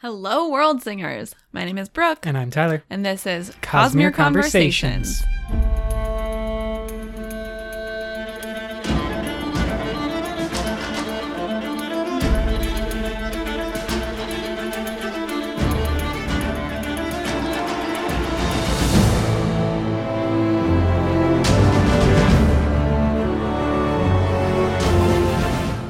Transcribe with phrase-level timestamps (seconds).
[0.00, 1.34] Hello, world singers.
[1.50, 2.84] My name is Brooke, And I'm Tyler.
[2.88, 5.24] and this is Cosmere Cosmere Conversations.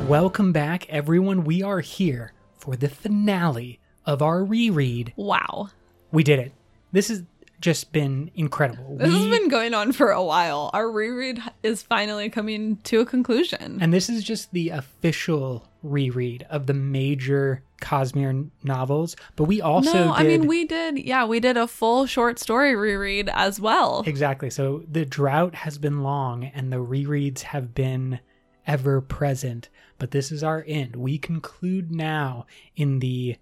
[0.08, 1.44] Welcome back, everyone.
[1.44, 3.77] We are here for the finale
[4.08, 5.12] of our reread.
[5.16, 5.68] Wow.
[6.10, 6.52] We did it.
[6.92, 7.22] This has
[7.60, 8.96] just been incredible.
[8.96, 10.70] This has been going on for a while.
[10.72, 13.78] Our reread is finally coming to a conclusion.
[13.82, 19.14] and this is just the official reread of the major Cosmere novels.
[19.36, 22.38] But we also no, did I mean, we did, yeah, we did a full short
[22.38, 24.04] story reread as well.
[24.06, 24.48] exactly.
[24.48, 28.20] So the drought has been long, and the rereads have been
[28.66, 29.68] ever present.
[29.98, 30.96] But this is our end.
[30.96, 33.36] We conclude now in the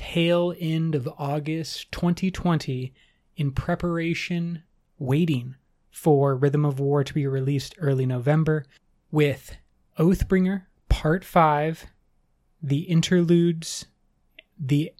[0.00, 2.94] tail end of August 2020
[3.36, 4.62] in preparation,
[4.98, 5.56] waiting
[5.90, 8.64] for Rhythm of War to be released early November
[9.10, 9.58] with
[9.98, 11.84] Oathbringer Part 5,
[12.62, 13.84] the interludes,
[14.58, 14.90] the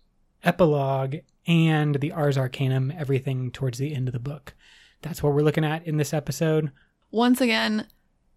[0.44, 4.52] epilogue, and the Ars Arcanum, everything towards the end of the book.
[5.00, 6.72] That's what we're looking at in this episode.
[7.10, 7.86] Once again,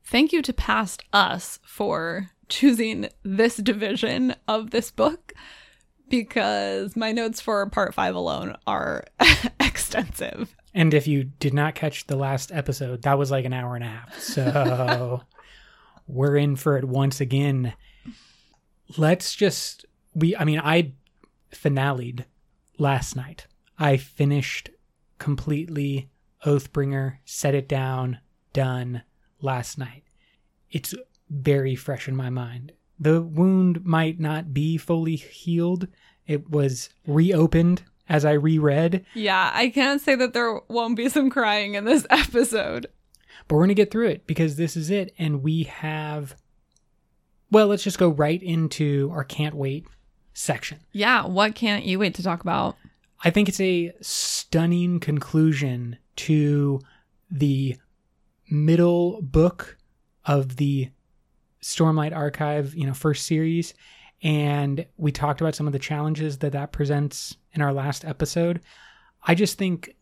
[0.05, 5.33] thank you to Past Us for choosing this division of this book
[6.13, 9.03] because my notes for part five alone are
[9.59, 10.55] extensive.
[10.71, 13.83] And if you did not catch the last episode, that was like an hour and
[13.83, 14.19] a half.
[14.19, 15.23] So
[16.07, 17.73] we're in for it once again.
[18.95, 20.93] Let's just we I mean I
[21.51, 22.25] finaled
[22.77, 23.47] last night.
[23.79, 24.69] I finished
[25.17, 26.11] completely
[26.45, 28.19] Oathbringer, set it down,
[28.51, 29.01] done
[29.41, 30.03] last night.
[30.69, 30.93] It's
[31.27, 32.73] very fresh in my mind.
[32.99, 35.87] The wound might not be fully healed.
[36.27, 41.29] It was reopened as I reread, Yeah, I can't say that there won't be some
[41.29, 42.87] crying in this episode.
[43.47, 45.13] but we're going to get through it because this is it.
[45.17, 46.35] And we have,
[47.51, 49.85] well, let's just go right into our can't wait
[50.33, 50.79] section.
[50.91, 52.75] Yeah, what can't you wait to talk about?
[53.23, 56.81] I think it's a stunning conclusion to
[57.31, 57.77] the
[58.49, 59.77] middle book
[60.25, 60.89] of the
[61.63, 63.73] Stormlight Archive, you know, first series.
[64.21, 68.61] And we talked about some of the challenges that that presents in our last episode.
[69.23, 69.95] I just think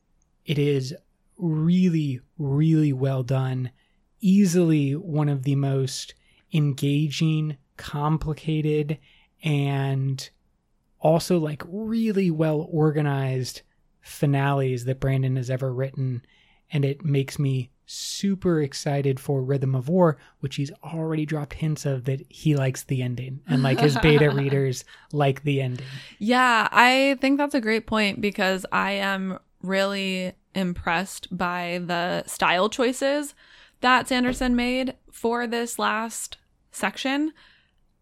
[0.46, 0.94] it is
[1.38, 3.72] really, really well done.
[4.20, 6.14] Easily one of the most
[6.54, 9.00] engaging, complicated,
[9.44, 10.30] and
[11.00, 13.62] also like really well organized
[14.02, 16.24] finales that Brandon has ever written.
[16.72, 21.86] And it makes me super excited for Rhythm of War, which he's already dropped hints
[21.86, 23.42] of that he likes the ending.
[23.48, 25.86] And like his beta readers like the ending.
[26.18, 32.70] Yeah, I think that's a great point because I am really impressed by the style
[32.70, 33.36] choices
[33.82, 36.38] that Sanderson made for this last
[36.72, 37.34] section.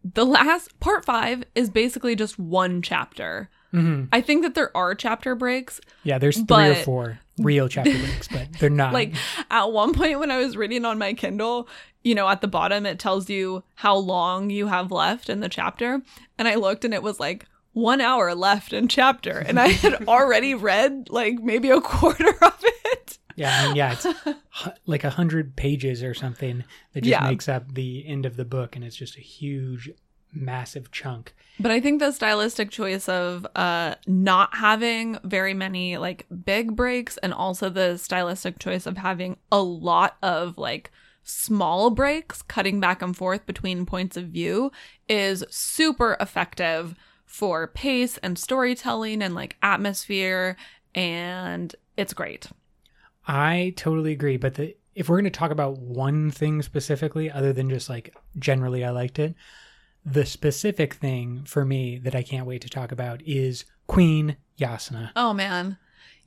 [0.04, 3.50] The last part five is basically just one chapter.
[3.70, 5.80] Hmm I think that there are chapter breaks.
[6.04, 8.92] Yeah, there's three But- or four real chapter breaks, but they're not.
[8.92, 9.14] Like
[9.50, 11.68] at one point when I was reading on my Kindle,
[12.02, 15.48] you know, at the bottom it tells you how long you have left in the
[15.48, 16.02] chapter.
[16.38, 19.38] And I looked and it was like one hour left in chapter.
[19.38, 23.18] And I had already read like maybe a quarter of it.
[23.36, 24.06] Yeah, I mean, yeah, it's
[24.84, 27.26] like a hundred pages or something that just Yeah.
[27.30, 29.88] makes up the end of the book, and it's just a huge,
[30.32, 31.34] massive chunk.
[31.58, 37.16] But I think the stylistic choice of uh not having very many like big breaks
[37.18, 40.90] and also the stylistic choice of having a lot of like
[41.22, 44.72] small breaks cutting back and forth between points of view
[45.08, 46.94] is super effective
[47.26, 50.56] for pace and storytelling and like atmosphere
[50.94, 52.48] and it's great.
[53.26, 57.52] I totally agree, but the if we're going to talk about one thing specifically, other
[57.52, 59.34] than just like generally I liked it,
[60.10, 65.10] the specific thing for me that I can't wait to talk about is Queen Yasna.
[65.16, 65.78] Oh man.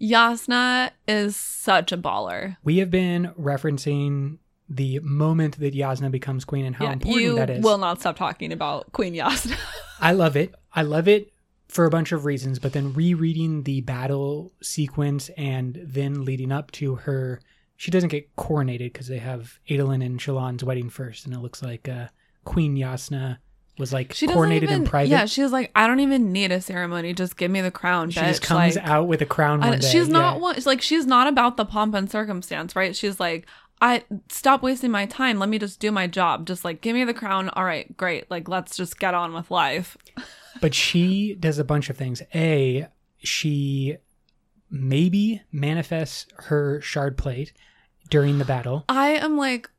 [0.01, 2.57] Yasna is such a baller.
[2.63, 4.39] We have been referencing
[4.69, 7.63] the moment that Yasna becomes queen and how important you that is.
[7.63, 9.57] will not stop talking about Queen Yasna.
[9.99, 10.53] I love it.
[10.73, 11.31] I love it
[11.67, 16.71] for a bunch of reasons, but then rereading the battle sequence and then leading up
[16.71, 17.41] to her,
[17.75, 21.61] she doesn't get coronated because they have Adolin and Shallan's wedding first, and it looks
[21.61, 22.07] like uh,
[22.45, 23.37] Queen Yasna
[23.77, 25.09] was like She doesn't even, in private.
[25.09, 27.13] Yeah, she's like, I don't even need a ceremony.
[27.13, 28.11] Just give me the crown.
[28.11, 28.27] she bitch.
[28.27, 29.87] just comes like, out with a crown I- day.
[29.87, 30.41] she's not yeah.
[30.41, 30.55] one.
[30.65, 32.95] Like she's not about the pomp and circumstance, right?
[32.95, 33.47] She's like,
[33.81, 35.39] I stop wasting my time.
[35.39, 36.45] Let me just do my job.
[36.45, 37.49] Just like give me the crown.
[37.49, 38.29] All right, great.
[38.29, 39.97] Like let's just get on with life.
[40.61, 42.21] but she does a bunch of things.
[42.35, 42.87] A,
[43.19, 43.97] she
[44.69, 47.53] maybe manifests her shard plate
[48.09, 48.85] during the battle.
[48.87, 49.69] I am like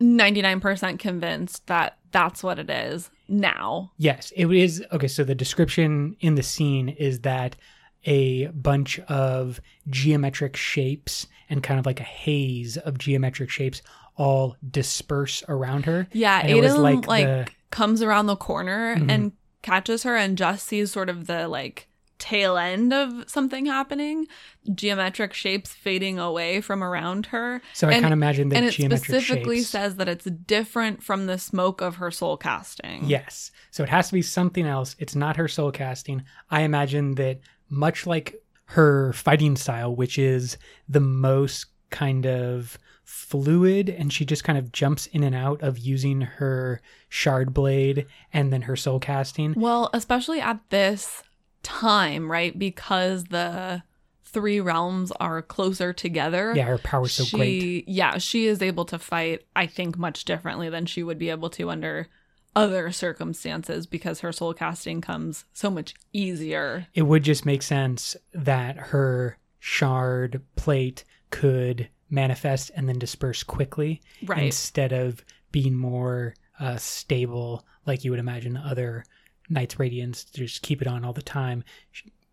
[0.00, 3.92] 99% convinced that that's what it is now.
[3.98, 4.84] Yes, it is.
[4.92, 7.56] Okay, so the description in the scene is that
[8.04, 13.82] a bunch of geometric shapes and kind of like a haze of geometric shapes
[14.16, 16.06] all disperse around her.
[16.12, 19.10] Yeah, And it was like like, the- comes around the corner Mhm.
[19.10, 19.32] and
[19.62, 24.26] catches her and just sees sort of the like tail end of something happening,
[24.74, 27.60] geometric shapes fading away from around her.
[27.74, 29.68] So I And- kind of imagine that and it specifically shapes.
[29.70, 33.04] says that it's different from the smoke of her soul casting.
[33.04, 33.50] Yes.
[33.70, 34.96] So it has to be something else.
[34.98, 36.22] It's not her soul casting.
[36.50, 40.56] I imagine that much like her fighting style, which is
[40.88, 45.78] the most kind of fluid and she just kind of jumps in and out of
[45.78, 49.54] using her shard blade and then her soul casting.
[49.56, 51.22] Well, especially at this
[51.66, 52.56] time, right?
[52.56, 53.82] Because the
[54.24, 56.52] three realms are closer together.
[56.54, 57.88] Yeah, her power's so she, great.
[57.88, 61.50] Yeah, she is able to fight, I think, much differently than she would be able
[61.50, 62.08] to under
[62.54, 66.86] other circumstances because her soul casting comes so much easier.
[66.94, 74.00] It would just make sense that her shard plate could manifest and then disperse quickly
[74.24, 74.44] Right.
[74.44, 79.04] instead of being more uh, stable like you would imagine other
[79.48, 81.62] knights radiants just keep it on all the time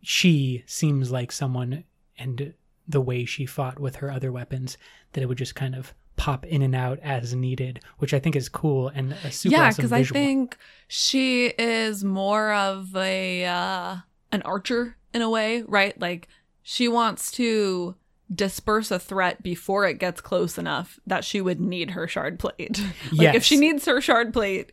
[0.02, 1.84] she seems like someone
[2.18, 2.54] and
[2.88, 4.78] the way she fought with her other weapons
[5.14, 8.36] that it would just kind of pop in and out as needed which i think
[8.36, 10.58] is cool and a super yeah, awesome because I think
[10.88, 13.98] she is more of a uh,
[14.32, 16.00] an archer in a way, right?
[16.00, 16.28] Like
[16.62, 17.96] she wants to
[18.34, 22.82] disperse a threat before it gets close enough that she would need her shard plate.
[23.14, 24.72] like if she needs her shard plate,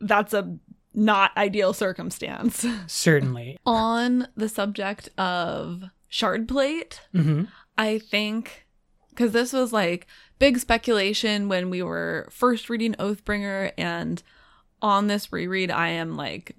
[0.00, 0.56] that's a
[0.94, 2.64] not ideal circumstance.
[2.86, 7.44] certainly On the subject of shard plate, hmm
[7.76, 8.66] I think
[9.10, 10.06] because this was like
[10.38, 14.22] big speculation when we were first reading Oathbringer, and
[14.82, 16.56] on this reread, I am like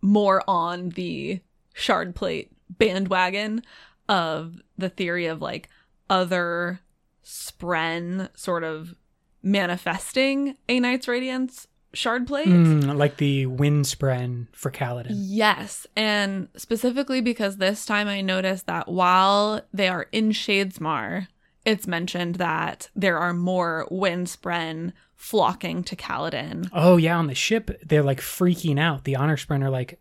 [0.00, 1.40] more on the
[1.74, 3.62] shard plate bandwagon
[4.08, 5.68] of the theory of like
[6.10, 6.80] other
[7.24, 8.94] spren sort of
[9.42, 12.48] manifesting a knight's radiance shard plate.
[12.48, 15.10] Mm, like the windspren for Kaladin.
[15.10, 21.28] Yes, and specifically because this time I noticed that while they are in Shadesmar,
[21.64, 26.68] it's mentioned that there are more Windspren flocking to Kaladin.
[26.72, 29.04] Oh yeah, on the ship they're like freaking out.
[29.04, 29.98] The honor spren are like,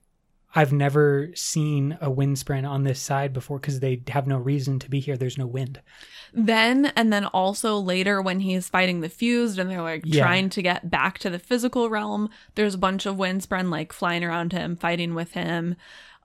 [0.55, 4.79] I've never seen a wind spren on this side before because they have no reason
[4.79, 5.17] to be here.
[5.17, 5.81] There's no wind.
[6.33, 10.23] Then and then also later when he's fighting the fused and they're like Yeah.
[10.23, 14.23] trying to get back to the physical realm, there's a bunch of Windspren like flying
[14.23, 15.75] around him, fighting with him.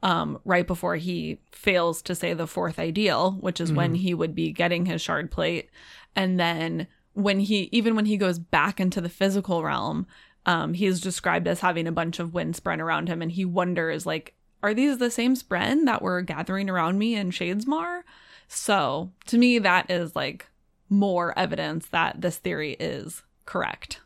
[0.00, 4.32] Um, right before he fails to say the fourth ideal, which is when he would
[4.32, 5.70] be getting his shard plate.
[6.14, 10.06] And then when he, even when he goes back into the physical realm,
[10.46, 13.20] um, he's described as having a bunch of wind spren around him.
[13.20, 17.32] And he wonders, like, are these the same spren that were gathering around me in
[17.32, 18.02] Shadesmar?
[18.48, 20.46] So to me, that is like
[20.88, 24.00] more evidence that this theory is correct.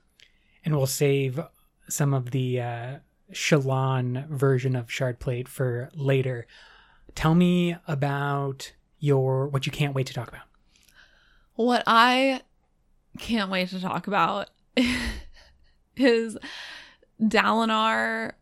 [0.65, 1.41] And we'll save
[1.89, 2.97] some of the uh,
[3.33, 6.47] Shallan version of shard plate for later.
[7.15, 10.47] Tell me about your what you can't wait to talk about.
[11.55, 12.43] What I
[13.19, 14.51] can't wait to talk about
[15.97, 16.39] is
[17.21, 18.33] Dalinar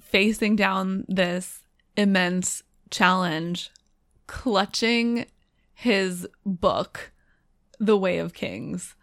[0.00, 1.60] facing down this
[1.96, 3.70] immense challenge,
[4.32, 5.26] clutching
[5.74, 7.12] his book,
[7.78, 8.96] The Way of Kings.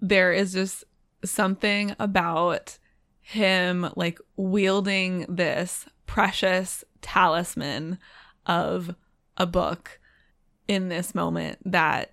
[0.00, 0.84] There is just
[1.24, 2.78] something about
[3.20, 7.98] him like wielding this precious talisman
[8.46, 8.94] of
[9.36, 9.98] a book
[10.68, 12.10] in this moment that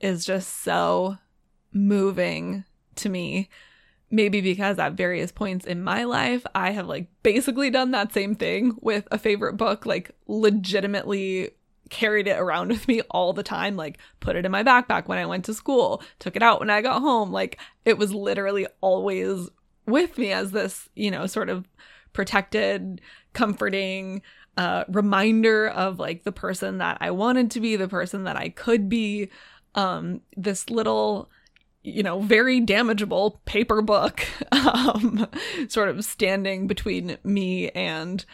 [0.00, 1.18] is just so
[1.72, 2.64] moving
[2.96, 3.50] to me.
[4.10, 8.34] Maybe because at various points in my life, I have like basically done that same
[8.34, 11.50] thing with a favorite book, like legitimately
[11.90, 15.18] carried it around with me all the time, like put it in my backpack when
[15.18, 17.32] I went to school, took it out when I got home.
[17.32, 19.48] Like it was literally always
[19.86, 21.68] with me as this, you know, sort of
[22.12, 23.00] protected,
[23.32, 24.22] comforting
[24.56, 28.48] uh, reminder of like the person that I wanted to be, the person that I
[28.48, 29.28] could be.
[29.74, 31.28] Um, this little,
[31.82, 35.28] you know, very damageable paper book, um,
[35.68, 38.24] sort of standing between me and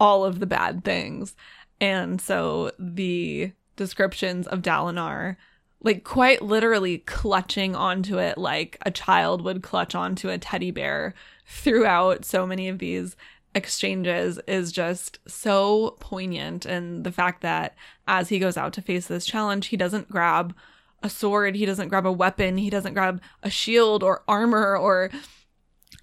[0.00, 1.36] all of the bad things.
[1.80, 5.36] And so the descriptions of Dalinar,
[5.82, 11.14] like quite literally clutching onto it like a child would clutch onto a teddy bear
[11.46, 13.16] throughout so many of these
[13.54, 16.66] exchanges is just so poignant.
[16.66, 17.74] And the fact that
[18.08, 20.54] as he goes out to face this challenge he doesn't grab
[21.02, 25.10] a sword he doesn't grab a weapon he doesn't grab a shield or armor or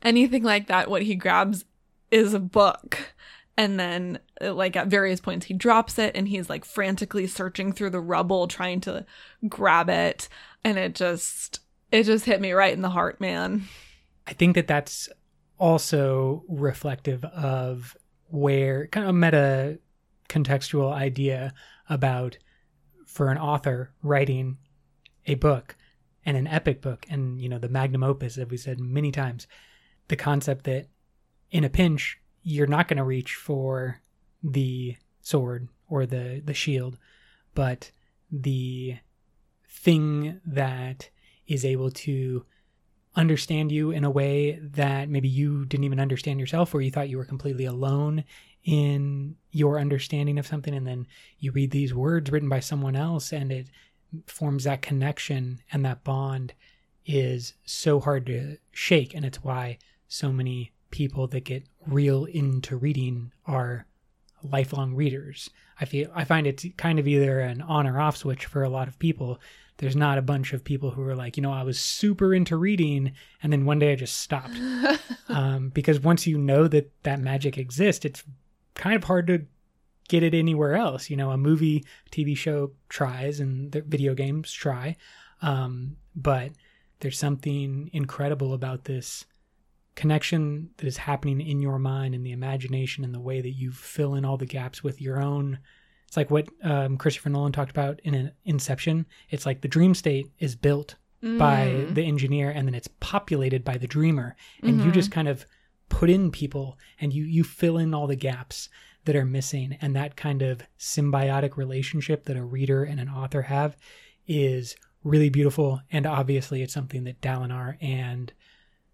[0.01, 0.89] anything like that.
[0.89, 1.65] What he grabs
[2.11, 3.13] is a book
[3.57, 7.71] and then uh, like at various points he drops it and he's like frantically searching
[7.71, 9.05] through the rubble trying to
[9.47, 10.27] grab it.
[10.63, 11.59] And it just
[11.91, 13.63] it just hit me right in the heart man.
[14.25, 15.09] I think that that's
[15.59, 17.95] also reflective of
[18.29, 19.79] where kind of a meta
[20.29, 21.53] contextual idea
[21.89, 22.37] about
[23.05, 24.57] for an author writing
[25.27, 25.75] a book
[26.25, 29.45] and an epic book and you know the magnum opus as we said many times
[30.07, 30.87] the concept that
[31.51, 34.01] in a pinch you're not going to reach for
[34.43, 36.97] the sword or the the shield
[37.55, 37.91] but
[38.31, 38.97] the
[39.67, 41.09] thing that
[41.47, 42.45] is able to
[43.15, 47.09] understand you in a way that maybe you didn't even understand yourself or you thought
[47.09, 48.23] you were completely alone
[48.63, 51.05] in your understanding of something and then
[51.39, 53.67] you read these words written by someone else and it
[54.25, 56.53] forms that connection and that bond
[57.05, 62.77] is so hard to shake and it's why so many people that get real into
[62.77, 63.87] reading are
[64.43, 65.49] lifelong readers.
[65.81, 68.69] I feel I find it's kind of either an on or off switch for a
[68.69, 69.39] lot of people
[69.77, 72.57] there's not a bunch of people who are like, you know, I was super into
[72.57, 74.57] reading and then one day I just stopped.
[75.29, 78.23] um, because once you know that that magic exists, it's
[78.75, 79.45] kind of hard to
[80.09, 81.09] get it anywhere else.
[81.09, 84.95] You know, a movie, TV show tries and the video games try.
[85.41, 86.51] Um, but
[86.99, 89.25] there's something incredible about this
[89.95, 93.71] connection that is happening in your mind and the imagination and the way that you
[93.71, 95.59] fill in all the gaps with your own
[96.13, 99.07] it's like what um, Christopher Nolan talked about in Inception.
[99.31, 101.39] It's like the dream state is built mm.
[101.39, 104.35] by the engineer and then it's populated by the dreamer.
[104.61, 104.85] And mm-hmm.
[104.85, 105.47] you just kind of
[105.89, 108.69] put in people and you you fill in all the gaps
[109.05, 109.75] that are missing.
[109.81, 113.75] And that kind of symbiotic relationship that a reader and an author have
[114.27, 115.81] is really beautiful.
[115.91, 118.31] And obviously it's something that Dalinar and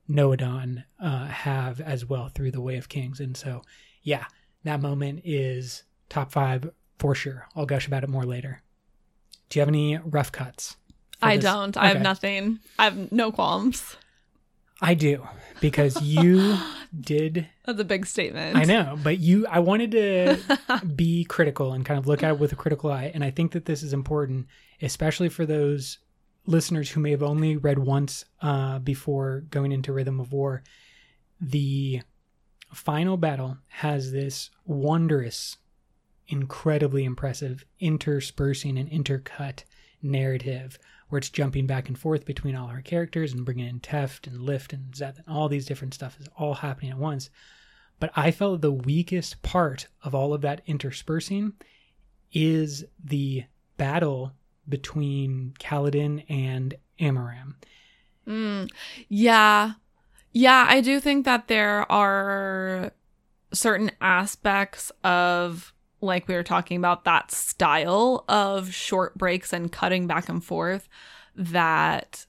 [0.10, 3.20] Nohadon uh, have as well through the Way of Kings.
[3.20, 3.62] And so,
[4.02, 4.26] yeah,
[4.64, 7.48] that moment is top five for sure.
[7.56, 8.62] I'll gush about it more later.
[9.50, 10.78] Do you have any rough cuts?
[11.22, 11.46] I this?
[11.46, 11.76] don't.
[11.76, 11.86] Okay.
[11.86, 12.60] I have nothing.
[12.78, 13.98] I have no qualms.
[14.82, 15.28] I do
[15.60, 16.58] because you
[17.00, 17.48] did.
[17.66, 18.56] That's a big statement.
[18.56, 19.46] I know, but you.
[19.48, 23.12] I wanted to be critical and kind of look at it with a critical eye,
[23.14, 24.48] and I think that this is important,
[24.82, 26.00] especially for those
[26.50, 30.64] listeners who may have only read once uh, before going into Rhythm of War.
[31.40, 32.02] The
[32.74, 35.58] final battle has this wondrous
[36.28, 39.64] incredibly impressive interspersing and intercut
[40.02, 40.78] narrative
[41.10, 44.42] where it's jumping back and forth between all our characters and bringing in Teft and
[44.42, 47.30] Lift and Szeth and all these different stuff is all happening at once.
[48.00, 51.54] But I felt the weakest part of all of that interspersing
[52.32, 53.46] is the
[53.78, 54.34] battle
[54.70, 57.56] between Kaladin and Amaram.
[58.28, 58.70] Mm,
[59.08, 59.74] yeah.
[60.32, 62.92] Yeah, I do think that there are
[63.52, 70.08] certain aspects of like we were talking about, that style of short breaks and cutting
[70.08, 70.88] back and forth
[71.36, 72.26] that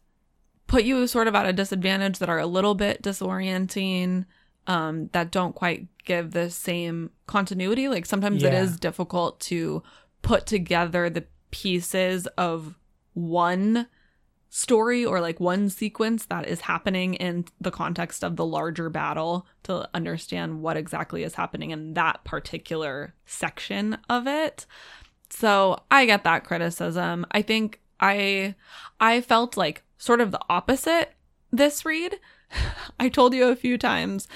[0.67, 4.25] put you sort of at a disadvantage that are a little bit disorienting,
[4.67, 7.89] um, that don't quite give the same continuity.
[7.89, 8.49] Like sometimes yeah.
[8.49, 9.83] it is difficult to
[10.23, 12.79] put together the pieces of
[13.15, 13.89] one
[14.51, 19.47] story or like one sequence that is happening in the context of the larger battle
[19.63, 24.67] to understand what exactly is happening in that particular section of it.
[25.31, 27.25] So I get that criticism.
[27.31, 28.57] I think I
[28.99, 31.13] I felt like sort of the opposite
[31.53, 32.19] this read.
[33.01, 34.27] I told you a few times.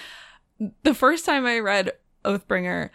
[0.84, 1.92] The first time I read
[2.24, 2.90] Oathbringer,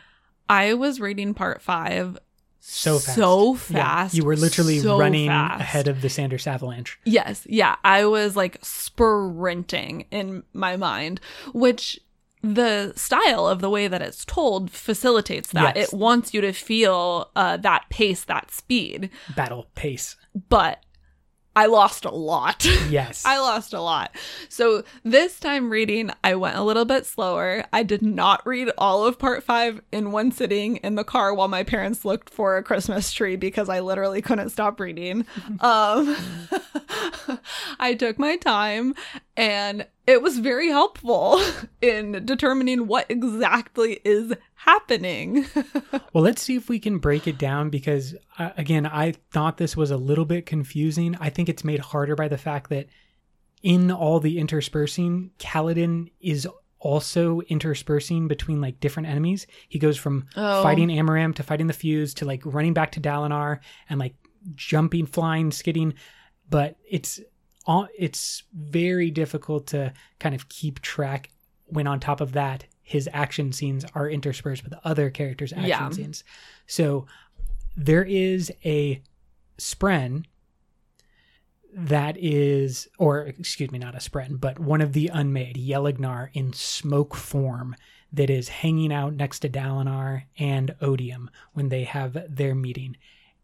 [0.48, 2.18] I was reading part 5
[2.60, 3.16] so fast.
[3.18, 4.14] So fast.
[4.14, 5.62] Yeah, you were literally so running fast.
[5.62, 6.98] ahead of the Sanderlanche.
[7.06, 7.46] Yes.
[7.50, 7.76] Yeah.
[7.84, 11.22] I was like sprinting in my mind,
[11.54, 12.00] which
[12.42, 15.76] the style of the way that it's told facilitates that.
[15.76, 15.92] Yes.
[15.92, 19.10] It wants you to feel uh, that pace, that speed.
[19.36, 20.16] Battle pace.
[20.48, 20.84] But
[21.56, 22.66] I lost a lot.
[22.90, 23.24] Yes.
[23.24, 24.16] I lost a lot.
[24.48, 27.64] So this time reading, I went a little bit slower.
[27.72, 31.48] I did not read all of part five in one sitting in the car while
[31.50, 35.26] my parents looked for a Christmas tree because I literally couldn't stop reading.
[35.60, 36.16] um,
[37.80, 38.96] I took my time
[39.38, 41.40] and it was very helpful
[41.82, 45.46] in determining what exactly is happening.
[46.14, 49.78] well, let's see if we can break it down because, uh, again, I thought this
[49.78, 51.16] was a little bit confusing.
[51.20, 52.88] I think it's made harder by the fact that
[53.62, 56.48] in all the interspersing, Kaladin is
[56.80, 59.46] also interspersing between like different enemies.
[59.68, 60.64] He goes from Oh.
[60.64, 64.16] fighting Amaram to fighting the Fused to like running back to Dalinar and like
[64.56, 65.94] jumping, flying, skidding.
[66.50, 67.20] But it's
[67.98, 71.30] it's very difficult to kind of keep track
[71.66, 75.90] when on top of that his action scenes are interspersed with other characters' action Yeah.
[75.92, 76.24] scenes.
[76.66, 77.06] So
[77.78, 79.02] there is a
[79.60, 80.26] spren
[81.72, 86.52] that is, or excuse me, not a spren, but one of the unmade Yelignar in
[86.54, 87.76] smoke form
[88.12, 92.98] that is hanging out next to Dalinar and Odium when they have their meeting.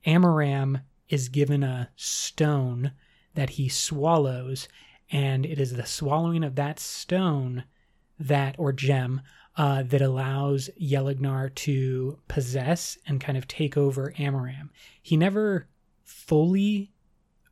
[0.07, 2.91] Amaram is given a stone
[3.35, 4.67] that he swallows,
[5.11, 7.63] and it is the swallowing of that stone
[8.19, 9.21] that or gem
[9.57, 14.69] uh, that allows Yelignar to possess and kind of take over Amaram.
[15.01, 15.67] He never
[16.03, 16.91] fully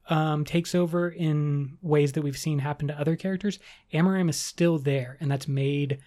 [0.07, 3.59] um, takes over in ways that we've seen happen to other characters.
[3.93, 5.99] Amaram is still there, and that's made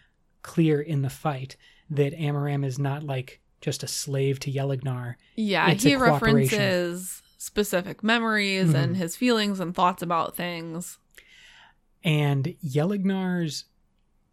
[0.42, 1.56] clear in the fight
[1.90, 5.14] that Amaram is not like just a slave to Yelignar.
[5.34, 8.74] Yeah, It's he references specific memories Mhm.
[8.74, 10.98] and his feelings and thoughts about things.
[12.04, 13.64] And Yelignar's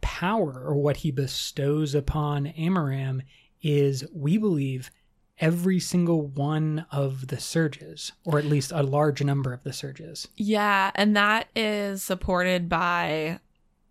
[0.01, 3.22] power, or what he bestows upon Amaram,
[3.62, 4.91] is, we believe,
[5.39, 10.27] every single one of the surges, or at least a large number of the surges.
[10.36, 13.39] Yeah, and that is supported by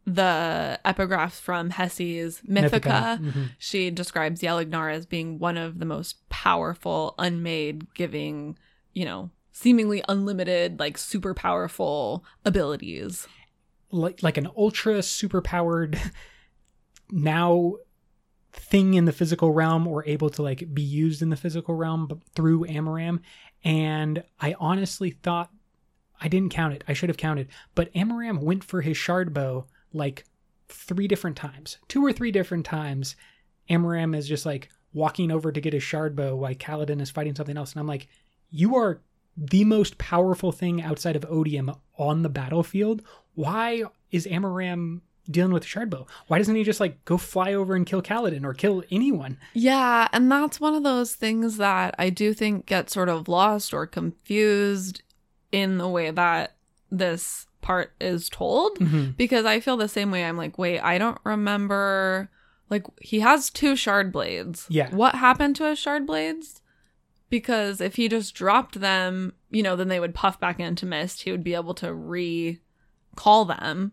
[0.04, 3.18] the epigraphs from Hessi's Mythica.
[3.18, 3.50] Mhm.
[3.58, 8.56] She describes Yelignar as being one of the most powerful, unmade, giving,
[8.92, 13.26] you know, seemingly unlimited, like super powerful abilities.
[13.90, 16.00] Like, like an ultra super powered
[17.11, 17.75] now
[18.52, 22.20] thing in the physical realm or able to like be used in the physical realm
[22.34, 23.20] through Amaram.
[23.64, 25.50] And I honestly thought
[26.20, 26.84] I didn't count it.
[26.87, 27.49] I should have counted.
[27.75, 30.25] But Amaram went for his shard bow like
[30.68, 31.78] three different times.
[31.88, 33.16] Two or three different times.
[33.68, 37.34] Amaram is just like walking over to get his shard bow while Kaladin is fighting
[37.34, 37.72] something else.
[37.72, 38.08] And I'm like,
[38.52, 39.00] you are
[39.37, 43.03] the most powerful thing outside of Odium on the battlefield.
[43.35, 45.00] Why is Amaram
[45.31, 46.07] dealing with shard bow?
[46.26, 49.38] Why doesn't he just like go fly over and kill Kaladin or kill anyone?
[49.55, 53.72] Yeah, and that's one of those things that I do think get sort of lost
[53.72, 55.03] or confused
[55.50, 56.57] in the way that
[56.90, 58.79] this part is told.
[58.79, 59.16] Mhm.
[59.16, 60.24] because I feel the same way.
[60.24, 62.29] I'm like, wait, I don't remember.
[62.68, 64.66] Like, he has two shard blades.
[64.68, 64.90] Yeah.
[64.94, 66.62] What happened to his shard blades?
[67.33, 71.23] Because if he just dropped them, you know, then they would puff back into mist.
[71.23, 73.92] He would be able to recall them.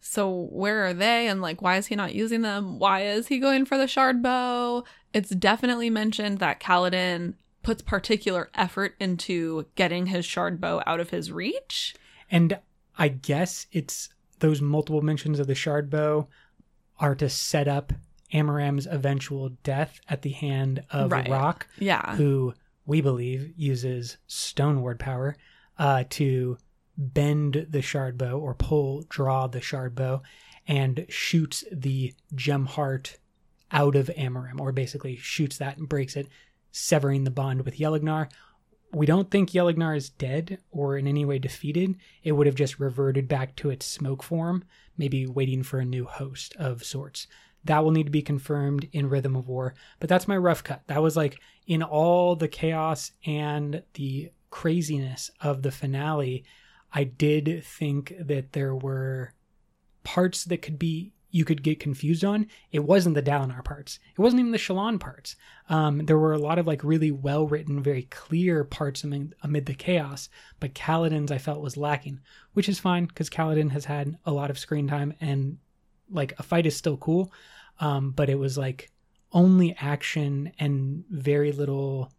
[0.00, 1.28] So where are they?
[1.28, 2.78] And like, why is he not using them?
[2.78, 4.84] Why is he going for the shard bow?
[5.12, 11.10] It's definitely mentioned that Kaladin puts particular effort into getting his shard bow out of
[11.10, 11.94] his reach.
[12.30, 12.58] And
[12.96, 14.08] I guess it's
[14.38, 16.26] those multiple mentions of the shard bow
[16.98, 17.92] are to set up
[18.32, 21.28] Amaram's eventual death at the hand of Right.
[21.28, 22.16] Rock, Yeah.
[22.16, 22.54] who
[22.86, 25.36] we believe uses stone ward power
[25.78, 26.58] uh, to
[26.96, 30.22] bend the shard bow or pull, draw the shard bow,
[30.66, 33.18] and shoots the gem heart
[33.70, 36.28] out of Amaram, or basically shoots that and breaks it,
[36.70, 38.30] severing the bond with Yelignar.
[38.92, 41.96] We don't think Yelignar is dead or in any way defeated.
[42.22, 44.64] It would have just reverted back to its smoke form,
[44.98, 47.26] maybe waiting for a new host of sorts.
[47.64, 50.82] That will need to be confirmed in Rhythm of War, but that's my rough cut.
[50.88, 56.44] That was like in all the chaos and the craziness of the finale,
[56.92, 59.32] I did think that there were
[60.04, 62.46] parts that could be you could get confused on.
[62.70, 63.98] It wasn't the Dalinar parts.
[64.16, 65.34] It wasn't even the Shallan parts.
[65.70, 69.64] Um, there were a lot of like really well written, very clear parts amid, amid
[69.64, 70.28] the chaos,
[70.60, 72.20] but Kaladin's I felt was lacking,
[72.52, 75.56] which is fine because Kaladin has had a lot of screen time and
[76.10, 77.32] like a fight is still cool,
[77.80, 78.90] um, but it was like
[79.32, 82.12] only action and very little.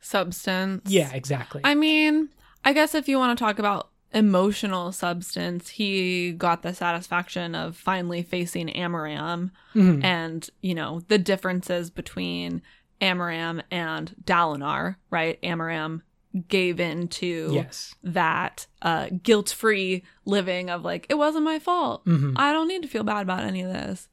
[0.00, 0.90] Substance.
[0.90, 1.62] Yeah, exactly.
[1.64, 2.28] I mean,
[2.64, 7.76] I guess if you want to talk about emotional substance, he got the satisfaction of
[7.76, 10.04] finally facing Amaram Mhm.
[10.04, 12.62] and, you know, the differences between
[13.00, 15.40] Amaram and Dalinar, right?
[15.42, 16.02] Amaram
[16.48, 17.94] gave in to yes.
[18.02, 22.04] that uh, guilt free living of like, it wasn't my fault.
[22.04, 22.34] Mhm.
[22.36, 24.08] I don't need to feel bad about any of this.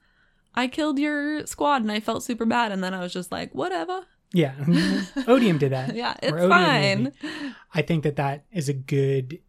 [0.56, 2.72] I killed your squad and I felt super bad.
[2.72, 4.06] And then I was just like, whatever.
[4.34, 4.54] Yeah,
[5.28, 5.96] Odium did that.
[5.96, 7.04] Yeah, it's Odium fine.
[7.04, 7.54] maybe.
[7.74, 9.40] I think that that is a good.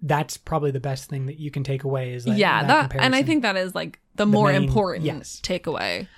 [0.00, 3.00] That's probably the best thing that you can take away is that, yeah, that, that,
[3.00, 5.40] and I think that is like the, more main- important yes.
[5.42, 6.08] takeaway.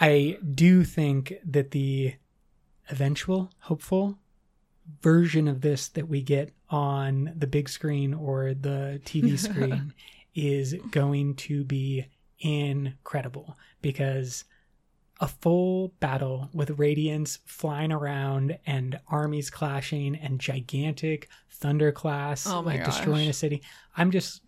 [0.00, 2.14] I do think that the
[2.88, 4.18] eventual, hopeful
[5.02, 9.92] version of this that we get on the big screen or the TV screen
[10.34, 12.06] is going to be
[12.40, 14.44] incredible because
[15.20, 21.28] a full battle with radiance flying around and armies clashing and gigantic
[21.60, 23.62] thunderclasts Oh my like destroying a city.
[23.96, 24.42] I'm just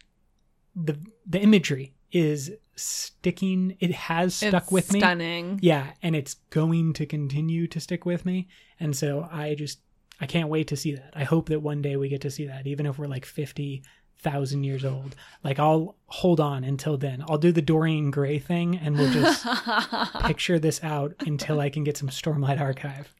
[0.77, 3.77] the the imagery is sticking.
[3.81, 5.01] It has stuck It's with me.
[5.01, 5.59] Stunning.
[5.63, 8.49] Yeah, and it's going to continue to stick with me.
[8.79, 9.81] And so I just
[10.21, 11.13] I can't wait to see that.
[11.15, 13.83] I hope that one day we get to see that, even if we're like fifty
[14.23, 15.17] thousand years old.
[15.43, 17.25] Like I'll hold on until then.
[17.29, 19.47] I'll do the Dorian Gray thing and we'll just
[20.25, 23.15] picture this out until I can get some Stormlight Archive.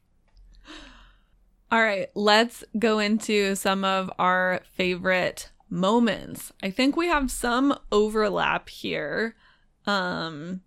[1.73, 6.53] All right, let's go into some of our favorite moments.
[6.63, 9.37] I think we have some overlap here.
[9.87, 10.63] Um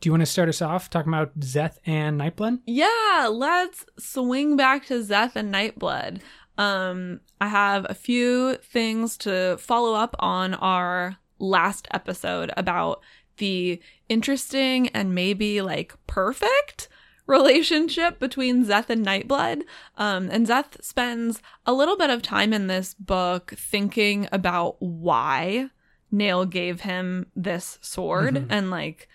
[0.00, 2.60] Do you want to start us off talking about Szeth and Nightblood?
[2.66, 6.20] yeah, let's swing back to Szeth and Nightblood.
[6.58, 13.00] Um I have a few things to follow up on our last episode about
[13.38, 16.88] the interesting and maybe like perfect
[17.26, 19.62] relationship between Szeth and Nightblood.
[19.96, 25.70] Um, and Szeth spends a little bit of time in this book thinking about why
[26.12, 28.46] Nale gave him this sword Mhm.
[28.50, 29.08] and like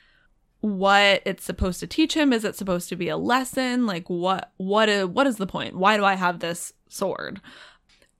[0.62, 2.34] what it's supposed to teach him.
[2.34, 3.86] Is it supposed to be a lesson?
[3.86, 5.76] Like what what is what is the point?
[5.78, 7.40] Why do I have this sword?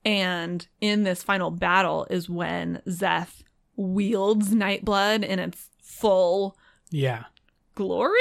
[0.04, 3.42] And in this final battle is when Szeth
[3.76, 6.56] wields Nightblood in its full
[6.90, 7.24] Yeah.
[7.74, 8.14] glory.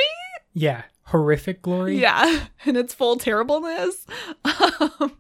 [0.54, 0.84] Yeah.
[1.04, 1.98] Horrific glory.
[2.00, 4.06] Yeah, in its full terribleness.
[4.44, 5.18] Um,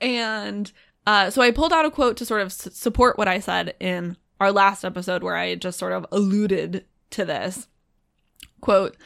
[0.00, 0.72] and
[1.06, 3.74] uh, so I pulled out a quote to sort of s- support what I said
[3.78, 7.68] in our last episode, where I just sort of alluded to this.
[8.60, 8.96] Quote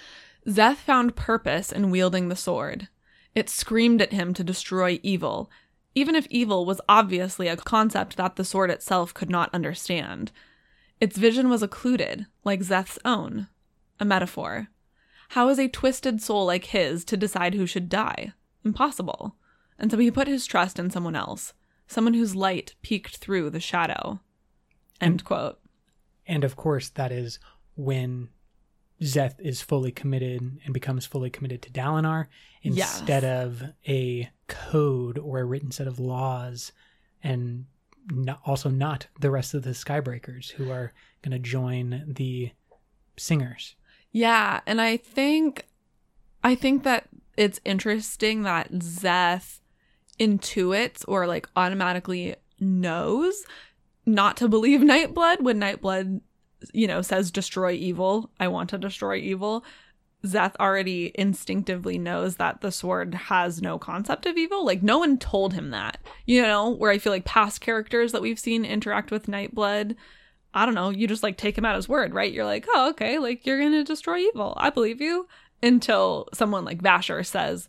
[0.47, 2.89] Szeth found purpose in wielding the sword.
[3.35, 5.51] It screamed at him to destroy evil,
[5.95, 10.33] even if evil was obviously a concept that the sword itself could not understand.
[11.01, 13.49] Its vision was occluded, like Szeth's own,
[13.99, 14.69] a metaphor.
[15.31, 18.33] How is a twisted soul like his to decide who should die?
[18.65, 19.37] Impossible.
[19.79, 21.55] And so he put his trust in someone else,
[21.87, 24.21] someone whose light peeked through the shadow.
[25.01, 25.61] End quote.
[26.27, 27.39] And of course, that is
[27.77, 28.29] when
[29.01, 32.27] Szeth is fully committed and becomes fully committed to Dalinar
[32.63, 32.99] Yes.
[32.99, 36.73] instead of a code or a written set of laws,
[37.23, 37.65] and
[38.11, 42.51] no- also not the rest of the Skybreakers who are going to join the
[43.17, 43.77] singers.
[44.13, 45.67] Yeah, and I think
[46.43, 49.61] I think that it's interesting that Szeth
[50.19, 53.45] intuits or like automatically knows
[54.05, 56.21] not to believe Nightblood when Nightblood,
[56.73, 58.31] you know, says destroy evil.
[58.39, 59.65] I want to destroy evil.
[60.25, 64.67] Szeth already instinctively knows that the sword has no concept of evil.
[64.67, 65.99] Like no one told him that.
[66.27, 69.97] You know, where I feel like past characters that we've seen interact with Nightblood
[70.53, 72.33] I don't know, you just like take him at his word, right?
[72.33, 74.55] You're like, oh, okay, like you're gonna destroy evil.
[74.57, 75.29] I believe you.
[75.63, 77.69] Until someone like Vasher says,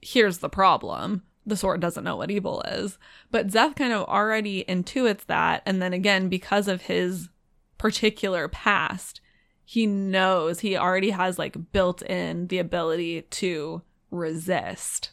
[0.00, 1.22] here's the problem.
[1.46, 2.98] The sword doesn't know what evil is.
[3.30, 5.62] But Szeth kind of already intuits that.
[5.64, 7.30] And then again, because of his
[7.80, 9.22] particular past,
[9.64, 15.12] he knows he already has like built in the ability to resist.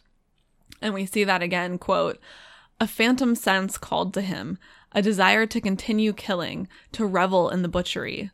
[0.82, 2.20] And we see that again, quote,
[2.78, 4.58] a phantom sense called to him,
[4.92, 8.32] a desire to continue killing, to revel in the butchery.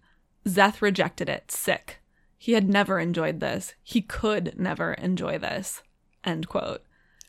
[0.48, 2.00] Szeth rejected it, sick.
[2.36, 3.76] He had never enjoyed this.
[3.84, 5.84] He could never enjoy this.
[6.24, 6.82] End quote.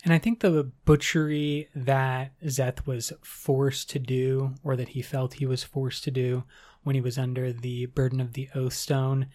[0.04, 5.34] And I think the butchery that Szeth was forced to do, or that he felt
[5.34, 6.44] he was forced to do
[6.84, 9.26] when he was under the burden of the Oath Stone,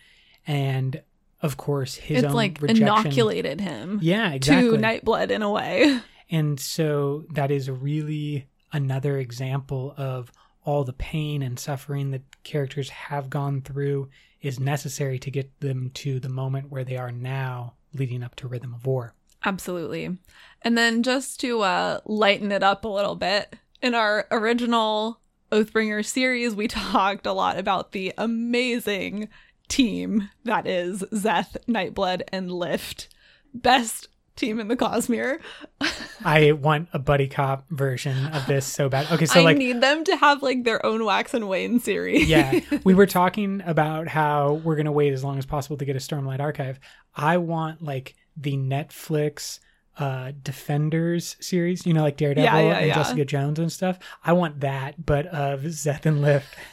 [0.47, 1.01] and
[1.41, 2.83] of course his it's own like rejection.
[2.87, 4.69] inoculated him Yeah, exactly.
[4.71, 5.99] to Nightblood in a way.
[6.31, 10.31] And so that is really another example of
[10.63, 14.09] all the pain and suffering that characters have gone through
[14.39, 18.47] is necessary to get them to the moment where they are now leading up to
[18.47, 19.15] Rhythm of War.
[19.43, 20.19] Absolutely.
[20.61, 25.19] And then just to uh, lighten it up a little bit, in our original
[25.51, 29.29] Oathbringer series, we talked a lot about the amazing
[29.67, 33.09] team that is Szeth, Nightblood, and Lift.
[33.53, 35.39] Best team in the Cosmere.
[36.25, 39.11] I want a buddy cop version of this so bad.
[39.11, 42.27] Okay, so I like need them to have like their own Wax and Wayne series.
[42.27, 45.85] yeah, we were talking about how we're going to wait as long as possible to
[45.85, 46.79] get a Stormlight archive.
[47.15, 49.59] I want like the Netflix
[49.97, 52.93] uh Defenders series, you know, like Daredevil Yeah, yeah, and yeah.
[52.95, 53.99] Jessica Jones and stuff.
[54.23, 56.47] I want that, but of Szeth and Lift.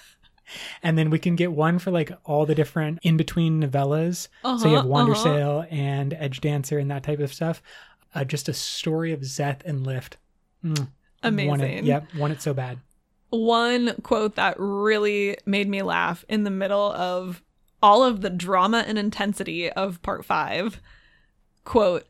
[0.81, 4.29] And then we can get one for like all the different in between novellas.
[4.45, 5.23] so you have Uh-huh, Wander uh-huh.
[5.25, 7.61] Sail and Edge Dancer and that type of stuff.
[8.15, 10.19] Uh, just a story of Szeth and Lift.
[10.65, 10.87] Mm,
[11.25, 11.49] Amazing.
[11.49, 12.79] Want it, yep, want it so bad.
[13.31, 17.43] one quote that really made me laugh in the middle of
[17.83, 20.81] all of the drama and intensity of part five.
[21.65, 22.07] Quote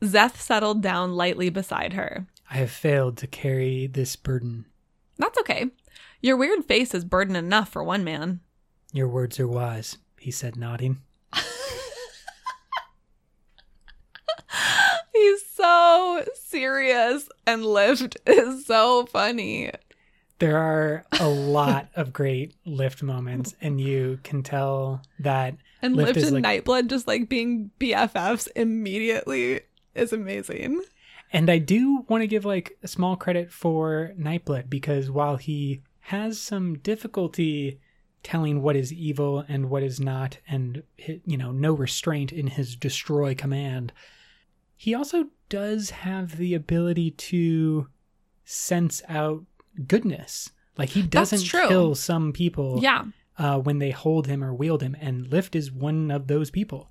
[0.00, 2.26] Szeth settled down lightly beside her.
[2.50, 4.64] I have failed to carry this burden.
[5.18, 5.66] That's okay.
[6.22, 8.40] Your weird face is burden enough for one man.
[8.92, 10.98] Your words are wise, he said, nodding.
[15.12, 19.70] He's so serious, and Lift is so funny.
[20.38, 26.08] There are a lot of great lift moments, and you can tell that And Lift
[26.14, 29.60] Lift, is and like- Nightblood just like being BFFs immediately
[29.98, 30.82] is amazing.
[31.32, 35.82] And I do want to give like a small credit for Nightblood because while he
[36.00, 37.80] has some difficulty
[38.22, 40.82] telling what is evil and what is not, and
[41.24, 43.92] you know, no restraint in his destroy command,
[44.76, 47.88] he also does have the ability to
[48.44, 49.44] sense out
[49.86, 50.50] goodness.
[50.76, 53.04] Like he doesn't kill some people Yeah.
[53.36, 56.90] uh, when they hold him or wield him, and Lift is one of those people.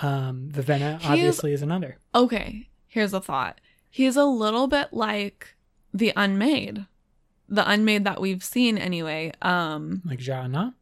[0.00, 1.98] Um, Vivenna He is- obviously is another.
[2.14, 3.60] Okay, here's a thought.
[3.90, 5.54] He's a little bit like
[5.94, 6.86] the unmade.
[7.48, 9.32] The unmade that we've seen anyway.
[9.40, 10.74] Um Like Jana.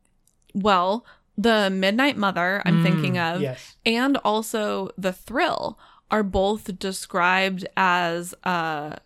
[0.53, 1.05] well,
[1.37, 3.77] the Midnight Mother I'm thinking of Yes.
[3.87, 5.79] and also the thrill
[6.11, 8.97] are both described as uh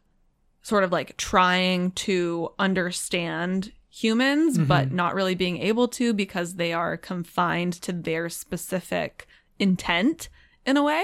[0.63, 4.93] sort of like trying to understand humans but Mhm.
[4.93, 9.27] not really being able to because they are confined to their specific
[9.59, 10.29] intent
[10.67, 11.03] in a way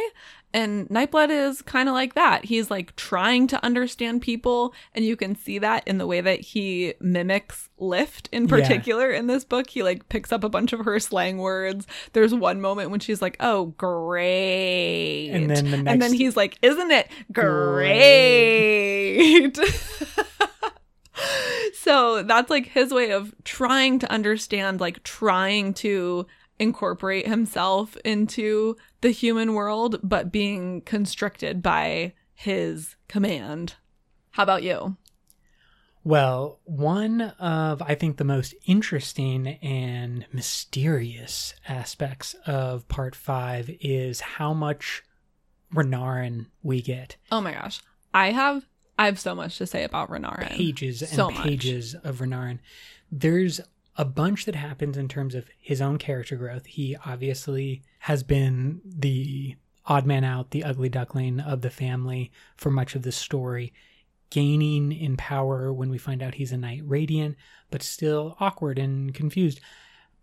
[0.54, 2.44] and Nightblood is kind of like that.
[2.44, 6.40] He's like trying to understand people, and you can see that in the way that
[6.40, 8.50] he mimics Lift in Yeah.
[8.50, 9.68] particular in this book.
[9.68, 11.88] He like picks up a bunch of her slang words.
[12.12, 15.92] There's one moment when she's like, "Oh, great," And then the next...
[15.92, 19.58] and then he's like, "Isn't it great?"
[21.74, 28.76] so that's like his way of trying to understand, like trying to incorporate himself into
[29.00, 33.74] the human world, but being constricted by his command.
[34.32, 34.96] How about you?
[36.02, 44.20] Well, one of I think the most interesting and mysterious aspects of part five is
[44.20, 45.02] how much
[45.74, 47.16] Renarin we get.
[47.32, 47.80] Oh my gosh.
[48.12, 48.66] I have
[48.98, 50.48] I have so much to say about Renarin.
[50.50, 51.42] Pages and So much.
[51.42, 52.58] pages of Renarin.
[53.10, 53.60] There's
[53.96, 56.66] a bunch that happens in terms of his own character growth.
[56.66, 62.70] He obviously has been the odd man out, the ugly duckling of the family for
[62.70, 63.72] much of the story,
[64.30, 67.36] gaining in power when we find out he's a knight radiant,
[67.70, 69.60] but still awkward and confused.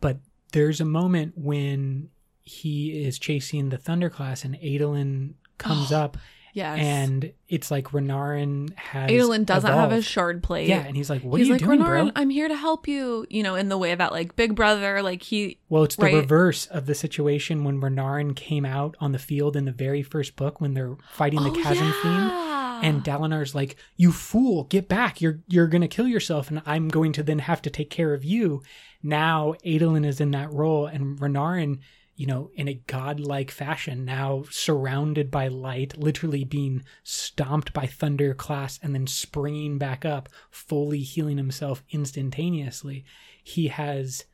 [0.01, 0.19] But
[0.51, 2.09] there's a moment when
[2.43, 6.17] he is chasing the Thunderclast and Adolin comes oh, up
[6.53, 6.79] Yes.
[6.79, 10.67] and it's like Renarin has Adolin doesn't have a shard plate.
[10.67, 12.55] Yeah, and he's like, "What he's are you like, doing, Renarin, bro?" I'm here to
[12.55, 13.25] help you.
[13.29, 16.15] You know, in the way that like Big Brother, like he Well, it's the Right.
[16.15, 20.35] reverse of the situation when Renarin came out on the field in the very first
[20.35, 22.81] book when they're fighting the Oh, chasm yeah.
[22.83, 25.21] And Dalinar's like, "You fool, get back!
[25.21, 28.25] You're you're gonna kill yourself, and I'm going to then have to take care of
[28.25, 28.63] you."
[29.03, 31.79] Now Adolin is in that role, and Renarin,
[32.21, 38.77] you know, in a godlike fashion, now surrounded by light, literally being stomped by thunderclasts,
[38.83, 43.03] and then springing back up, fully healing himself instantaneously.
[43.43, 44.25] He has,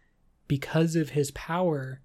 [0.50, 2.02] because of his power,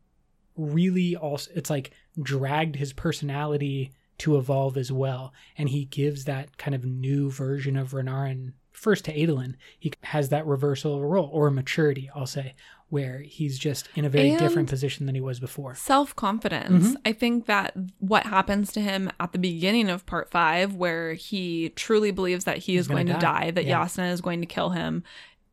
[0.56, 1.90] really also it's like
[2.22, 7.74] dragged his personality to evolve as well and he gives that kind of new version
[7.74, 12.26] of Renarin first to Adolin he has that reversal of a role or maturity I'll
[12.26, 12.54] say
[12.92, 16.88] where he's just in a very And- different position than he was before self confidence.
[16.90, 16.96] Mhm.
[17.06, 21.70] I think that what happens to him at the beginning of part five, where he
[21.70, 23.18] truly believes that he He's is to die.
[23.18, 23.82] die, that Yeah.
[23.82, 25.04] Yasna is going to kill him,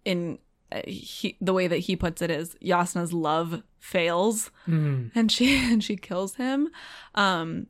[0.04, 0.39] in
[0.71, 5.12] uh, he, the way that he puts it is Yasna's love fails Mm.
[5.15, 6.69] and she and she kills him.
[7.15, 7.67] Um,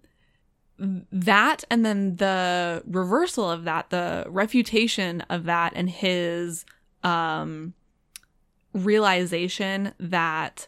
[1.12, 6.66] that and then the reversal of that, the refutation of that, and his
[7.04, 7.74] um
[8.74, 10.68] realization that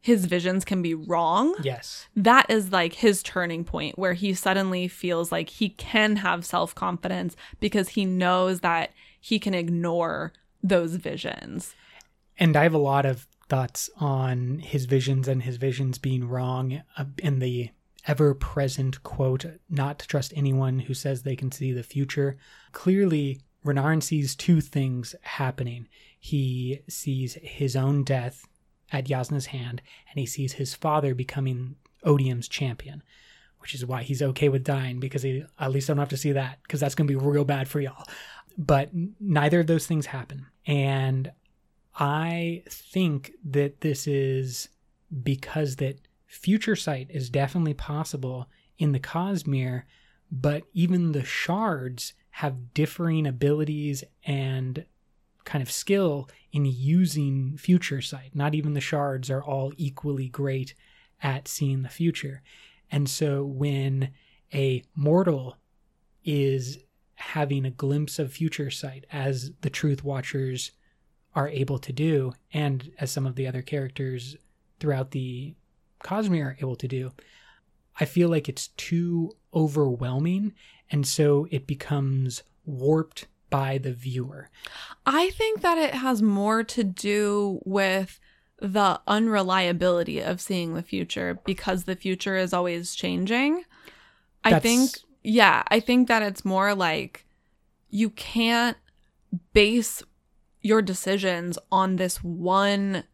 [0.00, 2.06] his visions can be wrong yes.
[2.14, 7.36] that is like his turning point where he suddenly feels like he can have self-confidence
[7.60, 11.74] because he knows that he can ignore those visions.
[12.38, 16.82] And I have a lot of thoughts on his visions and his visions being wrong
[16.96, 17.70] uh, in the
[18.06, 22.36] ever present quote not to trust anyone who says they can see the future.
[22.72, 25.88] Clearly Renarin sees two things happening
[26.18, 28.46] he sees his own death
[28.90, 33.02] at Yasna's hand and he sees his father becoming Odium's champion
[33.60, 36.32] which is why he's okay with dying because he at least don't have to see
[36.32, 38.04] that because that's to be real bad for y'all.
[38.56, 40.46] But neither of those things happen.
[40.66, 41.32] And
[41.94, 44.68] I think that this is
[45.22, 49.82] because that future sight is definitely possible in the Cosmere,
[50.30, 54.84] but even the shards have differing abilities and
[55.48, 58.32] kind of skill in using future sight.
[58.34, 60.74] Not even the shards are all equally great
[61.22, 62.42] at seeing the future.
[62.92, 64.10] And so when
[64.52, 65.56] a mortal
[66.22, 66.78] is
[67.14, 70.72] having a glimpse of future sight, as the Truth Watchers
[71.34, 74.36] are able to do, and as some of the other characters
[74.80, 75.54] throughout the
[76.04, 77.12] Cosmere are able to do,
[77.98, 80.52] I feel like it's too overwhelming.
[80.90, 84.50] And so it becomes warped by the viewer.
[85.06, 88.20] I think that it has more to do with
[88.60, 93.64] the unreliability of seeing the future because the future is always changing.
[94.44, 94.90] I think,
[95.22, 97.24] yeah, I think that it's more like
[97.90, 98.76] you can't
[99.52, 100.02] base
[100.60, 103.04] your decisions on this one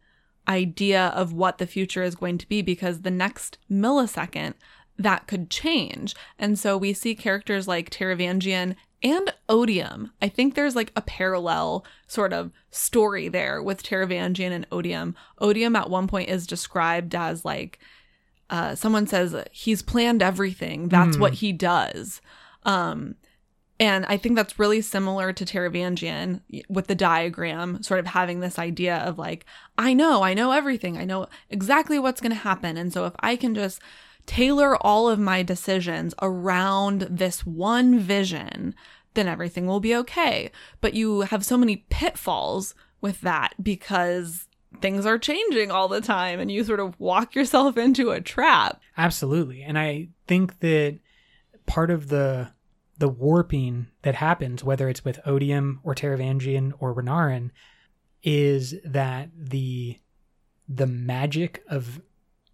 [0.47, 4.53] idea of what the future is going to be because the next millisecond
[4.97, 6.15] that could change.
[6.39, 10.11] And so we see characters like Taravangian and Odium.
[10.21, 15.15] I think there's like a parallel sort of story there with Taravangian and Odium.
[15.39, 17.79] Odium at one point is described as like
[18.49, 20.89] uh, someone says he's planned everything.
[20.89, 21.19] That's Mm.
[21.19, 22.21] what he does.
[22.63, 23.15] Um,
[23.79, 28.57] and I think that's really similar to Taravangian with the diagram, sort of having this
[28.57, 29.45] idea of like,
[29.77, 30.97] I know, I know everything.
[30.97, 32.77] I know exactly what's going to happen.
[32.77, 33.81] And so if I can just
[34.25, 38.75] tailor all of my decisions around this one vision,
[39.13, 40.51] then everything will be okay.
[40.81, 44.47] But you have so many pitfalls with that because
[44.81, 48.81] things are changing all the time and you sort of walk yourself into a trap.
[48.97, 49.63] Absolutely.
[49.63, 50.99] And I think that
[51.65, 52.53] part of the
[52.97, 57.51] the warping that happens, whether it's with Odium or Taravangian or Renarin,
[58.23, 59.99] is that the
[60.67, 62.01] the magic of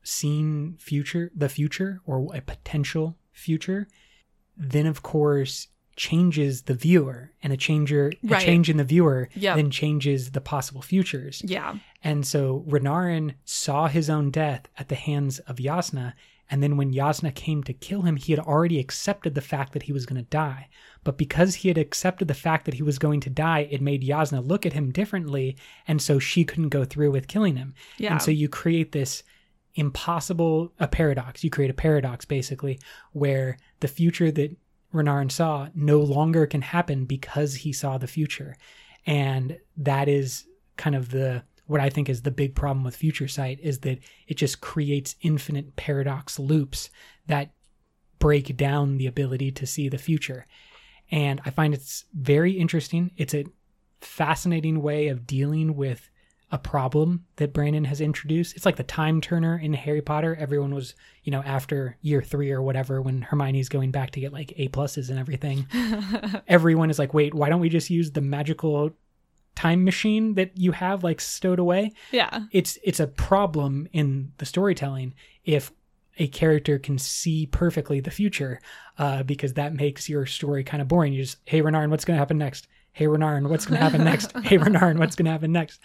[0.03, 3.87] seeing future the future or a potential future,
[4.57, 9.55] then of course changes the viewer and a changer a change in the viewer Yep.
[9.57, 11.41] then changes the possible futures.
[11.45, 11.75] Yeah.
[12.03, 16.13] And so Renarin saw his own death at the hands of Jasnah,
[16.49, 19.83] and then when Jasnah came to kill him, he had already accepted the fact that
[19.83, 20.69] he was going to die.
[21.03, 24.01] But because he had accepted the fact that he was going to die, it made
[24.03, 25.55] Jasnah look at him differently,
[25.87, 27.73] and so she couldn't go through with killing him.
[27.97, 28.13] Yeah.
[28.13, 29.23] And so you create this
[29.75, 31.43] impossible a paradox.
[31.43, 32.79] You create a paradox basically
[33.13, 34.55] where the future that
[34.93, 38.57] Renarin saw no longer can happen because he saw the future.
[39.05, 40.45] And that is
[40.77, 43.99] kind of the what I think is the big problem with future sight is that
[44.27, 46.89] it just creates infinite paradox loops
[47.27, 47.51] that
[48.19, 50.45] break down the ability to see the future.
[51.11, 53.11] And I find it's very interesting.
[53.15, 53.45] It's a
[54.01, 56.09] fascinating way of dealing with
[56.51, 58.55] a problem that Brandon has introduced.
[58.55, 60.35] It's like the time turner in Harry Potter.
[60.39, 64.33] Everyone was, you know, after year three or whatever, when Hermione's going back to get
[64.33, 65.65] like A pluses and everything,
[66.47, 68.91] everyone is like, wait, why don't we just use the magical
[69.55, 71.93] time machine that you have like stowed away?
[72.11, 72.41] yeah.
[72.51, 75.13] It's it's a problem in the storytelling
[75.45, 75.71] if
[76.17, 78.59] a character can see perfectly the future,
[78.97, 81.13] uh, because that makes your story kind of boring.
[81.13, 82.67] You just, hey Renarin, what's going to happen next?
[82.91, 84.33] Hey Renarin, what's going to happen next?
[84.43, 85.79] hey Renarin, what's going to happen next?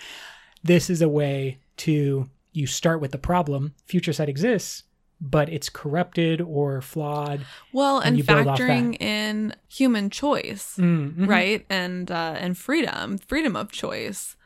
[0.62, 3.74] This is a way to you start with the problem.
[3.84, 4.84] Future set exists,
[5.20, 7.44] but it's corrupted or flawed.
[7.72, 11.28] Well, and and, factoring in human choice, Mm, mhm.
[11.28, 11.66] right?
[11.70, 14.36] And uh and freedom, freedom of choice.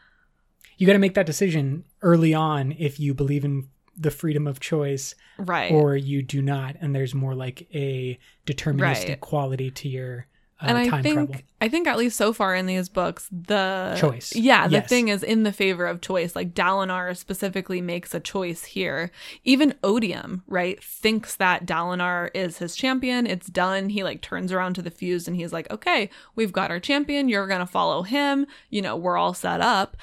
[0.76, 4.60] You got to make that decision early on if you believe in the freedom of
[4.60, 5.70] choice Right.
[5.70, 9.20] or you do not, and there's more like a deterministic Right.
[9.20, 10.26] quality to your
[10.62, 11.44] uh, and I think travel.
[11.62, 14.34] I think at least so far in these books, the Choice.
[14.34, 14.88] Yeah, the Yes.
[14.88, 16.34] thing is in the favor of choice.
[16.34, 19.10] Like Dalinar specifically makes a choice here.
[19.44, 23.26] Even Odium, right, thinks that Dalinar is his champion.
[23.26, 23.90] It's done.
[23.90, 27.28] He like turns around to the Fused and he's like, "Okay, we've got our champion.
[27.28, 28.46] You're gonna follow him.
[28.70, 29.96] You know, we're all set up."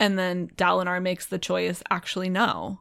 [0.00, 1.82] And then Dalinar makes the choice.
[1.90, 2.80] Actually, no.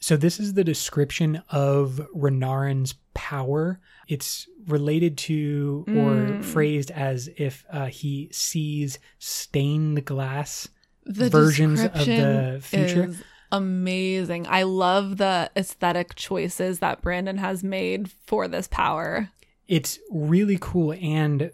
[0.00, 3.80] So this is the description of Renarin's power.
[4.06, 6.44] It's related to or Mm.
[6.44, 10.68] phrased as if uh, he sees stained glass.
[11.06, 13.04] the versions of the future.
[13.08, 13.22] is
[13.52, 14.46] amazing.
[14.48, 19.30] I love the aesthetic choices that Brandon has made for this power.
[19.68, 21.50] It's really cool and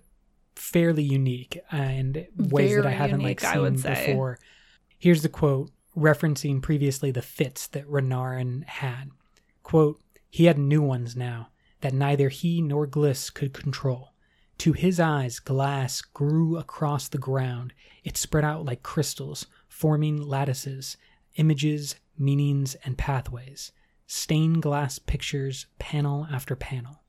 [0.57, 4.39] fairly unique and ways that I haven't like unique, I seen before.
[4.99, 9.11] Here's the quote referencing previously the fits that Renarin had.
[9.63, 11.49] Quote, he had new ones now
[11.81, 14.13] that neither he nor Glys could control.
[14.59, 17.73] To his eyes, glass grew across the ground.
[18.05, 20.97] It spread out like crystals, forming lattices,
[21.37, 23.73] images meanings, and pathways.
[24.07, 27.03] Stained glass pictures, panel after panel.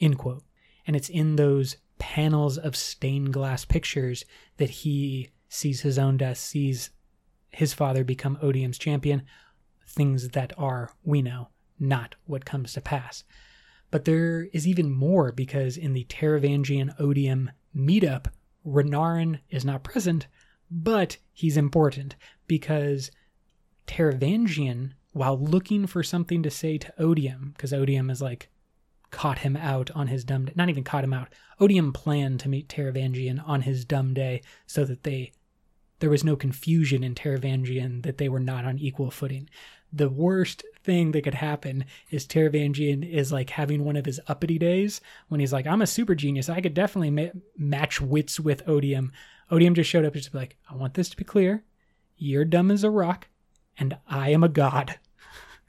[0.00, 0.44] End quote.
[0.86, 4.24] And it's in those panels of stained glass pictures
[4.56, 6.90] that he sees his own death, sees
[7.54, 9.22] his father become Odium's champion,
[9.86, 11.48] things that are, we know,
[11.78, 13.24] not what comes to pass.
[13.90, 18.26] But there is even more because in the Taravangian Odium meetup,
[18.66, 20.26] Renarin is not present,
[20.70, 23.10] but he's important because
[23.86, 28.48] Taravangian, while looking for something to say to Odium, because Odium is like
[29.10, 31.28] caught him out on his dumb day, not even caught him out.
[31.60, 35.30] Odium planned to meet Taravangian on his dumb day so that they
[36.04, 39.48] there was no confusion in Taravangian that they were not on equal footing.
[39.90, 44.58] The worst thing that could happen is Taravangian is like having one of his uppity
[44.58, 46.50] days when he's like, I'm a super genius.
[46.50, 49.12] I could definitely ma- match wits with Odium.
[49.50, 51.64] Odium just showed up just be like, I want this to be clear.
[52.18, 53.28] You're dumb as a rock,
[53.78, 54.98] and I am a god.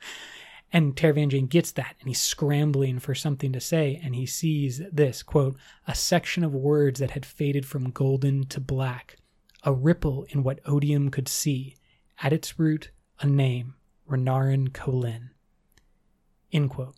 [0.73, 5.23] and Taravangian gets that, and he's scrambling for something to say, and he sees this
[5.23, 5.55] quote,
[5.87, 9.15] a section of words that had faded from golden to black,
[9.65, 11.75] a ripple in what Odium could see,
[12.21, 13.73] at its root, a name,
[14.09, 15.31] Renarin Kholin.
[16.51, 16.95] End quote.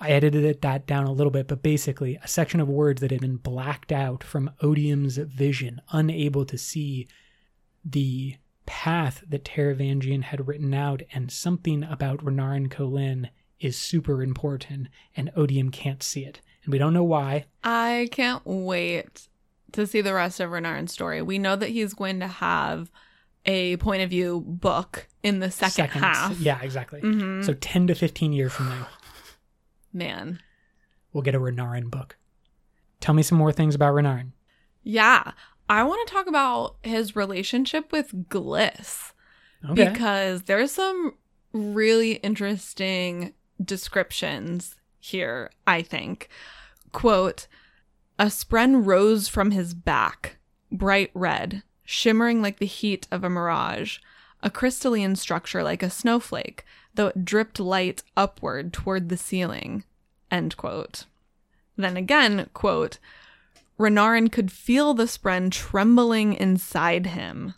[0.00, 3.10] I edited it, that down a little bit, but basically, a section of words that
[3.10, 7.06] had been blacked out from Odium's vision, unable to see
[7.84, 13.28] the path that Taravangian had written out, and something about Renarin Kholin
[13.60, 16.40] is super important, and Odium can't see it.
[16.64, 17.44] And we don't know why.
[17.62, 19.28] I can't wait
[19.72, 21.22] to see the rest of Renarin's story.
[21.22, 22.90] We know that he's going to have
[23.46, 26.38] a point of view book in the second, half.
[26.38, 27.00] Yeah, exactly.
[27.00, 27.44] Mhm.
[27.44, 28.86] So 10 to 15 years from now,
[29.92, 30.40] Man.
[31.12, 32.16] we'll get a Renarin book.
[33.00, 34.32] Tell me some more things about Renarin.
[34.82, 35.32] Yeah.
[35.68, 39.12] I want to talk about his relationship with Glys
[39.64, 39.88] Okay.
[39.90, 41.14] because there's some
[41.52, 46.28] really interesting descriptions here, I think.
[46.92, 47.46] Quote
[48.20, 50.36] A spren rose from his back,
[50.70, 53.96] bright red, shimmering like the heat of a mirage,
[54.42, 59.84] a crystalline structure like a snowflake, though it dripped light upward toward the ceiling.
[60.30, 61.06] End quote.
[61.78, 62.98] Then again, quote,
[63.78, 67.54] Renarin could feel the spren trembling inside him.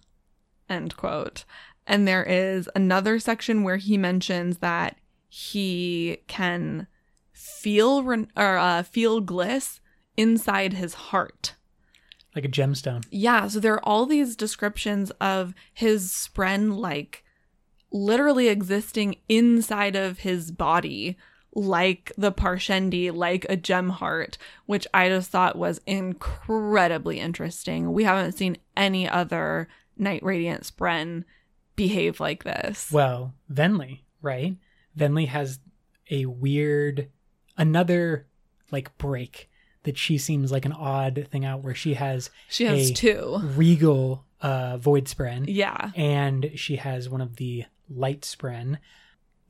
[0.68, 1.44] End quote.
[1.88, 4.96] And there is another section where he mentions that
[5.28, 6.86] he can
[7.32, 8.06] feel
[8.36, 9.80] or uh, feel Glys
[10.16, 11.54] inside his heart.
[12.34, 13.04] like a gemstone.
[13.10, 17.24] Yeah, so there are all these descriptions of his spren like
[17.90, 21.16] literally existing inside of his body
[21.54, 27.92] like the Parshendi, like a gem heart, which I just thought was incredibly interesting.
[27.92, 31.24] We haven't seen any other Night Radiant Spren
[31.76, 32.90] behave like this.
[32.90, 34.56] Well, Venli, right?
[34.96, 35.58] Venli has
[36.10, 37.10] a weird,
[37.58, 38.26] another
[38.70, 39.50] like break
[39.84, 43.40] that she seems like an odd thing out where she has she has a- two.
[43.56, 45.90] regal uh, void spren Yeah.
[45.96, 48.78] and she has one of the light spren.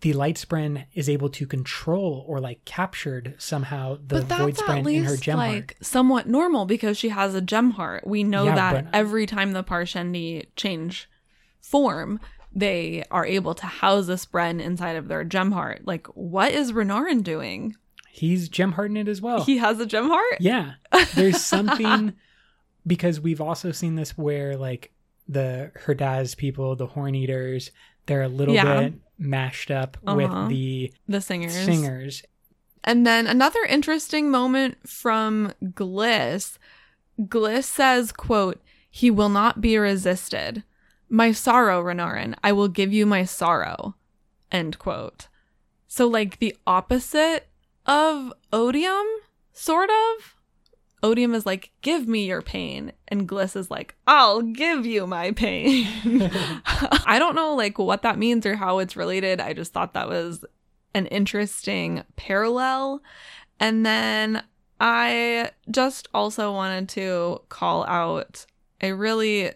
[0.01, 4.63] The light spren is able to control or like captured somehow the but void that's
[4.63, 5.51] spren at in her least gem heart.
[5.53, 8.07] like somewhat normal because she has a gem heart.
[8.07, 11.09] We know Yeah, that but- every time the Parshendi change
[11.61, 12.19] form,
[12.55, 15.83] they are able to house a spren inside of their gem heart.
[15.87, 17.77] Like, what is Renarin doing?
[18.15, 19.43] He's gem hearting it as well.
[19.43, 20.37] He has a gem heart?
[20.39, 20.73] Yeah.
[21.15, 22.13] There's something
[22.87, 24.93] because we've also seen this where like
[25.27, 27.71] the Herdaz people, the horn eaters,
[28.05, 28.81] they're a little Yeah.
[28.83, 30.17] bit mashed up Uh-huh.
[30.17, 31.55] with the The singers.
[31.55, 32.23] singers.
[32.85, 36.59] And then another interesting moment from Glys.
[37.19, 38.61] Glys says, quote,
[38.91, 40.65] He will not be resisted.
[41.09, 43.95] My sorrow, Renarin, I will give you my sorrow.
[44.51, 45.29] End quote.
[45.89, 47.47] So like the opposite
[47.87, 49.07] of odium,
[49.53, 50.37] sort of.
[51.03, 52.93] Odium is like, give me your pain.
[53.09, 55.87] And Glys is like, I'll give you my pain.
[56.65, 59.41] I don't know like what that means or how it's related.
[59.41, 60.45] I just thought that was
[60.95, 63.03] an interesting parallel.
[63.59, 64.45] And then
[64.81, 68.47] I just also wanted to call out
[68.81, 69.53] a really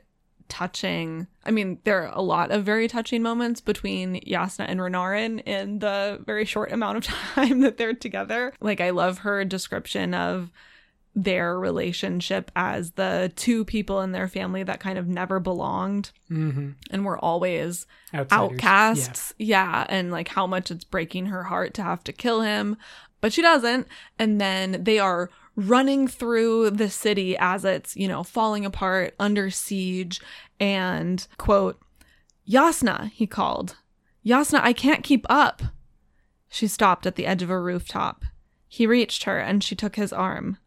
[0.49, 5.42] touching I mean, there are a lot of very touching moments between Jasnah and Renarin
[5.47, 8.53] in the very short amount of time that they're together.
[8.61, 10.51] Like I love her description of
[11.14, 16.72] their relationship as the two people in their family that kind of never belonged hmm
[16.90, 18.53] and were always Outsiders.
[18.53, 19.34] outcasts.
[19.38, 19.86] Yeah.
[19.88, 22.76] And like how much it's breaking her heart to have to kill him.
[23.22, 23.88] But she doesn't.
[24.18, 29.50] And then they are running through the city as it's, you know, falling apart under
[29.50, 30.20] siege.
[30.61, 31.80] And quote,
[32.48, 33.76] Jasnah, he called.
[34.24, 35.62] Jasnah, I can't keep up.
[36.48, 38.24] She stopped at the edge of a rooftop.
[38.68, 40.59] He reached her and she took his arm.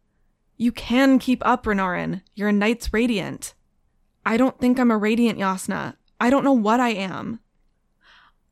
[0.58, 2.22] You can keep up, Renarin.
[2.36, 3.54] You're a knight's radiant.
[4.26, 5.96] I don't think I'm a radiant, Jasnah.
[6.20, 7.40] I don't know what I am.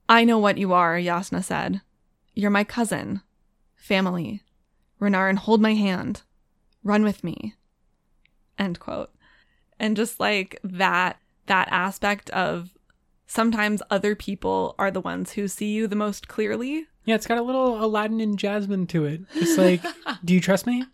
[0.08, 1.82] I know what you are, Jasnah said.
[2.34, 3.22] You're my cousin.
[3.76, 4.42] Family.
[5.02, 6.22] Renarin, hold my hand.
[6.88, 7.54] Run with me.
[8.58, 9.12] End quote.
[9.78, 12.70] And just like that, that aspect of
[13.28, 16.88] sometimes other people are the ones who see you the most clearly.
[17.04, 19.20] Yeah, it's got a little Aladdin and Jasmine to it.
[19.34, 19.84] It's like,
[20.24, 20.86] do you trust me?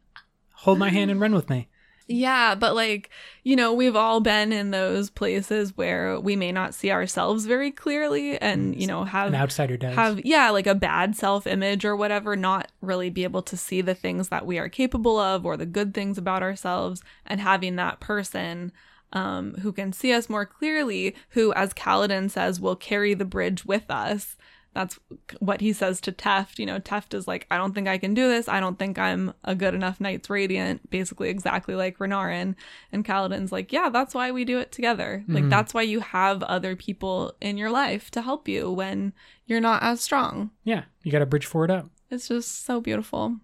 [0.53, 1.69] Hold my hand and run with me.
[2.07, 3.09] Yeah, but like,
[3.43, 7.71] you know, we've all been in those places where we may not see ourselves very
[7.71, 9.95] clearly and, you know, have An outsider does.
[9.95, 13.95] have yeah, like a bad self-image or whatever, not really be able to see the
[13.95, 17.99] things that we are capable of or the good things about ourselves and having that
[17.99, 18.71] person
[19.13, 23.63] um, who can see us more clearly, who, as Kaladin says, will carry the bridge
[23.63, 24.35] with us.
[24.73, 24.99] That's
[25.39, 26.59] what he says to Teft.
[26.59, 28.47] You know, Teft is like, I don't think I can do this.
[28.47, 32.55] I don't think I'm a good enough Knight's Radiant, basically exactly like Renarin.
[32.91, 35.23] And Kaladin's like, yeah, that's why we do it together.
[35.27, 35.49] Like, mhm.
[35.49, 39.13] that's why you have other people in your life to help you when
[39.45, 40.51] you're not as strong.
[40.63, 41.89] yeah, you got to bridge forward up.
[42.09, 43.37] It's just so beautiful.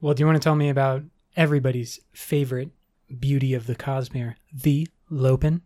[0.00, 1.02] Well, do you want to tell me about
[1.36, 2.70] everybody's favorite
[3.18, 5.62] beauty of the Cosmere, the Lopen?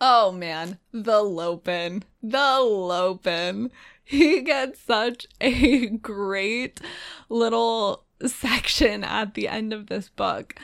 [0.00, 2.04] Oh man, the Lopen.
[2.22, 3.70] The Lopen.
[4.04, 6.80] He gets such a great
[7.28, 10.54] little section at the end of this book.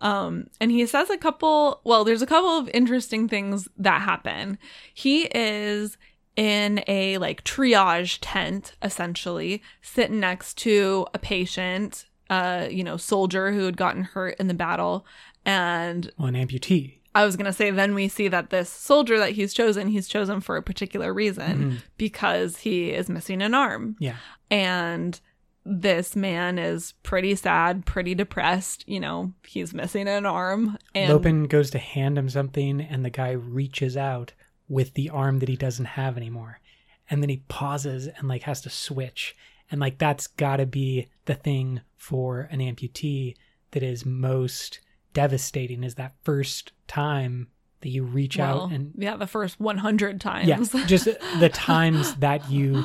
[0.00, 4.58] Um, and he says a couple, well, there's a couple of interesting things that happen.
[4.92, 5.96] He is
[6.36, 13.52] in a like triage tent, essentially, sitting next to a patient, uh, you know, soldier
[13.52, 15.06] who had gotten hurt in the battle.
[15.46, 16.98] And Well, an amputee.
[17.16, 20.06] I was going to say, then we see that this soldier that he's chosen, he's
[20.06, 21.76] chosen for a particular reason mm-hmm.
[21.96, 23.96] because he is missing an arm.
[23.98, 24.16] Yeah.
[24.50, 25.18] And
[25.64, 28.86] this man is pretty sad, pretty depressed.
[28.86, 30.76] You know, he's missing an arm.
[30.94, 34.34] And Lopen goes to hand him something, and the guy reaches out
[34.68, 36.60] with the arm that he doesn't have anymore.
[37.08, 39.34] And then he pauses and like has to switch.
[39.70, 43.36] And like that's got to be the thing for an amputee
[43.70, 44.80] that is most
[45.16, 47.48] devastating is that first time
[47.80, 50.46] that you reach well, out and yeah, the first 100 times.
[50.48, 51.06] yeah, just
[51.40, 52.84] the times that you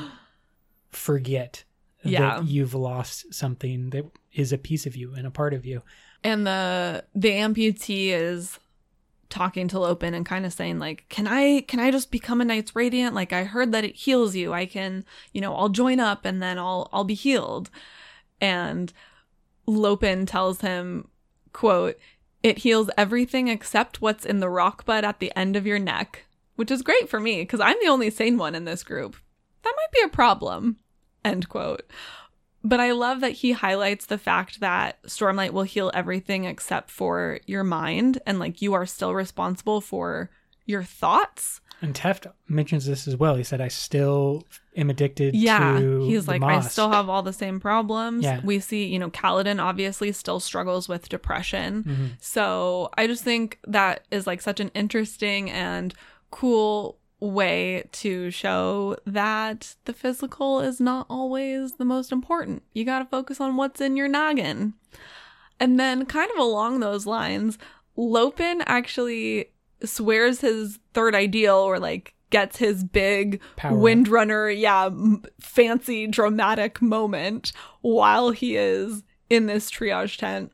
[0.92, 1.64] forget
[2.04, 2.20] Yeah.
[2.40, 5.82] that you've lost something that is a piece of you and a part of you.
[6.24, 8.60] and the the amputee is
[9.30, 12.46] talking to Lopen and kind of saying like, "Can I can I just become a
[12.46, 13.16] Knight's Radiant?
[13.16, 14.52] Like I heard that it heals you.
[14.54, 17.70] I can, you know, I'll join up and then I'll I'll be healed."
[18.42, 18.92] And
[19.68, 21.08] Lopen tells him,
[21.54, 21.98] quote,
[22.44, 26.26] "It heals everything except what's in the rock bud at the end of your neck."
[26.56, 29.16] Which is great for me because I'm the only sane one in this group.
[29.64, 30.78] That might be a problem.
[31.26, 31.90] End quote.
[32.64, 37.40] But I love that he highlights the fact that Stormlight will heal everything except for
[37.48, 40.30] your mind, and like you are still responsible for
[40.66, 41.62] your thoughts.
[41.82, 43.36] And Teft mentions this as well.
[43.36, 44.46] He said, I still
[44.76, 45.80] am addicted Yeah.
[45.80, 48.24] He's like, I still have all the same problems.
[48.24, 48.42] Yeah.
[48.44, 51.84] We see, you know, Kaladin obviously still struggles with depression.
[51.84, 52.10] Mhm.
[52.20, 55.94] So I just think that is like such an interesting and
[56.30, 62.64] cool way to show that the physical is not always the most important.
[62.74, 64.74] You got to focus on what's in your noggin.
[65.60, 67.60] And then, kind of along those lines,
[67.96, 69.52] Lopen actually
[69.84, 73.78] swears his third ideal or like gets his big Power.
[73.78, 77.52] Windrunner, yeah, m- fancy dramatic moment
[77.82, 80.52] while he is in this triage tent.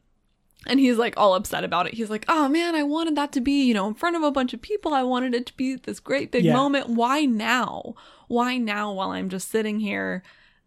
[0.65, 1.93] And he's like all upset about it.
[1.93, 4.31] He's like, oh man, I wanted that to be, you know, in front of a
[4.31, 4.93] bunch of people.
[4.93, 6.53] I wanted it to be this great big Yeah.
[6.53, 6.89] moment.
[6.89, 7.95] Why now?
[8.27, 10.23] Why now while I'm just sitting here,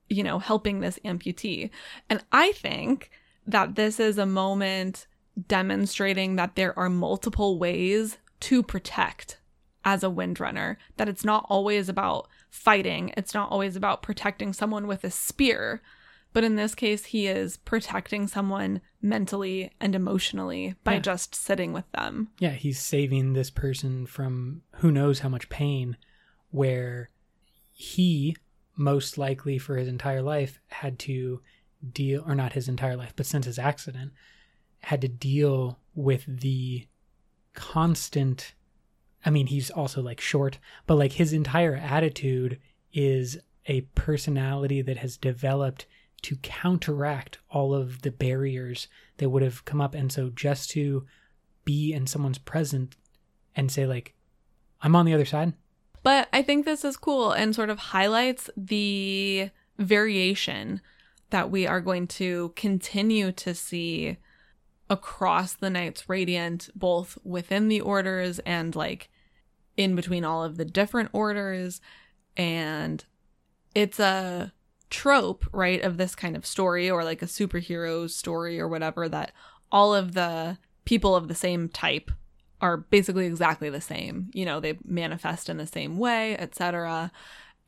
[0.09, 1.69] you know, helping this amputee?
[2.09, 3.11] And I think
[3.47, 5.07] that this is a moment
[5.49, 9.39] demonstrating that there are multiple ways to protect
[9.85, 14.87] as a windrunner, that it's not always about fighting, it's not always about protecting someone
[14.87, 15.81] with a spear.
[16.33, 21.01] But in this case, he is protecting someone mentally and emotionally by Yeah.
[21.01, 22.29] just sitting with them.
[22.39, 25.97] Yeah, he's saving this person from who knows how much pain,
[26.51, 27.11] where
[27.73, 28.37] he
[28.77, 31.41] most likely for his entire life had to
[31.93, 34.13] deal, or not his entire life, but since his accident,
[34.83, 36.87] had to deal with the
[37.55, 38.55] constant.
[39.25, 42.59] I mean, he's also like short, but like his entire attitude
[42.93, 45.87] is a personality that has developed
[46.23, 49.95] to counteract all of the barriers that would have come up.
[49.95, 51.07] And so just to
[51.65, 52.97] be in someone's present
[53.55, 54.15] and say like
[54.83, 55.53] i'm on the other side
[56.03, 60.81] But I think this is cool and sort of highlights the variation
[61.29, 64.17] that we are going to continue to see
[64.91, 69.09] across the Knights Radiant, both within the orders and like
[69.77, 71.81] in between all of the different orders.
[72.37, 73.03] And
[73.75, 74.53] it's a
[74.91, 79.33] trope, right, of this kind of story or like a superhero story or whatever that
[79.71, 82.11] all of the people of the same type
[82.61, 84.31] are basically exactly the same.
[84.35, 87.13] You know, they manifest in the same way, etc.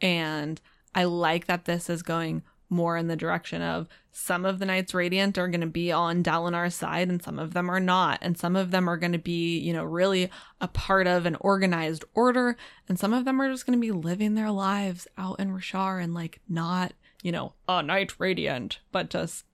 [0.01, 0.61] And
[0.93, 2.43] I like that this is going
[2.73, 6.23] more in the direction of some of the Knights Radiant are going to be on
[6.23, 8.19] Dalinar's side and some of them are not.
[8.21, 11.37] And some of them are going to be, you know, really a part of an
[11.37, 12.57] organized order.
[12.89, 16.03] And some of them are just going to be living their lives out in Roshar
[16.03, 16.93] and like not,
[17.23, 19.45] you know, a Knight Radiant, but just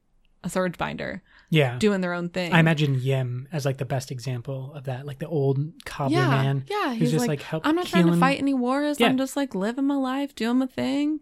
[0.43, 1.79] a Surge Binder Yeah.
[1.79, 2.53] doing their own thing.
[2.53, 6.29] I imagine Ym as like the best example of that, like the old cobbler yeah,
[6.29, 6.65] man.
[6.69, 8.99] Yeah, who's he's just like, like I'm not trying to fight any wars.
[9.01, 9.09] Yeah.
[9.09, 11.21] I'm just like living my life, doing my thing.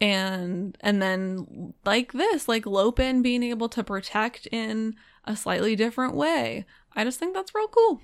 [0.00, 4.94] And and then like this, like Lopen being able to protect in
[5.24, 6.64] a slightly different way.
[6.96, 8.00] I just think that's real cool.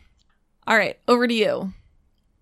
[0.66, 1.72] All right, over to you.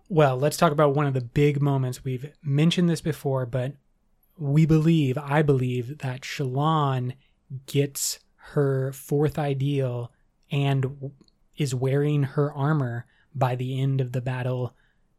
[0.09, 2.03] Well, let's talk about one of the big moments.
[2.03, 3.73] We've mentioned this before, but
[4.37, 7.13] we believe, I believe, that Shallan
[7.65, 10.11] gets her fourth ideal
[10.51, 11.11] and
[11.57, 14.75] is wearing her armor by the end of the Battle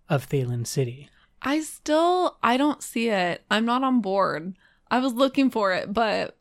[0.09, 1.09] of Thaylen City.
[1.43, 3.45] I still I don't see it.
[3.51, 4.57] I'm not on board.
[4.91, 6.37] I was looking for it, but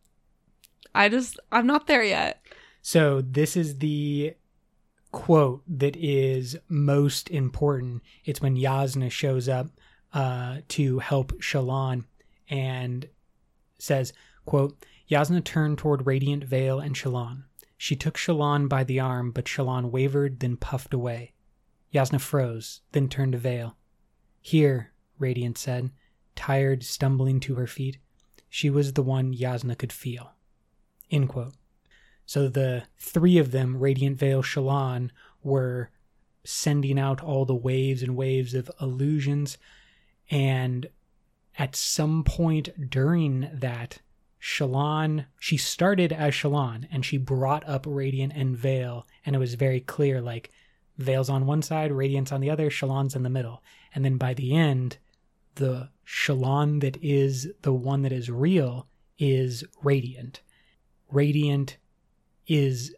[0.94, 2.42] I just I'm not there yet.
[2.82, 4.36] So, this is the
[5.12, 8.04] quote that is most important.
[8.26, 9.68] It's when Jasnah shows up
[10.14, 12.06] uh, to help Shallan
[12.50, 13.08] and
[13.80, 14.14] says,
[14.46, 14.78] quote,
[15.10, 17.46] Jasnah turned toward Radiant Veil and Shallan.
[17.78, 21.34] She took Shallan by the arm, but Shallan wavered, then puffed away.
[21.94, 23.78] Jasnah froze, then turned to Veil.
[24.46, 25.90] Here, Radiant said,
[26.36, 27.98] tired, stumbling to her feet.
[28.48, 30.34] She was the one Jasnah could feel.
[31.10, 31.56] End quote.
[32.28, 35.10] So the three of them, Radiant Veil, Shallan,
[35.42, 35.90] were
[36.44, 39.58] sending out all the waves and waves of illusions.
[40.30, 40.90] And
[41.58, 43.98] at some point during that,
[44.40, 49.08] Shallan, she started as Shallan and she brought up Radiant and Veil.
[49.26, 50.52] And it was very clear like,
[50.98, 53.62] Veil's on one side, Radiant's on the other, Shallan's in the middle.
[53.96, 54.98] And then by the end,
[55.56, 58.88] the Shallan that is the one that is real
[59.18, 60.42] is Radiant.
[61.10, 61.78] Radiant
[62.46, 62.94] is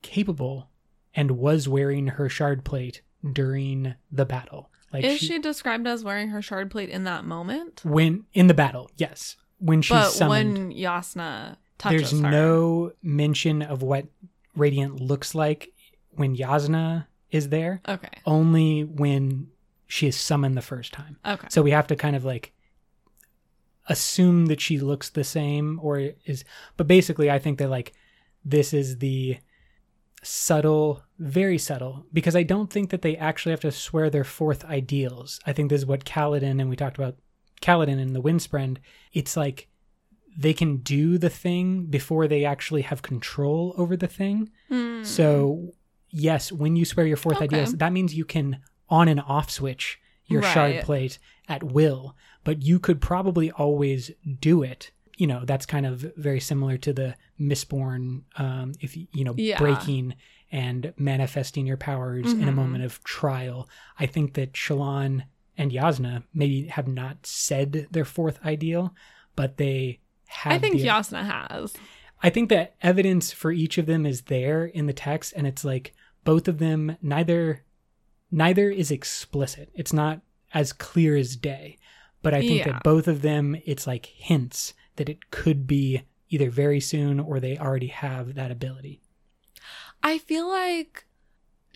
[0.00, 0.70] capable
[1.14, 3.02] and was wearing her shard plate
[3.32, 4.70] during the battle.
[4.92, 7.82] Like Is she, described as wearing her shard plate in that moment?
[7.84, 9.36] when in the battle, yes.
[9.58, 12.30] When she's but summoned, when Jasnah touches there's her.
[12.30, 14.06] no mention of what
[14.56, 15.72] Radiant looks like
[16.10, 17.80] when Jasnah is there.
[17.88, 18.08] Okay.
[18.26, 19.48] Only when
[19.92, 21.18] she is summoned the first time.
[21.26, 21.46] Okay.
[21.50, 22.54] So we have to kind of like
[23.90, 26.44] assume that she looks the same or is
[26.78, 27.92] but basically I think that like
[28.42, 29.36] this is the
[30.22, 34.64] subtle very subtle because I don't think that they actually have to swear their fourth
[34.64, 35.40] ideals.
[35.44, 37.16] I think this is what Kaladin and we talked about
[37.60, 38.78] Kaladin and the Windsprend.
[39.12, 39.68] It's like
[40.34, 44.48] they can do the thing before they actually have control over the thing.
[44.68, 45.02] Hmm.
[45.02, 45.74] So,
[46.08, 47.44] yes, when you swear your fourth Okay.
[47.44, 48.60] ideals, that means you can
[48.92, 51.18] on and off switch your shard plate
[51.48, 52.14] at will,
[52.44, 54.90] but you could probably always do it.
[55.16, 59.58] You know, that's kind of very similar to the Mistborn, um, if you know, Yeah.
[59.58, 60.14] breaking
[60.50, 62.56] and manifesting your powers in a Mhm.
[62.56, 63.68] moment of trial.
[63.98, 65.24] I think that Shallan
[65.56, 68.94] and Jasnah maybe have not said their fourth ideal,
[69.36, 71.74] but they have I think the, Jasnah has.
[72.22, 75.64] I think that evidence for each of them is there in the text, and it's
[75.64, 77.64] like both of them neither
[78.32, 79.70] neither is explicit.
[79.74, 80.20] It's not
[80.52, 81.78] as clear as day.
[82.22, 82.72] But I think Yeah.
[82.72, 87.38] that both of them it's like hints that it could be either very soon or
[87.40, 89.00] they already have that ability.
[90.02, 91.04] I feel like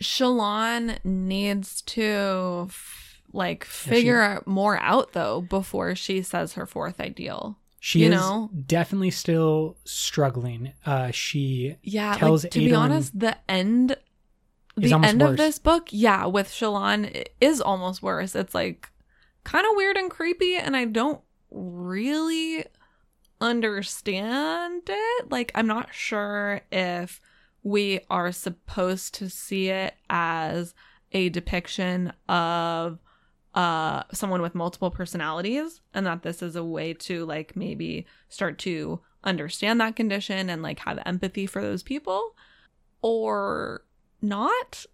[0.01, 7.01] Shallan needs to f- like figure out more out though before she says her fourth
[7.01, 7.59] ideal.
[7.81, 8.51] She You is know?
[8.67, 10.73] definitely still struggling.
[10.85, 13.97] Uh she Yeah, Tells like to be honest, the end
[14.77, 18.35] the end of this book, yeah, with Shallan is almost worse.
[18.35, 18.91] It's like
[19.45, 21.21] kind of weird and creepy and I don't
[21.51, 22.65] really
[23.41, 25.31] understand it.
[25.31, 27.21] Like I'm not sure if
[27.63, 30.75] we are supposed to see it as
[31.13, 32.99] a depiction of
[33.55, 38.59] uh someone with multiple personalities and that this is a way to like maybe start
[38.59, 42.35] to understand that condition and like have empathy for those people
[43.01, 43.86] or
[44.29, 44.85] not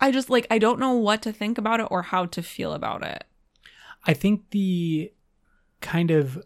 [0.00, 2.72] i just like i don't know what to think about it or how to feel
[2.72, 3.24] about it
[4.04, 5.12] I think the
[5.80, 6.42] kind of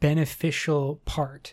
[0.00, 1.52] beneficial part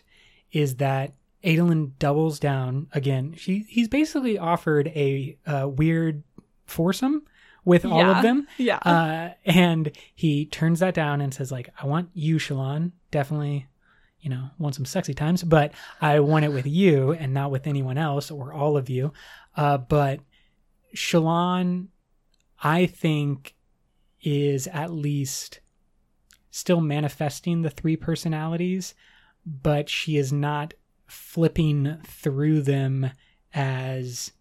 [0.52, 1.12] is that
[1.44, 3.34] Adolin doubles down again.
[3.36, 6.22] She he's basically offered a uh, weird
[6.64, 7.22] foursome
[7.66, 8.16] with all Yeah.
[8.16, 8.78] of them, Yeah.
[8.78, 12.92] uh, and he turns that down and says like, "I want you, Shallan.
[13.10, 13.66] Definitely,
[14.20, 17.66] you know, want some sexy times, but I want it with you and not with
[17.66, 19.12] anyone else or all of you."
[19.56, 20.20] Uh, but
[20.94, 21.88] Shallan,
[22.62, 23.54] I think,
[24.22, 25.60] is at least
[26.50, 28.94] still manifesting the three personalities,
[29.44, 30.74] but she is not
[31.06, 33.10] flipping through them
[33.54, 34.32] as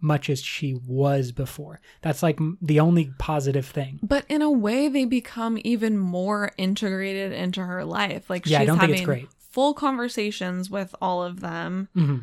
[0.00, 1.80] much as she was before.
[2.02, 4.00] That's like the only positive thing.
[4.02, 8.28] But in a way, they become even more integrated into her life.
[8.28, 11.88] Like Yeah, she's having full conversations with all of them.
[11.94, 12.18] hmm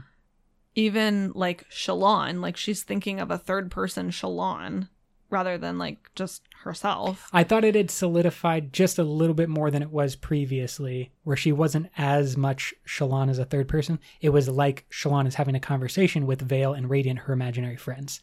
[0.76, 4.88] Even like Shallan, like she's thinking of a third person Shallan
[5.30, 7.30] rather than like just herself.
[7.34, 11.38] I thought it had solidified just a little bit more than it was previously, where
[11.38, 14.00] she wasn't as much Shallan as a third person.
[14.20, 18.22] It was like Shallan is having a conversation with Veil and Radiant, her imaginary friends.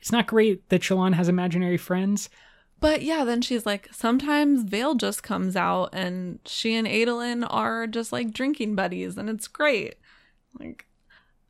[0.00, 2.28] It's not great that Shallan has imaginary friends.
[2.80, 7.86] But yeah, then she's like, sometimes Veil just comes out and she and Adolin are
[7.86, 9.96] just like drinking buddies and it's great.
[10.58, 10.86] Like,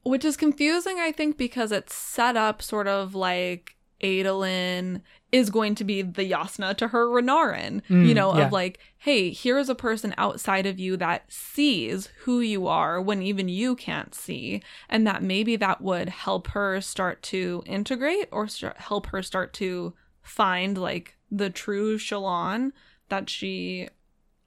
[0.06, 5.00] which is confusing, I think, because it's set up sort of like Adolin
[5.32, 8.46] is going to be the Jasnah to her Renarin, Mm, you know, yeah.
[8.46, 13.00] of like, hey, here is a person outside of you that sees who you are
[13.00, 18.28] when even you can't see, and that maybe that would help her start to integrate
[18.30, 22.72] or start, help her start to find like the true Shallan
[23.08, 23.88] that she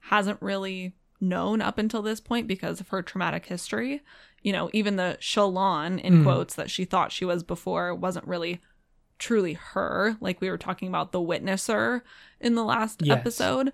[0.04, 4.00] hasn't really known up until this point because of her traumatic history.
[4.42, 6.22] You know, even the Shallan in Mm.
[6.24, 8.60] quotes that she thought she was before wasn't really
[9.18, 10.16] truly her.
[10.20, 12.00] Like we were talking about the witnesser
[12.40, 13.18] in the last Yes.
[13.18, 13.72] episode.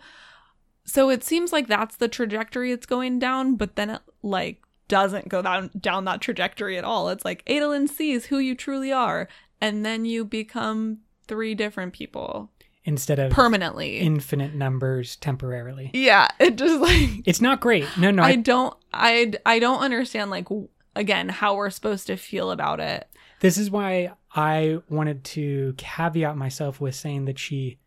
[0.85, 5.29] So it seems like that's the trajectory it's going down, but then it like doesn't
[5.29, 7.09] go down down that trajectory at all.
[7.11, 9.29] It's like Adolin sees who you truly are,
[9.61, 12.51] and then you become three different people
[12.87, 13.99] Instead of permanently.
[13.99, 15.91] infinite numbers temporarily.
[15.93, 17.87] yeah, it just like It's not great.
[17.99, 18.23] No, no.
[18.23, 20.47] I I, don't I I don't understand like
[20.95, 23.07] again how we're supposed to feel about it.
[23.41, 27.79] this is why I wanted to caveat myself with saying that she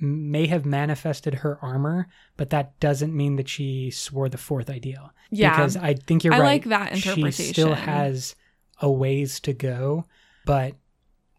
[0.00, 5.12] may have manifested her armor, but that doesn't mean that she swore the fourth ideal.
[5.30, 5.50] Yeah.
[5.50, 6.44] Because I think you're I right.
[6.44, 7.44] like that interpretation.
[7.46, 8.34] She still has
[8.80, 10.04] a ways to go,
[10.46, 10.74] but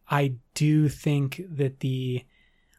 [0.10, 2.26] I do think that the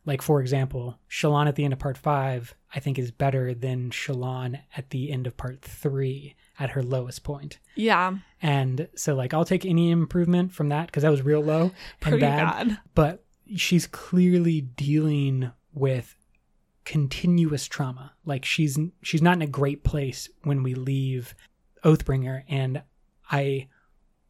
[0.07, 3.91] like for example, Shallan at the end of part five, I think is better than
[3.91, 7.59] Shallan at the end of part three at her lowest point.
[7.75, 11.73] yeah, And so like I'll take any improvement from that because that was real low
[12.05, 12.69] and bad.
[12.69, 12.79] bad.
[12.95, 13.25] But
[13.57, 16.17] she's clearly dealing with
[16.85, 18.13] continuous trauma.
[18.25, 21.35] Like she's she's not in a great place when we leave
[21.85, 22.83] Oathbringer and
[23.31, 23.69] I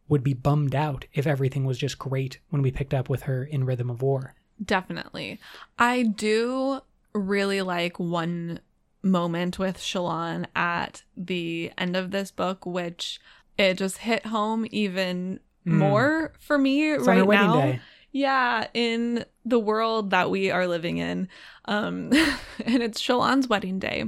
[0.08, 3.44] would be bummed out if everything was just great when we picked up with her
[3.44, 4.34] in Rhythm of War.
[4.64, 5.40] Definitely.
[5.78, 6.80] I do
[7.14, 8.61] really like one
[9.02, 13.20] moment with Shallan at the end of this book, which
[13.58, 15.72] it just hit home even Mm.
[15.72, 17.54] more for me It's right now.
[17.61, 17.80] day.
[18.12, 21.28] Yeah, in the world that we are living in.
[21.66, 22.11] Um
[22.64, 24.04] and it's Shallan's wedding day.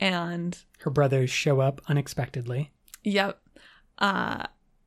[0.00, 2.70] And Her brothers show up unexpectedly.
[3.04, 3.38] Yep.
[3.98, 4.46] Uh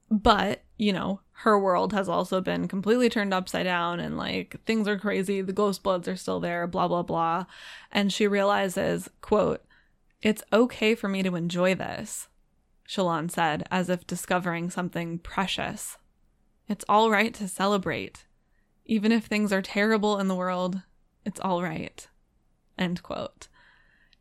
[0.10, 4.88] but, you know, her world has also been completely turned upside down and like things
[4.88, 7.46] are crazy, the ghost bloods are still there, blah blah blah.
[7.92, 9.64] And she realizes, quote,
[10.22, 12.28] "It's okay for me to enjoy this."
[12.88, 15.98] Shallan said, as if discovering something precious.
[16.68, 18.26] It's all right to celebrate.
[18.86, 20.82] Even if things are terrible in the world,
[21.26, 22.08] it's all right.
[22.78, 23.48] End quote.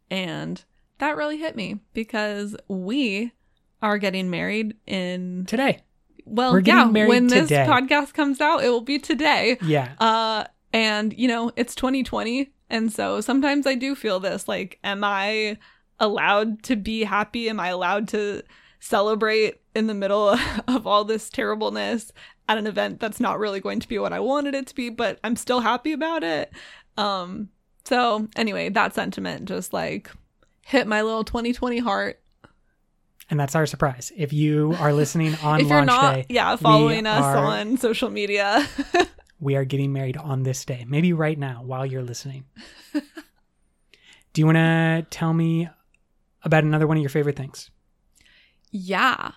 [0.08, 0.64] And
[0.98, 3.32] that really hit me because we
[3.82, 5.82] are getting married in Today.
[6.30, 9.58] Well We're yeah when this podcast comes out it will be today.
[9.62, 9.92] Yeah.
[9.98, 15.02] uh and you know it's 2020 and so sometimes i do feel this like am
[15.04, 15.58] i
[15.98, 17.48] allowed to be happy?
[17.50, 18.42] Am i allowed to
[18.78, 20.28] celebrate in the middle
[20.68, 22.12] of all this terribleness
[22.48, 24.88] at an event that's not really going to be what i wanted it to be
[24.88, 26.52] but i'm still happy about it?
[26.96, 27.48] Um
[27.84, 30.10] so anyway that sentiment just like
[30.64, 32.20] hit my little 2020 heart
[33.30, 34.10] And that's our surprise.
[34.16, 37.76] If you are listening on if you're launch not day, yeah following us are- on
[37.76, 38.66] social media
[39.40, 40.84] we are getting married on this day.
[40.86, 42.44] Maybe right now while you're listening.
[42.92, 45.68] Do you want to tell me
[46.42, 47.70] about another one of your favorite things?
[48.70, 49.32] Yeah.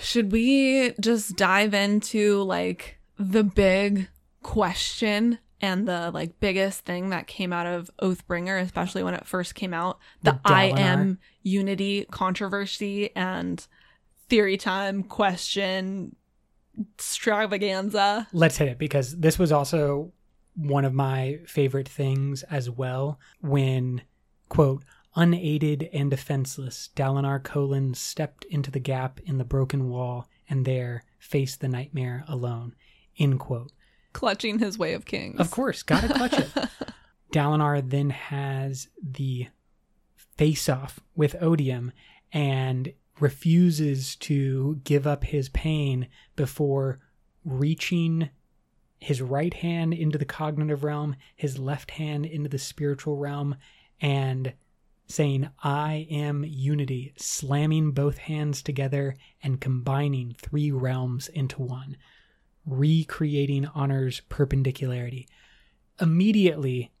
[0.00, 4.08] Should we just dive into like the big
[4.42, 9.54] question and the like biggest thing that came out of Oathbringer, especially when it first
[9.54, 13.66] came out, the, The I am unity controversy and
[14.28, 16.16] theory time question
[16.78, 18.26] extravaganza.
[18.32, 20.12] let's hit it because this was also
[20.54, 24.02] one of my favorite things as well when
[24.48, 24.84] quote
[25.16, 31.04] unaided and defenseless dalinar Kholin stepped into the gap in the broken wall and there
[31.18, 32.74] faced the nightmare alone
[33.18, 33.72] end quote
[34.12, 35.38] Clutching his way of kings.
[35.38, 36.50] of course gotta clutch it
[37.32, 39.46] dalinar then has the
[40.36, 41.92] face off with odium
[42.32, 46.98] and refuses to give up his pain before
[47.44, 48.30] reaching
[48.98, 53.56] his right hand into the cognitive realm, his left hand into the spiritual realm,
[54.00, 54.52] and
[55.06, 61.96] saying, I am unity, slamming both hands together and combining three realms into one,
[62.66, 65.28] recreating honor's perpendicularity.
[66.00, 66.92] Immediately,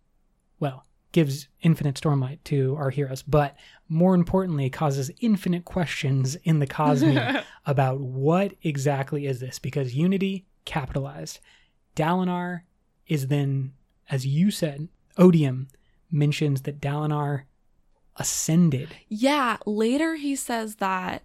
[0.58, 3.56] well, gives infinite stormlight to our heroes, but
[3.88, 9.58] more importantly, causes infinite questions in the cosmere about what exactly is this?
[9.58, 11.40] Because unity capitalized.
[11.96, 12.60] Dalinar
[13.06, 13.72] is then
[14.10, 15.68] as you said odium
[16.10, 17.42] mentions that dalinar
[18.16, 18.88] ascended.
[19.08, 21.22] Yeah, later he says that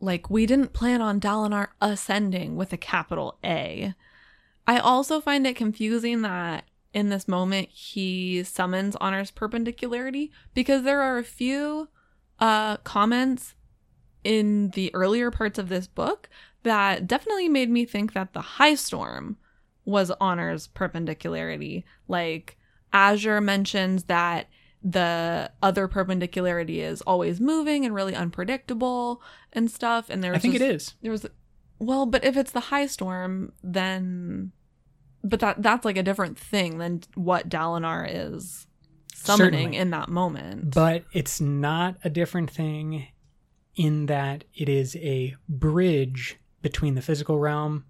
[0.00, 3.94] like we didn't plan on Dalinar ascending with a capital A.
[4.66, 11.02] I also find it confusing that in this moment he summons Honor's perpendicularity because there
[11.02, 11.88] are a few
[12.40, 13.54] uh comments
[14.24, 16.28] in the earlier parts of this book
[16.62, 19.36] that definitely made me think that the high storm
[19.84, 21.84] was Honor's perpendicularity.
[22.08, 22.58] Like
[22.92, 24.48] Azure mentions that
[24.82, 29.20] the other perpendicularity is always moving and really unpredictable
[29.52, 30.08] and stuff.
[30.08, 31.26] And there's i think just- it is There was
[31.80, 34.52] well, but if it's the high storm, then
[35.22, 38.66] but that that's like a different thing than what Dalinar is
[39.14, 39.76] summoning Certainly.
[39.78, 40.74] in that moment.
[40.74, 43.08] but it's not a different thing
[43.74, 47.84] in that it is a bridge between the physical realm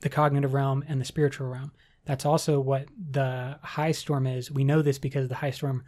[0.00, 1.72] the cognitive realm and the spiritual realm
[2.04, 5.82] that's also what the high storm is we know this because the high storm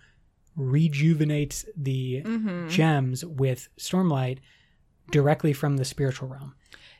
[0.56, 2.68] rejuvenates the Mhm.
[2.70, 4.38] gems with stormlight
[5.10, 6.54] directly from the spiritual realm.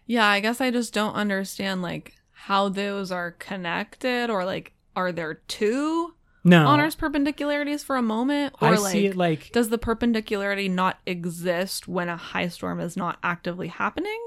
[0.06, 5.10] Yeah, I guess I just don't understand like how those are connected or like are
[5.12, 6.66] there two no.
[6.66, 8.54] honors perpendicularities for a moment?
[8.60, 12.78] Or i like see it like does the perpendicularity not exist when a high storm
[12.78, 14.20] is not actively happening?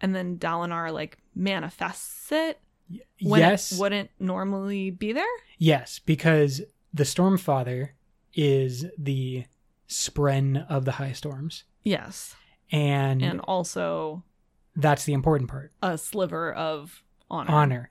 [0.00, 2.60] And then Dalinar like manifests it
[3.22, 3.72] when yes.
[3.72, 5.24] it wouldn't normally be there?
[5.58, 6.60] yes because
[6.92, 7.90] the stormfather
[8.34, 9.44] is the
[9.88, 12.34] spren of the high storms Yes.
[12.72, 14.24] and, And also
[14.76, 17.50] that's the important part a sliver of honor.
[17.50, 17.90] honor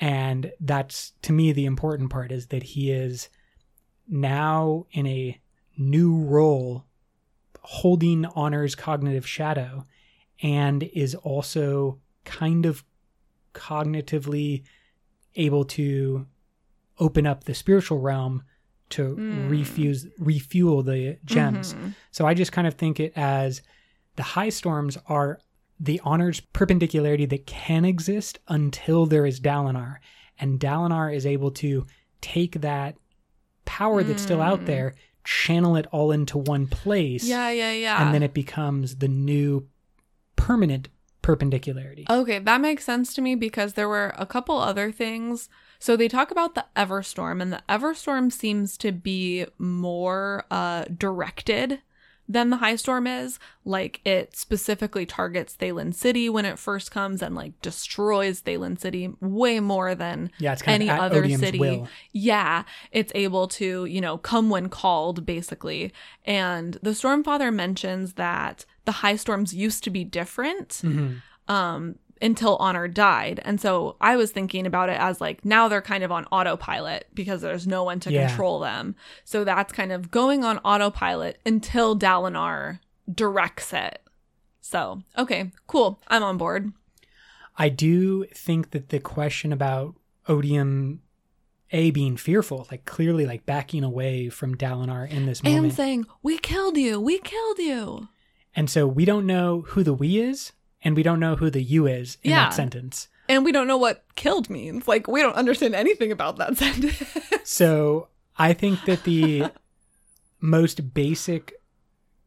[0.00, 3.28] and that's to me the important part is that he is
[4.08, 5.40] now in a
[5.76, 6.84] new role
[7.60, 9.84] holding honor's cognitive shadow
[10.42, 12.84] and is also kind of
[13.54, 14.62] cognitively
[15.36, 16.26] able to
[16.98, 18.42] open up the spiritual realm
[18.96, 19.50] to Mm.
[19.50, 21.94] refuse refuel the gems Mhm.
[22.10, 23.62] so I just kind of think it as
[24.16, 25.38] the high storms are
[25.80, 29.96] the honor's perpendicularity that can exist until there is Dalinar.
[30.38, 31.86] And Dalinar is able to
[32.20, 32.96] take that
[33.64, 34.66] power that's still out Mm.
[34.66, 38.04] there, channel it all into one place, Yeah, yeah, yeah.
[38.04, 39.66] and then it becomes the new
[40.36, 40.88] permanent
[41.22, 42.04] perpendicularity.
[42.08, 45.48] Okay, that makes sense to me because there were a couple other things.
[45.84, 51.82] So they talk about the Everstorm, and the Everstorm seems to be more uh, directed
[52.26, 53.38] than the High Storm is.
[53.66, 59.12] Like it specifically targets Thaylen City when it first comes and like destroys Thaylen City
[59.20, 61.58] way more than yeah, it's kind any of other Odium's city.
[61.58, 61.86] will.
[62.12, 65.92] Yeah, it's able to, you know, come when called, basically.
[66.24, 71.20] And the Stormfather mentions that the high storms used to be different Mhm.
[71.46, 73.40] um, until Honor died.
[73.44, 77.08] And so I was thinking about it as like now they're kind of on autopilot
[77.14, 78.28] because there's no one to Yeah.
[78.28, 78.94] control them.
[79.24, 82.80] So that's kind of going on autopilot until Dalinar
[83.12, 84.00] directs it.
[84.60, 86.00] So, okay, cool.
[86.08, 86.72] I'm on board.
[87.58, 89.94] I do think that the question about
[90.26, 91.02] Odium
[91.70, 95.64] A being fearful, like clearly like backing away from Dalinar in this moment.
[95.66, 97.00] And saying, We killed you.
[97.00, 98.08] We killed you.
[98.56, 100.52] And so we don't know who the we is,
[100.84, 102.44] and we don't know who the you is in Yeah.
[102.44, 103.08] that sentence.
[103.28, 104.86] And we don't know what killed means.
[104.86, 107.02] Like, we don't understand anything about that sentence.
[107.44, 109.50] So I think that the
[110.40, 111.54] most basic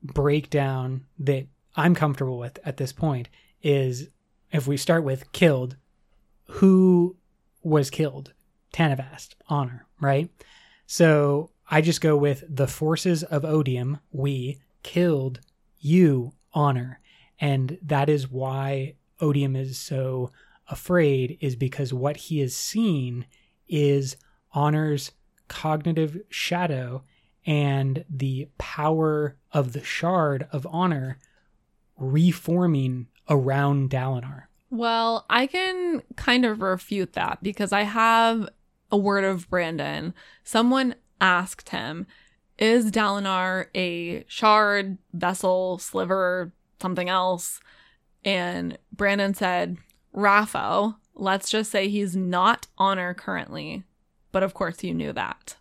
[0.01, 1.45] breakdown that
[1.75, 3.29] I'm comfortable with at this point
[3.61, 4.09] is
[4.51, 5.75] if we start with killed,
[6.45, 7.15] who
[7.61, 8.33] was killed?
[8.73, 10.29] Tanavast, honor, right?
[10.85, 15.39] So I just go with the forces of Odium, we killed
[15.79, 16.99] you, honor.
[17.39, 20.31] And that is why Odium is so
[20.67, 23.25] afraid, is because what he has seen
[23.67, 24.17] is
[24.51, 25.11] honor's
[25.47, 27.03] cognitive shadow
[27.45, 31.17] and the power of the shard of honor
[31.97, 34.43] reforming around Dalinar.
[34.69, 38.49] Well, I can kind of refute that because I have
[38.91, 40.13] a word of Brandon.
[40.43, 42.05] Someone asked him,
[42.59, 46.51] Is Dalinar a shard, vessel, sliver,
[46.82, 47.59] something else?
[48.23, 49.78] And Brandon said,
[50.13, 53.84] RAFO, let's just say he's not honor currently.
[54.32, 55.55] But of course, you knew that.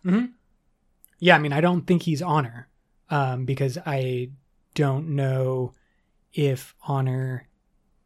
[1.19, 2.67] Yeah, I mean, I don't think he's honor
[3.09, 4.29] um, because I
[4.75, 5.73] don't know
[6.33, 7.47] if honor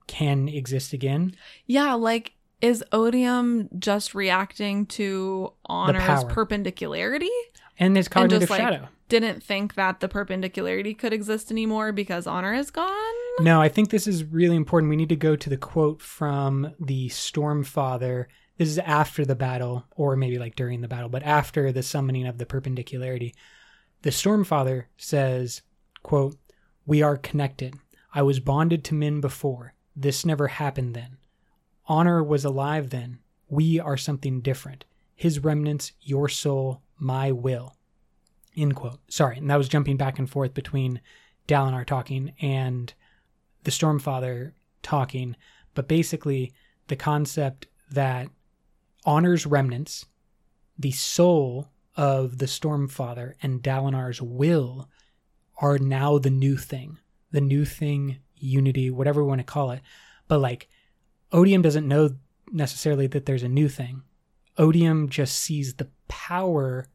[0.07, 1.36] can exist again.
[1.66, 7.32] Yeah, like, is Odium just reacting to honor's perpendicularity?
[7.80, 8.88] And there's cognitive like, shadow.
[9.12, 13.14] Didn't think that the perpendicularity could exist anymore because honor is gone?
[13.41, 14.89] No, I think this is really important.
[14.89, 18.28] We need to go to the quote from the Stormfather.
[18.57, 22.26] This is after the battle, or maybe like during the battle, but after the summoning
[22.26, 23.36] of the perpendicularity.
[24.03, 25.62] The Stormfather says,
[26.03, 26.38] quote,
[26.86, 27.76] We are connected.
[28.14, 29.74] I was bonded to men before.
[29.93, 31.18] This never happened then.
[31.86, 33.20] Honor was alive then.
[33.49, 34.86] We are something different.
[35.16, 37.76] His remnants, your soul, my will.
[38.56, 38.99] End quote.
[39.10, 41.02] Sorry, and that was jumping back and forth between
[41.47, 42.93] Dalinar talking and
[43.64, 45.36] the Stormfather talking,
[45.74, 46.54] but basically
[46.88, 48.30] the concept that
[49.06, 50.06] Honor's remnants,
[50.78, 54.89] the soul of the Stormfather, and Dalinar's will
[55.62, 56.97] are now the new thing.
[57.32, 59.82] The new thing, unity, whatever we want to call it.
[60.28, 60.68] But like,
[61.32, 62.12] Odium doesn't know
[62.52, 64.04] necessarily that there's a new thing.
[64.58, 66.88] Odium just sees the power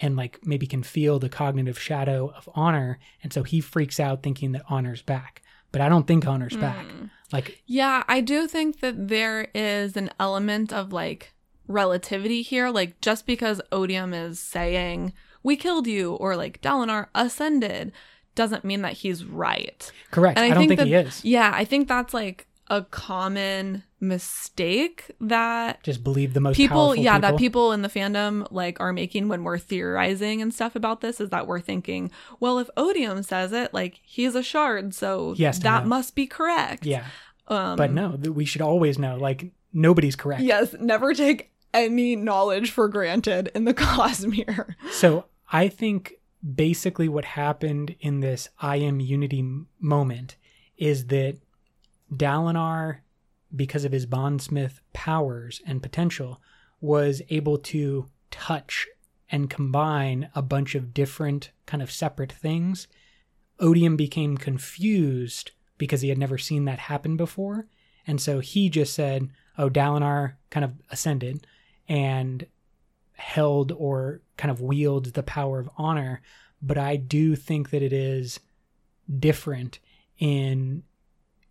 [0.00, 2.98] and like maybe can feel the cognitive shadow of honor.
[3.22, 5.42] And so he freaks out thinking that honor's back.
[5.72, 6.60] But I don't think honor's hmm.
[6.60, 6.86] back.
[7.32, 11.34] Like, Yeah, I do think that there is an element of like
[11.66, 12.70] relativity here.
[12.70, 17.92] Like, just because Odium is saying, we killed you, or like Dalinar ascended,
[18.34, 19.90] doesn't mean that he's right.
[20.10, 20.38] correct.
[20.38, 21.24] And I, don't think that, he is.
[21.24, 27.14] Yeah, I think that's like a common mistake that Just believe the most people, yeah,
[27.16, 27.30] people.
[27.30, 31.20] that people in the fandom like are making when we're theorizing and stuff about this
[31.20, 32.10] is that we're thinking,
[32.40, 35.88] well, if Odium says it, like he's a shard, so to that know.
[35.88, 36.84] must be correct.
[36.84, 37.04] Yeah.
[37.48, 39.16] Um, But no, we should always know.
[39.16, 40.42] Like, nobody's correct.
[40.42, 44.74] Yes, never take any knowledge for granted in the Cosmere.
[44.90, 46.14] So I think
[46.54, 49.42] basically what happened in this I am unity
[49.80, 50.36] moment
[50.76, 51.38] is that
[52.14, 52.98] Dalinar,
[53.54, 56.40] because of his bondsmith powers and potential,
[56.80, 58.86] was able to touch
[59.30, 62.88] and combine a bunch of different kind of separate things.
[63.60, 67.66] Odium became confused because he had never seen that happen before.
[68.06, 71.46] And so he just said, Oh, Dalinar kind of ascended
[71.88, 72.46] and
[73.14, 76.22] held or kind of wields the power of honor.
[76.62, 78.40] But I do think that it is
[79.18, 79.78] different
[80.18, 80.84] in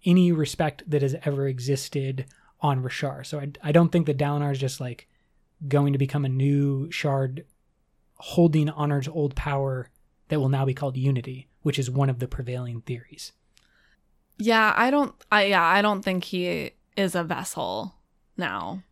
[0.07, 2.25] any respect that has ever existed
[2.61, 3.25] on Roshar.
[3.25, 5.07] So I, I don't think that Dalinar is just like
[5.67, 7.45] going to become a new shard
[8.15, 9.89] holding honor's old power
[10.29, 13.33] that will now be called unity, which is one of the prevailing theories.
[14.37, 15.13] Yeah, I don't.
[15.31, 17.95] I yeah, I don't think he is a vessel
[18.37, 18.83] now.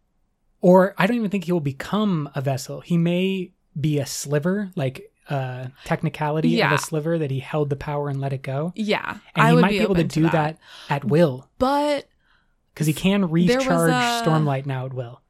[0.61, 2.81] Or I don't even think he will become a vessel.
[2.81, 6.73] He may be a sliver, like uh technicality Yeah.
[6.73, 8.73] of a sliver that he held the power and let it go.
[8.75, 10.57] Yeah, And I he would might be be able to do that.
[10.89, 12.07] at will But
[12.73, 15.21] because he can recharge a- Stormlight now at will.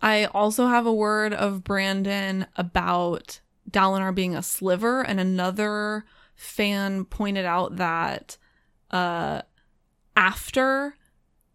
[0.00, 3.40] I also have a word of Brandon about
[3.70, 8.36] Dalinar being a sliver, and another fan pointed out that
[8.90, 9.42] uh,
[10.16, 10.96] after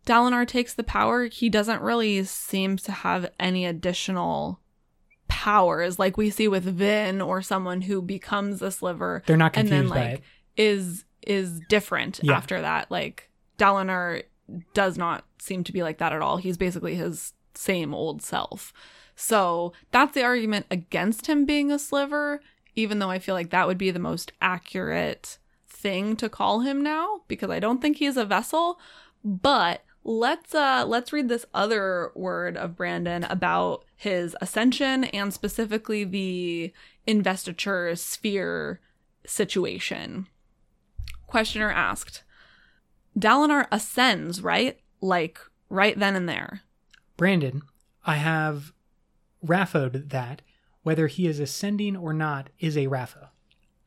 [0.06, 4.60] Dalinar takes the power, he doesn't really seem to have any additional
[5.38, 9.68] powers like we see with Vin or someone who becomes a sliver They're not and
[9.68, 10.22] confused then by like
[10.58, 12.34] is is different Yeah.
[12.38, 12.90] after that.
[12.90, 13.30] Like
[13.60, 14.24] Dalinar
[14.74, 16.38] does not seem to be like that at all.
[16.38, 18.74] He's basically his same old self.
[19.16, 22.42] So that's the argument against him being a sliver,
[22.76, 26.82] even though I feel like that would be the most accurate thing to call him
[26.82, 28.80] now, because I don't think he's a vessel.
[29.24, 36.04] But let's uh let's read this other word of Brandon about his ascension and specifically
[36.06, 36.72] the
[37.06, 38.80] investiture sphere
[39.26, 40.28] situation.
[41.28, 42.24] Questioner asked,
[43.20, 44.80] Dalinar ascends, right?
[45.02, 45.40] Like
[45.70, 46.62] right then and there.
[47.18, 47.64] Brandon,
[48.06, 48.72] I have
[49.46, 50.42] RAFOed that
[50.84, 53.28] whether he is ascending or not is a RAFO.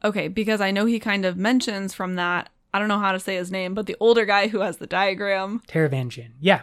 [0.05, 3.21] Okay, because I know he kind of mentions from that, I don't know how to
[3.21, 5.61] say his name, but the older guy who has the diagram.
[5.69, 6.33] Taravangian.
[6.41, 6.63] Yeah.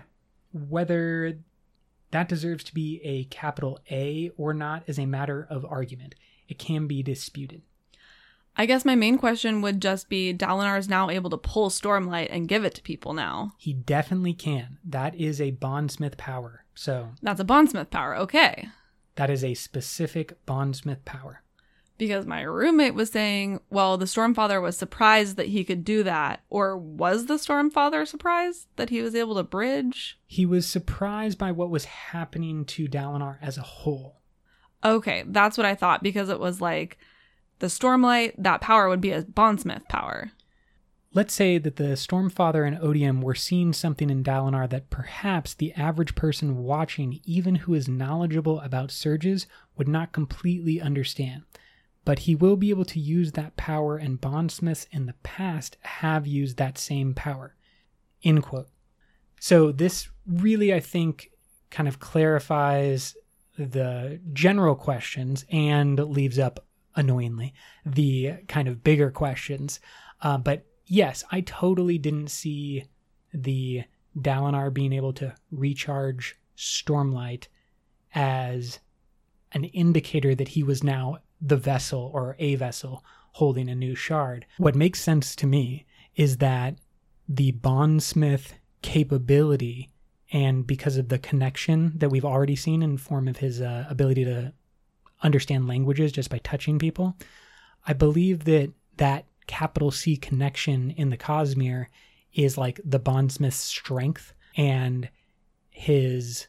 [0.54, 1.40] Whether
[2.12, 6.16] that deserves to be a capital A or not is a matter of argument.
[6.48, 7.62] It can be disputed.
[8.60, 12.30] I guess my main question would just be Dalinar is now able to pull Stormlight
[12.32, 13.54] and give it to people now.
[13.58, 14.80] He definitely can.
[14.84, 16.64] That is a bondsmith power.
[16.74, 18.16] So That's a bondsmith power.
[18.18, 18.70] Okay.
[19.16, 21.44] that is a specific bondsmith power.
[21.98, 26.42] Because my roommate was saying, well, the Stormfather was surprised that he could do that.
[26.50, 30.20] Or was the Stormfather surprised that he was able to bridge?
[30.28, 34.22] He was surprised by what was happening to Dalinar as a whole.
[34.84, 37.00] Okay, that's what I thought because it was like
[37.60, 40.32] the Stormlight, that power would be a bondsmith power.
[41.14, 45.74] Let's say that the Stormfather and Odium were seeing something in Dalinar that perhaps the
[45.74, 51.44] average person watching, even who is knowledgeable about surges, would not completely understand.
[52.08, 56.26] But he will be able to use that power, and bondsmiths in the past have
[56.26, 57.54] used that same power.
[58.24, 58.70] End quote.
[59.42, 61.32] So, this really, I think,
[61.70, 63.18] kind of clarifies
[63.58, 67.54] the general questions and leaves up, annoyingly,
[67.86, 69.82] the kind of bigger questions.
[70.22, 72.86] Uh, but yes, I totally didn't see
[73.34, 73.84] the
[74.18, 77.48] Dalinar being able to recharge Stormlight
[78.16, 78.80] as
[79.52, 84.46] an indicator that he was now the vessel or a vessel holding a new shard.
[84.58, 85.86] What makes sense to me
[86.16, 86.76] is that
[87.30, 89.90] the bondsmith capability
[90.32, 94.26] and because of the connection that we've already seen in form of his uh, ability
[94.26, 94.54] to
[95.24, 97.18] understand languages just by touching people
[97.88, 101.88] i believe that that capital c connection in the cosmere
[102.34, 105.10] is like the bondsmith's strength and
[105.70, 106.48] his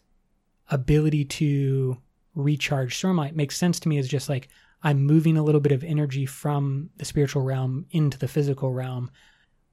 [0.71, 1.97] ability to
[2.35, 4.49] recharge stormlight makes sense to me as just like
[4.83, 9.11] i'm moving a little bit of energy from the spiritual realm into the physical realm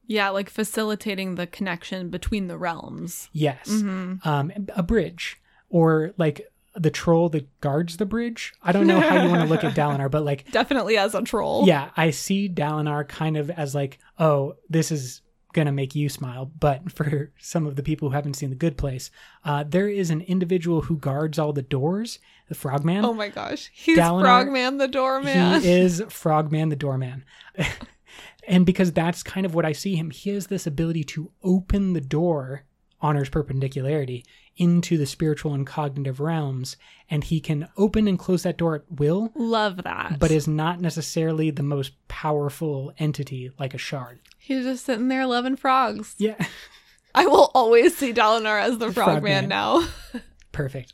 [0.08, 3.28] Yeah, like facilitating the connection between the realms.
[3.34, 3.68] Yes.
[3.68, 4.28] Mm-hmm.
[4.28, 8.53] Um, a bridge or like the troll that guards the bridge.
[8.62, 11.22] I don't know how you want to look at Dalinar, but like, Definitely as a
[11.24, 11.66] troll.
[11.66, 15.22] yeah, I see Dalinar kind of as like, oh, this is
[15.56, 16.51] going to make you smile.
[16.60, 19.10] But for some of the people who haven't seen The Good Place,
[19.43, 23.03] uh, there is an individual who guards all the doors, the frogman.
[23.03, 23.72] Oh my gosh.
[23.74, 25.62] He's Dalinar- Frogman the doorman.
[25.62, 27.26] He is Frogman the doorman.
[28.47, 31.93] and because that's kind of what I see him, he has this ability to open
[31.93, 32.66] the door,
[33.01, 34.24] honors perpendicularity,
[34.58, 36.78] into the spiritual and cognitive realms.
[37.10, 40.18] And he can open and close that door at will, Love that.
[40.20, 44.20] but is not necessarily the most powerful entity like a shard.
[44.39, 46.16] He's just sitting there loving frogs.
[46.18, 46.43] Yeah.
[47.16, 49.14] I will always see Dalinar as the Frogman.
[49.22, 49.88] frogman now.
[50.51, 50.93] Perfect.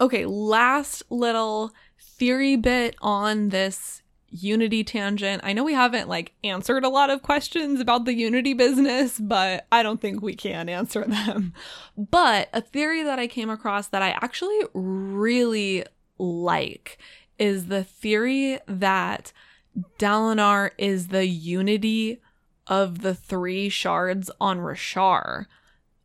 [0.00, 1.72] Okay, last little
[2.18, 4.01] theory bit on this
[4.32, 5.42] Unity tangent.
[5.44, 9.66] I know we haven't like answered a lot of questions about the Unity business, but
[9.70, 11.52] I don't think we can answer them.
[11.96, 15.84] But a theory that I came across that I actually really
[16.18, 16.98] like
[17.38, 19.32] is the theory that
[19.98, 22.20] Dalinar is the unity
[22.66, 25.46] of the three shards on Roshar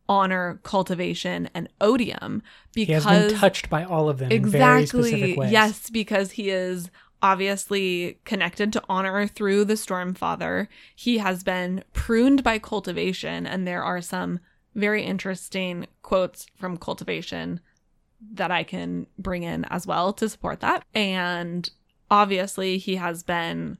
[0.08, 2.42] honor, cultivation, and odium
[2.74, 6.32] He because has been touched by all of them in very specific exactly yes because
[6.32, 6.90] he is
[7.22, 13.82] obviously connected to honor through the stormfather he has been pruned by cultivation and there
[13.82, 14.38] are some
[14.74, 17.60] very interesting quotes from cultivation
[18.32, 20.84] that i can bring in as well to support that.
[20.94, 21.68] And
[22.10, 23.78] obviously he has been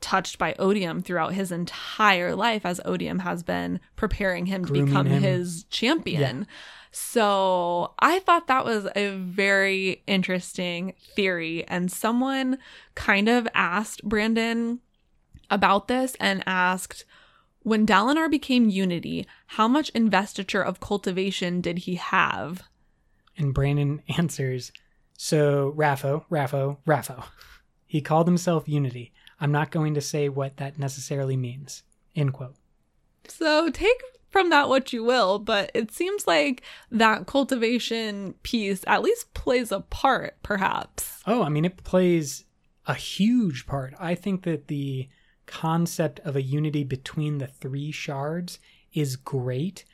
[0.00, 4.86] touched by odium throughout his entire life as odium has been preparing him to Grooming
[4.86, 5.22] become him.
[5.22, 6.46] his champion
[6.92, 11.64] so I thought that was a very interesting theory.
[11.68, 12.58] And someone
[12.94, 14.80] kind of asked Brandon
[15.50, 17.04] about this and asked,
[17.62, 22.62] when Dalinar became Unity, how much investiture of cultivation did he have?
[23.36, 24.72] And Brandon answers,
[25.16, 27.24] So, RAFO, RAFO, RAFO.
[27.86, 29.12] He called himself Unity.
[29.40, 31.82] I'm not going to say what that necessarily means.
[32.14, 32.56] End quote.
[33.26, 39.02] So take from that what you will, but it seems like that cultivation piece at
[39.02, 41.22] least plays a part, perhaps.
[41.26, 42.44] Oh, I mean, it plays
[42.86, 43.94] a huge part.
[43.98, 45.08] I think that the
[45.46, 48.58] concept of a unity between the three shards
[48.92, 49.84] is great.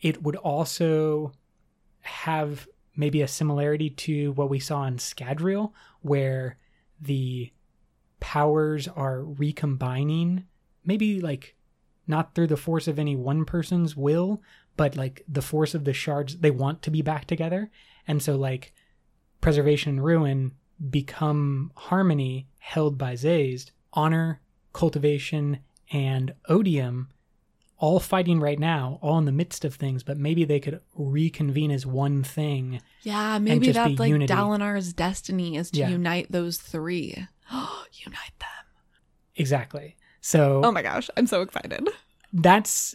[0.00, 1.32] It would also
[2.00, 2.66] have
[2.96, 6.56] maybe a similarity to what we saw in Scadrial, where
[7.00, 7.52] the
[8.20, 10.44] powers are recombining,
[10.84, 11.56] maybe like
[12.06, 14.42] not through the force of any one person's will,
[14.76, 17.70] but like the force of the shards, they want to be back together.
[18.06, 18.72] And so, like,
[19.40, 20.52] preservation and ruin
[20.90, 24.40] become harmony held by Sazed, honor,
[24.72, 25.58] cultivation,
[25.92, 27.08] and odium
[27.78, 31.72] all fighting right now, all in the midst of things, but maybe they could reconvene
[31.72, 32.80] as one thing.
[33.02, 34.32] Yeah, maybe that's like unity.
[34.32, 35.88] Dalinar's destiny is to Yeah.
[35.88, 37.26] unite those three.
[37.50, 38.66] unite them.
[39.34, 39.96] Exactly.
[40.22, 41.86] So Oh my gosh, I'm so excited.
[42.32, 42.94] that's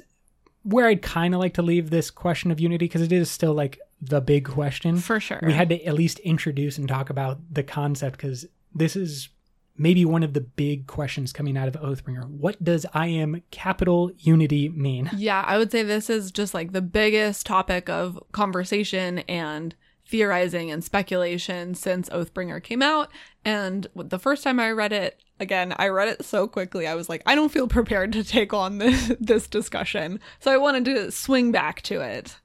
[0.63, 3.53] where I'd kind of like to leave this question of unity because it is still
[3.53, 4.97] like the big question.
[4.97, 5.39] For sure.
[5.43, 9.29] We had to at least introduce and talk about the concept because this is
[9.77, 12.27] maybe one of the big questions coming out of Oathbringer.
[12.27, 15.09] What does I am capital unity mean?
[15.15, 19.75] Yeah, I would say this is just like the biggest topic of conversation and
[20.07, 23.11] theorizing and speculation since Oathbringer came out.
[23.45, 26.87] And the first time I read it, again, I read it so quickly.
[26.87, 30.19] I was like, I don't feel prepared to take on this, this discussion.
[30.39, 32.37] So I wanted to swing back to it.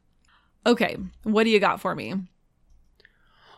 [0.66, 2.14] Okay, what do you got for me?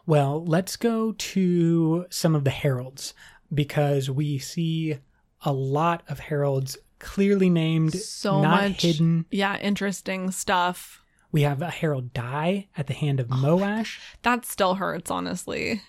[0.07, 3.15] Well, let's go to some of the heralds
[3.53, 4.99] because we see
[5.45, 9.27] a lot of heralds clearly named, So not much, hidden.
[9.31, 11.03] yeah, interesting stuff.
[11.33, 13.99] We have a herald die at the hand of Moash.
[14.23, 15.83] That still hurts, honestly.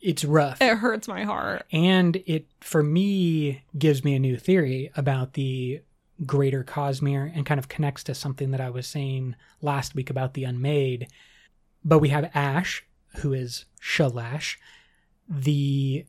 [0.00, 0.60] It's rough.
[0.62, 1.66] It hurts my heart.
[1.72, 5.80] and it for me gives me a new theory about the
[6.26, 10.34] greater cosmere and kind of connects to something that i was saying last week about
[10.34, 11.06] the unmade
[11.84, 12.84] but we have ash
[13.18, 14.56] who is shalash
[15.28, 16.04] the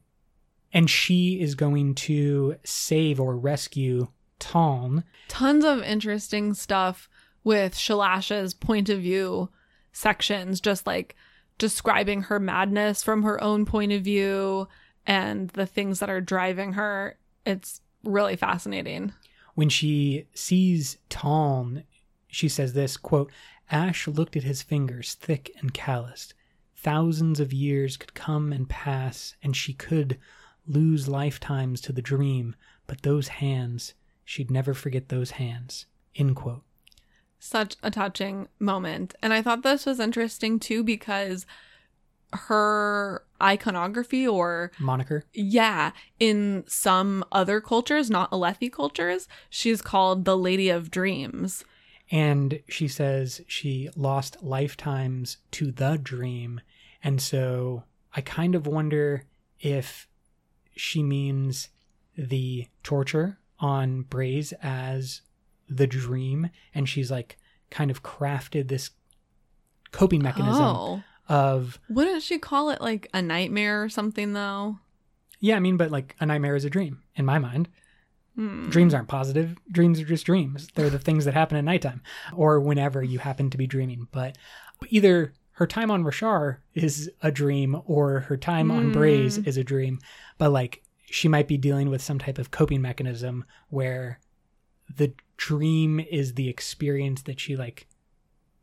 [0.74, 4.08] and she is going to save or rescue
[4.40, 5.04] Taln.
[5.28, 7.08] tons of interesting stuff
[7.44, 9.50] with Shalash's point of view
[9.92, 11.16] sections, just like
[11.60, 14.68] describing her madness from her own point of view
[15.06, 17.18] and the things that are driving her.
[17.46, 19.14] It's really fascinating.
[19.54, 21.84] When she sees Taln,
[22.28, 23.32] she says this quote,
[23.70, 26.34] Ash looked at his fingers, thick and calloused.
[26.76, 30.18] Thousands of years could come and pass, and she could
[30.66, 32.56] lose lifetimes to the dream,
[32.88, 35.88] but those hands, she'd never forget those hands.
[36.16, 36.64] End quote.
[37.40, 39.16] Such a touching moment.
[39.22, 41.46] And I thought this was interesting too because
[42.34, 45.24] her iconography or Moniker.
[45.34, 51.64] Yeah, in some other cultures, not Alethi cultures, she's called the Lady of Dreams.
[52.12, 56.62] And she says she lost lifetimes to the dream.
[57.04, 57.84] And so
[58.16, 59.26] I kind of wonder
[59.60, 60.08] if
[60.76, 61.70] she means
[62.18, 65.22] the torture on Braize as
[65.70, 66.50] the dream.
[66.74, 67.38] And she's like
[67.70, 68.92] kind of crafted this
[69.92, 71.04] coping mechanism Oh.
[71.28, 74.80] of, Wouldn't she call it like a nightmare or something though?
[75.40, 77.70] yeah, I mean, but like a nightmare is a dream in my mind.
[78.36, 78.70] Hmm.
[78.70, 79.56] Dreams aren't positive.
[79.72, 80.68] Dreams are just dreams.
[80.76, 82.02] They're the things that happen at nighttime
[82.36, 84.08] or whenever you happen to be dreaming.
[84.12, 84.38] But
[84.90, 89.48] either her time on Roshar is a dream or her time on Braize Mm.
[89.48, 90.00] is a dream.
[90.38, 94.20] But like she might be dealing with some type of coping mechanism where
[94.96, 97.88] the dream is the experience that she like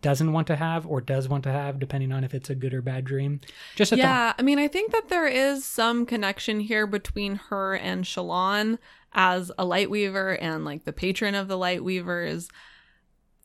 [0.03, 2.75] doesn't want to have or does want to have depending on if it's a good
[2.75, 3.41] or bad dream.
[3.75, 4.03] Just a thought.
[4.03, 8.79] Yeah, I mean, I think that there is some connection here between her and Shallan
[9.15, 12.51] as a light weaver and like the patron of the light weavers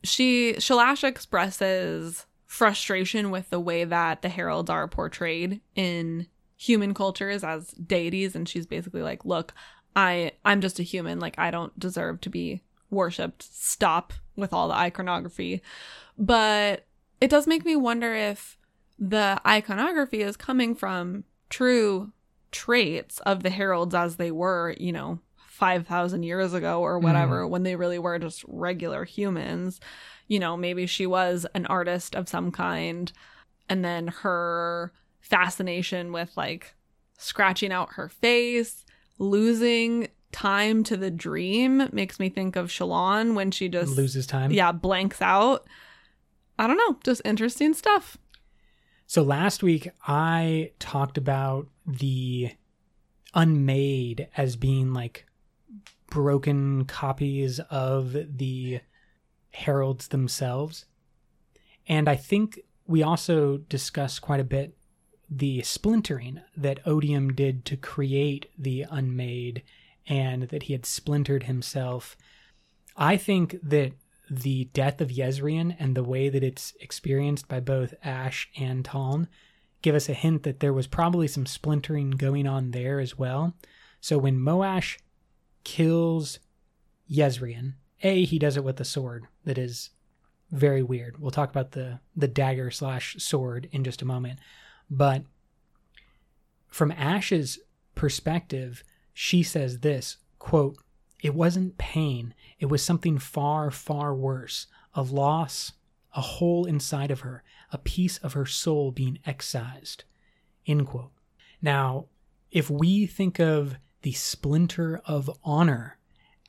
[0.04, 6.26] She Shalash expresses frustration with the way that the heralds are portrayed in
[6.58, 9.54] human cultures as deities and she's basically like, "Look,
[9.96, 13.42] I I'm just a human, like I don't deserve to be worshipped.
[13.42, 15.62] Stop with all the iconography."
[16.18, 16.86] But
[17.20, 18.58] it does make me wonder if
[18.98, 22.12] the iconography is coming from true
[22.52, 27.06] traits of the heralds as they were, you know, 5,000 years ago or mm-hmm.
[27.06, 29.80] whatever, when they really were just regular humans.
[30.28, 33.12] You know, maybe she was an artist of some kind,
[33.68, 36.74] and then her fascination with like
[37.18, 38.84] scratching out her face,
[39.18, 44.50] losing time to the dream makes me think of Shallan when she just loses time.
[44.50, 45.66] yeah, blanks out.
[46.58, 48.18] I don't know, just interesting stuff.
[49.06, 52.52] So last week I talked about the
[53.34, 55.26] unmade as being like
[56.10, 58.80] broken copies of the
[59.50, 60.86] heralds themselves.
[61.86, 64.76] And I think we also discussed quite a bit
[65.28, 69.62] the splintering that Odium did to create the unmade
[70.06, 72.16] and that he had splintered himself.
[72.96, 73.92] I think that
[74.30, 79.28] the death of Yezrian and the way that it's experienced by both Ash and Taln
[79.82, 83.54] give us a hint that there was probably some splintering going on there as well.
[84.00, 84.98] So when Moash
[85.64, 86.38] kills
[87.10, 89.90] Yezrian, A, he does it with a sword that is
[90.50, 91.18] very weird.
[91.18, 94.38] We'll talk about the the dagger slash sword in just a moment.
[94.90, 95.24] But
[96.68, 97.58] from Ash's
[97.94, 100.78] perspective, she says this quote,
[101.22, 105.72] It wasn't pain, it was something far, far worse a loss,
[106.14, 110.04] a hole inside of her, a piece of her soul being excised.
[110.66, 111.12] End quote.
[111.60, 112.06] Now,
[112.50, 115.98] if we think of the splinter of honor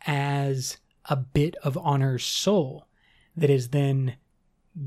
[0.06, 2.88] as a bit of honor's soul
[3.36, 4.16] that is then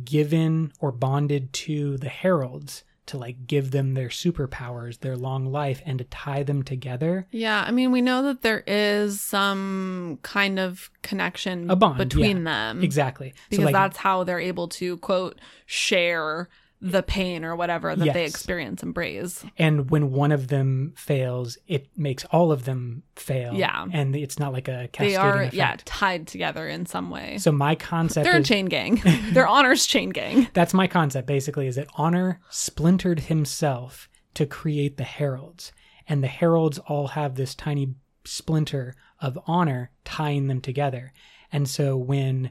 [0.04, 5.80] given or bonded to the heralds to like give them their superpowers, their long life,
[5.86, 7.26] and to tie them together.
[7.30, 12.38] Yeah, I mean, we know that there is some kind of connection A bond, between
[12.38, 12.44] yeah.
[12.44, 12.82] them.
[12.82, 13.34] Exactly.
[13.48, 16.48] Because so like, that's how they're able to, quote, share
[16.80, 19.42] the pain or whatever that they experience and Braize.
[19.56, 23.54] and when one of them fails, it makes all of them fail.
[23.54, 23.86] Yeah.
[23.92, 25.54] And it's not like a cascading They are, effect.
[25.54, 27.38] yeah, tied together in some way.
[27.38, 29.00] So my concept They're a chain gang.
[29.32, 30.48] They're honors chain gang.
[30.52, 35.72] that's my concept basically is that honor splintered himself to create the heralds
[36.06, 37.94] and the heralds all have this tiny
[38.24, 41.12] splinter of honor tying them together
[41.50, 42.50] and so when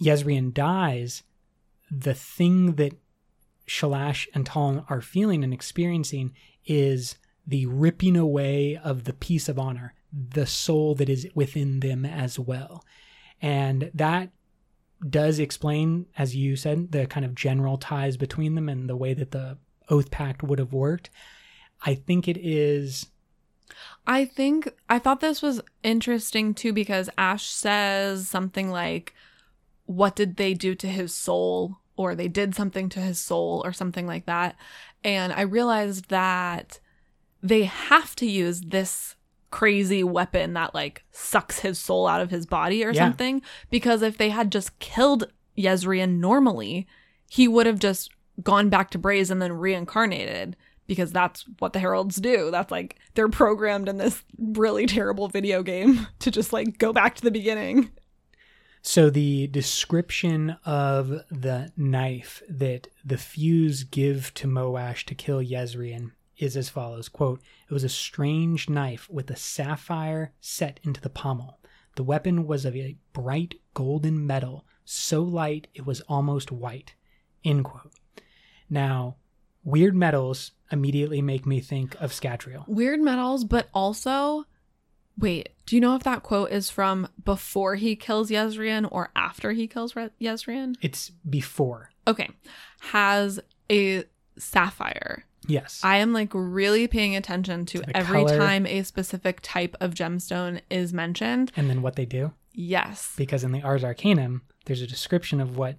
[0.00, 1.22] Yezrian dies
[1.90, 2.94] the thing that
[3.66, 6.32] Shalash and Taln are feeling and experiencing
[6.66, 7.16] is
[7.46, 12.38] the ripping away of the piece of honor the soul that is within them as
[12.38, 12.84] well
[13.40, 14.30] and that
[15.08, 19.14] does explain, as you said, the kind of general ties between them and the way
[19.14, 19.58] that the
[19.88, 21.10] oath pact would have worked.
[21.84, 23.06] I think it is
[24.06, 29.14] I think I thought this was interesting too because Ash says something like,
[29.86, 31.78] What did they do to his soul?
[31.96, 34.56] Or they did something to his soul, or something like that.
[35.04, 36.80] And I realized that
[37.42, 39.14] they have to use this
[39.50, 43.04] crazy weapon that like sucks his soul out of his body or Yeah.
[43.08, 43.42] something.
[43.70, 46.86] Because if they had just killed Yezrian normally,
[47.28, 48.10] he would have just
[48.42, 50.56] gone back to Braize and then reincarnated
[50.86, 52.50] because that's what the heralds do.
[52.50, 57.14] That's like they're programmed in this really terrible video game to just like go back
[57.16, 57.90] to the beginning.
[58.84, 66.10] So the description of the knife that the Fused give to Moash to kill Yezrian
[66.36, 67.08] is as follows.
[67.08, 71.60] Quote it was a strange knife with a sapphire set into the pommel.
[71.94, 76.94] The weapon was of a bright golden metal so light it was almost white.
[77.44, 77.92] End quote.
[78.68, 79.16] Now
[79.62, 82.66] weird metals immediately make me think of Scadrial.
[82.66, 84.44] Weird metals, but also
[85.18, 89.52] wait, do you know if that quote is from before he kills Yezrian or after
[89.52, 90.74] he kills Re- Yezrian?
[90.82, 91.90] It's before.
[92.08, 92.28] Okay.
[92.80, 93.38] Has
[93.70, 94.04] a
[94.38, 95.24] sapphire.
[95.46, 95.80] Yes.
[95.82, 98.38] I am like really paying attention to, To every color.
[98.38, 101.52] time a specific type of gemstone is mentioned.
[101.56, 102.32] and then what they do?
[102.54, 103.12] Yes.
[103.16, 105.76] Because in the Ars Arcanum, there's a description of what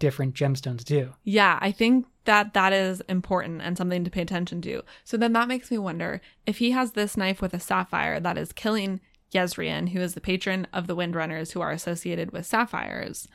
[0.00, 1.14] different gemstones do.
[1.22, 4.82] Yeah, I think that that is important and something to pay attention to.
[5.04, 8.36] So then that makes me wonder if he has this knife with a sapphire that
[8.36, 9.00] is killing
[9.32, 13.28] Yezrian, who is the patron of the Windrunners who are associated with sapphires.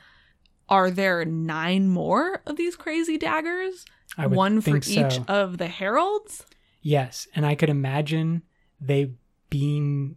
[0.68, 3.86] Are there nine more of these crazy daggers?
[4.18, 6.44] One for think each of the heralds?
[6.82, 8.42] Yes, and I could imagine
[8.80, 9.12] they
[9.48, 10.16] being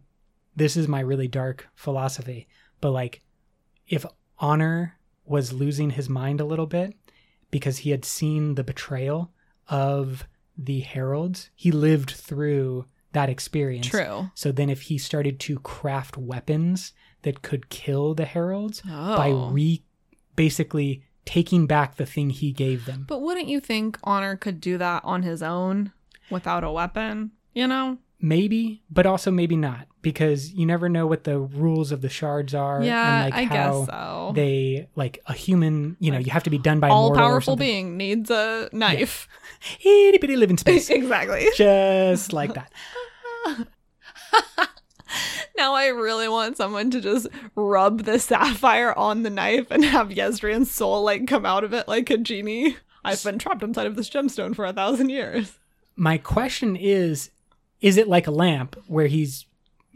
[0.54, 2.48] this is my really dark philosophy,
[2.80, 3.22] but like
[3.88, 4.04] if
[4.38, 4.98] honor
[5.30, 6.92] was losing his mind a little bit
[7.52, 9.30] because he had seen the betrayal
[9.68, 10.26] of
[10.58, 13.86] the heralds, he lived through that experience.
[13.86, 14.30] True.
[14.34, 16.92] So then if he started to craft weapons
[17.22, 19.16] that could kill the heralds Oh.
[19.16, 19.84] by re
[20.34, 23.04] basically taking back the thing he gave them.
[23.06, 25.92] But wouldn't you think Honor could do that on his own
[26.28, 27.30] without a weapon?
[27.54, 27.98] You know?
[28.20, 32.54] Maybe, but also maybe not, because you never know what the rules of the shards
[32.54, 32.82] are.
[32.82, 34.32] Yeah, and like I how guess so.
[34.34, 37.56] They like a human, you know, Like, you have to be done by All powerful
[37.56, 39.28] being needs a knife.
[39.84, 41.48] Itty bitty live in space, exactly.
[41.56, 42.72] just like that.
[45.56, 50.08] Now I really want someone to just rub the sapphire on the knife and have
[50.08, 52.76] Yezrian's soul like come out of it like a genie.
[53.04, 55.58] I've been trapped inside of this gemstone for a thousand years.
[55.96, 57.30] My question is:
[57.82, 59.44] Is it like a lamp where he's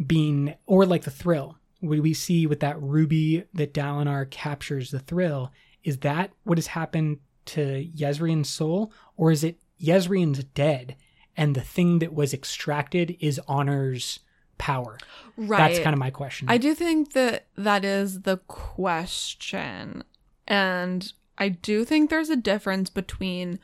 [0.05, 1.59] being, or like the thrill?
[1.81, 5.53] What we see with that ruby that Dalinar captures the thrill?
[5.83, 10.97] Is that what has happened to Yezrian's soul, or is it Yezrian's dead
[11.37, 14.21] and the thing that was extracted is Honor's
[14.57, 14.99] power?
[15.37, 15.59] Right.
[15.59, 16.49] That's kind of my question.
[16.49, 20.05] I do think that that is the question.
[20.47, 23.59] And I do think there's a difference between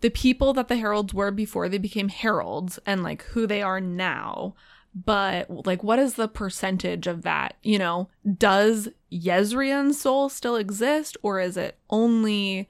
[0.00, 3.80] the people that the heralds were before they became heralds and like who they are
[3.80, 4.54] now.
[4.94, 7.56] But like what is the percentage of that?
[7.62, 8.08] You know,
[8.38, 12.68] does Yezrian's soul still exist or is it only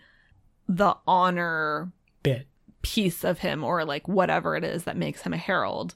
[0.69, 1.93] the honor
[2.23, 2.47] Bit.
[2.82, 5.94] piece of him or like whatever it is that makes him a herald.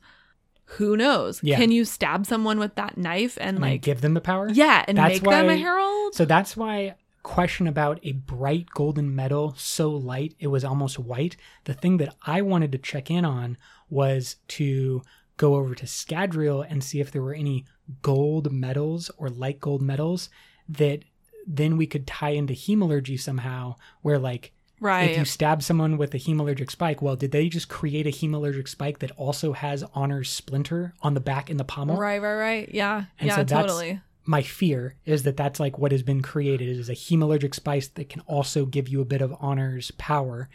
[0.71, 1.41] Who knows?
[1.43, 1.57] Yeah.
[1.57, 4.49] Can you stab someone with that knife and And like give them the power.
[4.51, 6.15] yeah, and That's make them a herald?
[6.15, 11.37] So that's why question about a bright golden metal so light it was almost white.
[11.65, 13.57] The thing that I wanted to check in on
[13.89, 15.03] was to
[15.37, 17.65] go over to Scadrial and see if there were any
[18.03, 20.29] gold metals or light gold metals
[20.69, 21.01] that
[21.47, 25.11] then we could tie into hemalurgy somehow where like right.
[25.11, 28.67] if you stab someone with a hemalurgic spike, well, did they just create a hemalurgic
[28.67, 31.97] spike that also has Honor's splinter on the back in the pommel?
[31.97, 32.69] Right, right, right.
[32.73, 33.05] Yeah.
[33.19, 34.01] And yeah, so that's- totally.
[34.25, 38.09] my fear is that that's like what has been created is a hemalurgic spike that
[38.09, 40.49] can also give you a bit of honor's power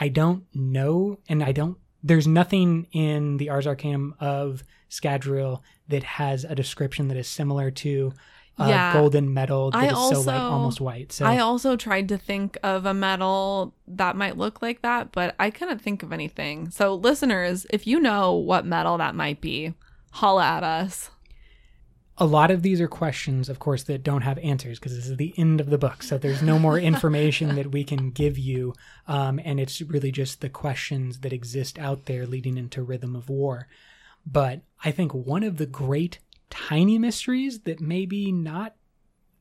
[0.00, 6.02] i don't know and i don't there's nothing in the ars arcanum of scadrial that
[6.02, 8.12] has a description that is similar to
[8.58, 8.92] uh, Yeah.
[8.92, 12.18] golden metal that I is so like also- almost white so I also tried to
[12.18, 16.70] think of a metal that might look like that, but I couldn't think of anything.
[16.70, 19.72] So, listeners, if you know what metal that might be,
[20.12, 21.10] holla at us.
[22.22, 25.16] A lot of these are questions of course that don't have answers because this is
[25.16, 26.04] the end of the book.
[26.04, 28.74] So there's no more information that we can give you
[29.08, 33.28] um, and it's really just the questions that exist out there leading into rhythm of
[33.28, 33.66] war.
[34.24, 38.76] But i think one of the great tiny mysteries that maybe not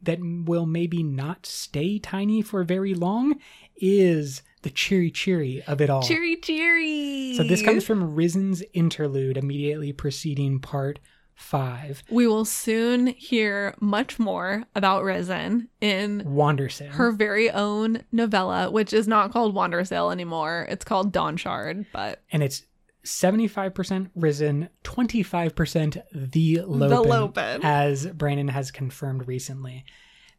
[0.02, 3.40] that will maybe not stay tiny for very long
[3.76, 6.02] is the cheery cheery of it all.
[6.02, 7.36] Cheery, cheery.
[7.36, 10.98] so this comes from Rysn's interlude immediately preceding part
[11.42, 18.70] five We will soon hear much more about Rysn in wandersail her very own novella,
[18.72, 20.68] which is not called Wandersail anymore.
[20.70, 22.64] It's called Dawn Shard, but and it's
[23.04, 27.62] 75% Rysn 25% the Lopen, Lopen.
[27.64, 29.84] as brandon has confirmed recently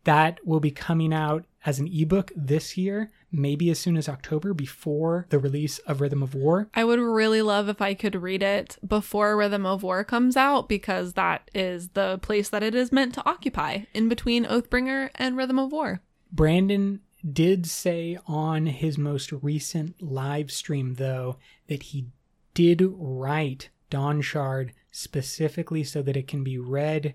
[0.05, 4.53] that will be coming out as an ebook this year maybe as soon as october
[4.55, 8.43] before the release of rhythm of war I would really love if I could read
[8.43, 12.93] it before Rhythm of War comes out because that is the place that it is
[12.93, 16.01] meant to occupy in between Oathbringer and Rhythm of War.
[16.31, 17.01] brandon
[17.31, 21.37] did say on his most recent live stream though
[21.69, 22.07] that he
[22.55, 27.15] did write dawn shard specifically so that it can be read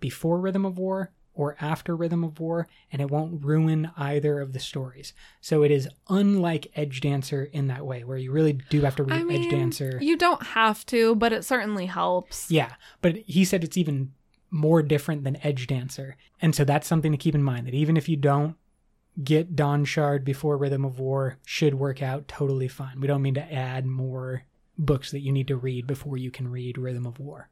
[0.00, 4.52] before rhythm of war or after rhythm of war and it won't ruin either of
[4.52, 5.14] the stories.
[5.40, 9.04] So it is unlike edge dancer in that way where you really do have to
[9.04, 9.98] read I mean, edge dancer.
[10.02, 12.50] you don't have to, but it certainly helps.
[12.50, 14.12] yeah but he said it's even
[14.50, 16.16] more different than edge dancer.
[16.42, 18.56] And so that's something to keep in mind that even if you don't
[19.22, 23.00] get Dawn shard before rhythm of war should work out totally fine.
[23.00, 24.44] We don't mean to add more
[24.76, 27.48] books that you need to read before you can read rhythm of war.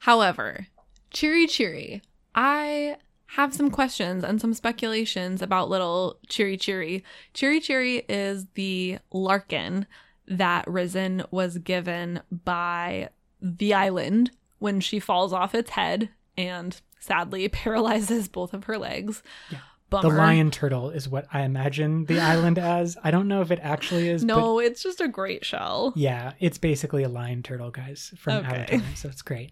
[0.00, 0.68] However,
[1.10, 2.02] Cheery Cheery,
[2.34, 2.96] I
[3.36, 7.04] have some questions and some speculations about little Cheery Cheery.
[7.34, 9.86] Cheery Cheery is the Larkin
[10.28, 13.08] that Rysn was given by
[13.40, 19.22] the island when she falls off its head and sadly paralyzes both of her legs.
[19.50, 19.58] Yeah.
[19.90, 20.08] Bummer.
[20.08, 23.58] the lion turtle is what i imagine the island as i don't know if it
[23.62, 25.92] actually is but No, it's just a great shell.
[25.94, 28.62] Yeah, it's basically a lion turtle, guys, from Okay.
[28.62, 29.50] Avatar, so it's great.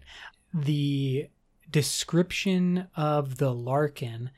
[0.51, 1.27] The
[1.71, 4.31] description of the Larkin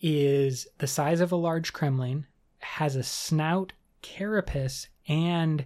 [0.00, 2.24] is the size of a large cremling,
[2.60, 3.72] has a snout,
[4.02, 5.64] carapace, and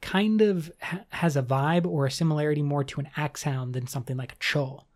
[0.00, 4.16] kind of ha- has a vibe or a similarity more to an axhound than something
[4.16, 4.86] like a chull.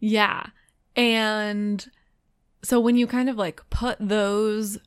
[0.00, 0.46] Yeah.
[0.96, 1.88] And
[2.62, 4.78] so when you kind of like put those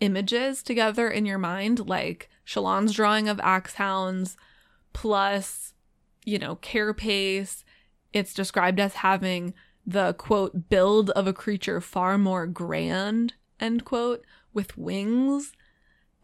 [0.00, 4.36] images together in your mind, like Shallan's drawing of axhounds
[4.92, 5.74] plus,
[6.24, 7.61] you know, carapace,
[8.12, 9.54] it's described as having
[9.86, 15.52] the quote build of a creature far more grand, end quote, with wings.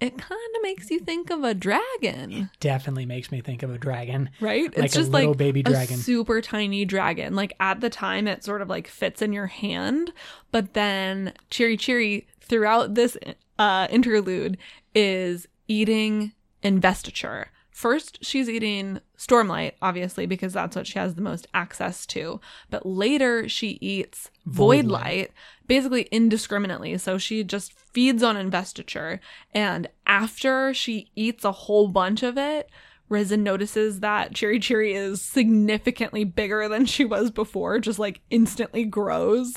[0.01, 3.79] It kind of makes you think of a dragon, Definitely makes me think of a
[3.79, 4.67] dragon, right?
[4.77, 5.97] like it's a just little like baby a dragon.
[5.97, 7.35] super tiny dragon.
[7.35, 10.13] Like at the time, it sort of like fits in your hand,
[10.53, 13.17] but then Cheery Cheery throughout this
[13.59, 14.57] uh, interlude
[14.95, 16.33] is eating
[16.63, 17.49] investiture.
[17.79, 22.41] First, she's eating Stormlight, obviously, because that's what she has the most access to.
[22.71, 25.31] But later, she eats Void Light.
[25.69, 26.99] Basically indiscriminately.
[26.99, 29.21] So she just feeds on investiture.
[29.53, 32.69] And after she eats a whole bunch of it,
[33.09, 38.87] Rysn notices that Cheery Cheery is significantly bigger than she was before, just like instantly
[38.87, 39.55] grows.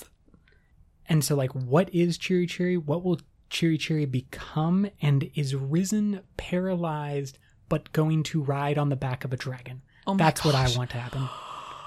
[1.07, 2.77] And so, like, what is Cheery Cheery?
[2.77, 3.19] What will
[3.49, 4.91] Cheery Cheery become?
[5.01, 7.39] And is Rysn paralyzed
[7.71, 9.81] but going to ride on the back of a dragon?
[10.05, 11.29] Oh That's what I want to happen.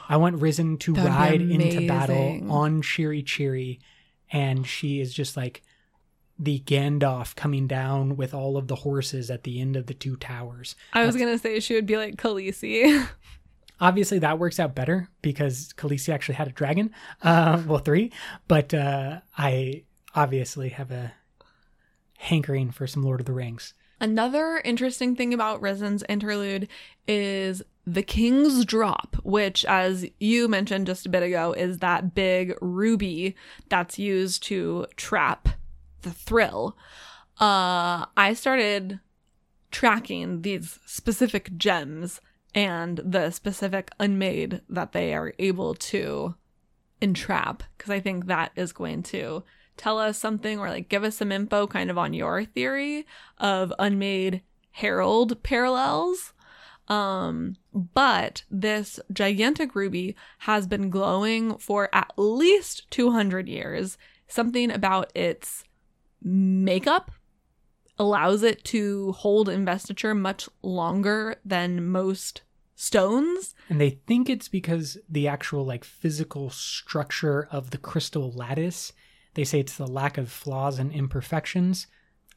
[0.09, 3.81] I want Rysn to That'd ride into battle on Cheery Cheery,
[4.33, 5.63] and she is just like
[6.39, 10.17] the Gandalf coming down with all of the horses at the end of the two
[10.17, 10.75] towers.
[10.95, 13.07] I was gonna say she would be like Khaleesi.
[13.79, 16.93] Obviously, that works out better because Khaleesi actually had a dragon.
[17.21, 18.11] Uh, well, three,
[18.49, 19.85] but uh, I
[20.15, 21.13] obviously have a
[22.17, 23.75] hankering for some Lord of the Rings.
[24.05, 26.69] Another interesting thing about Rysn's interlude
[27.09, 32.55] is the King's Drop, which, as you mentioned just a bit ago, is that big
[32.61, 33.35] ruby
[33.71, 35.49] that's used to trap
[36.03, 36.77] the thrill.
[37.41, 39.01] Uh, I started
[39.71, 42.21] tracking these specific gems
[42.55, 46.35] and the specific unmade that they are able to
[47.01, 49.45] entrap because I think that is going to
[49.77, 53.07] tell us something or like give us some info kind of on your theory
[53.39, 56.33] of unmade herald parallels.
[56.89, 63.97] Um, but this gigantic ruby has been glowing for at least 200 years.
[64.29, 65.65] Something about its
[66.23, 67.11] makeup
[67.99, 72.43] allows it to hold investiture much longer than most
[72.75, 73.55] stones.
[73.69, 78.93] And they think it's because the actual like physical structure of the crystal lattice
[79.35, 81.87] they say it's the lack of flaws and imperfections.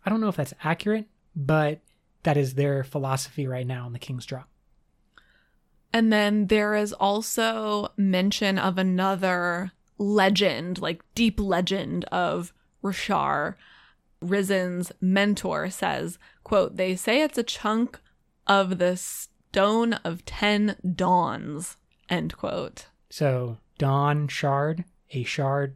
[0.05, 1.81] I don't know if that's accurate, but
[2.23, 4.49] that is their philosophy right now in the King's Drop.
[5.93, 12.53] And then there is also mention of another legend, like deep legend of
[12.83, 13.55] Roshar.
[14.21, 17.99] Rysn's mentor says, quote, they say it's a chunk
[18.47, 21.77] of the stone of ten dawns,
[22.09, 22.87] end quote.
[23.09, 25.75] So dawn shard, a shard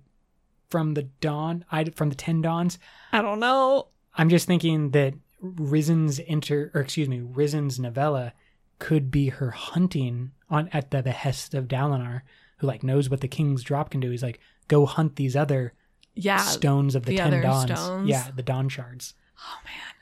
[0.72, 2.80] from the dawn, I from the ten dawns.
[3.12, 3.90] I don't know.
[4.16, 8.34] I'm just thinking that Rysn's inter, or excuse me, Rysn's novella
[8.80, 12.22] could be her hunting on at the behest of Dalinar,
[12.58, 14.10] who like knows what the king's drop can do.
[14.10, 15.74] He's like, go hunt these other
[16.14, 17.72] yeah stones of the, the ten dawns.
[17.72, 18.10] Stones.
[18.10, 19.14] Yeah, the dawn shards.
[19.40, 19.96] Oh man,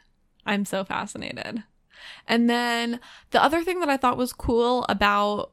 [0.46, 1.64] I'm so fascinated.
[2.28, 3.00] And then
[3.32, 5.52] the other thing that I thought was cool about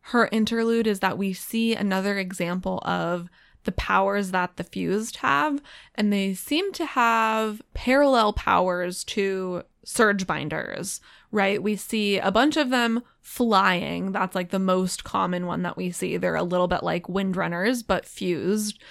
[0.00, 3.28] her interlude is that we see another example of
[3.66, 5.62] the powers that the fused have,
[5.94, 11.62] and they seem to have parallel powers to surge binders, right?
[11.62, 14.12] We see a bunch of them flying.
[14.12, 16.16] That's like the most common one that we see.
[16.16, 18.82] They're a little bit like windrunners, but fused.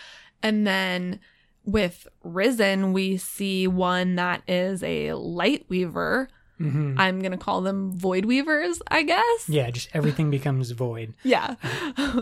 [0.43, 1.19] And then
[1.65, 6.30] with Rysn, we see one that is a light weaver
[6.60, 6.95] Mm-hmm.
[6.98, 9.49] I'm going to call them void weavers, I guess.
[9.49, 11.14] Yeah, just everything becomes void.
[11.23, 11.56] Yeah.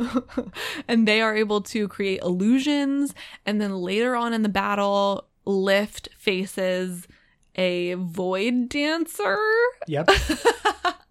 [0.88, 3.14] and they are able to create illusions.
[3.46, 7.08] And then later on in the battle, Lift faces
[7.56, 9.38] a void dancer.
[9.88, 10.10] Yep.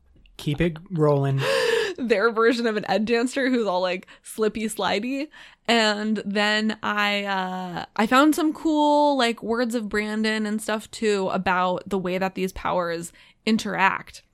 [0.42, 1.40] Keep it rolling.
[1.98, 5.28] Their version of an Edgedancer who's all like slippy slidey.
[5.68, 11.28] And then I uh I found some cool like words of Brandon and stuff too
[11.28, 13.12] about the way that these powers
[13.46, 14.24] interact.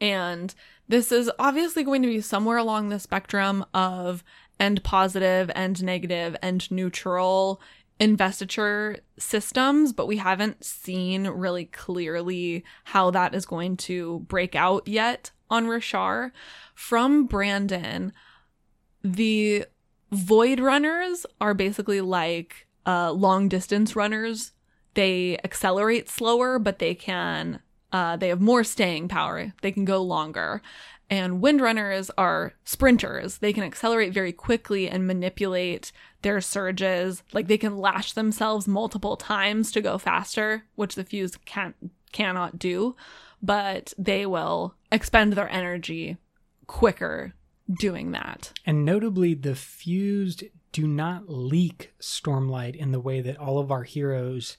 [0.00, 0.52] And
[0.88, 4.24] this is obviously going to be somewhere along the spectrum of
[4.58, 7.60] end positive, end negative, and neutral
[8.00, 14.88] investiture systems, but we haven't seen really clearly how that is going to break out
[14.88, 16.32] yet on Roshar.
[16.74, 18.12] From Brandon,
[19.04, 19.66] the
[20.10, 24.52] void runners are basically like uh, long distance runners.
[24.94, 27.60] They accelerate slower, but they can
[27.92, 29.52] uh, they have more staying power.
[29.62, 30.62] They can go longer.
[31.10, 33.38] And windrunners are sprinters.
[33.38, 35.90] They can accelerate very quickly and manipulate
[36.22, 37.22] their surges.
[37.32, 41.74] Like they can lash themselves multiple times to go faster, which the Fused can't
[42.12, 42.96] cannot do,
[43.42, 46.16] but they will expend their energy
[46.66, 47.34] quicker
[47.78, 48.52] doing that.
[48.66, 53.84] And notably the fused do not leak stormlight in the way that all of our
[53.84, 54.56] heroes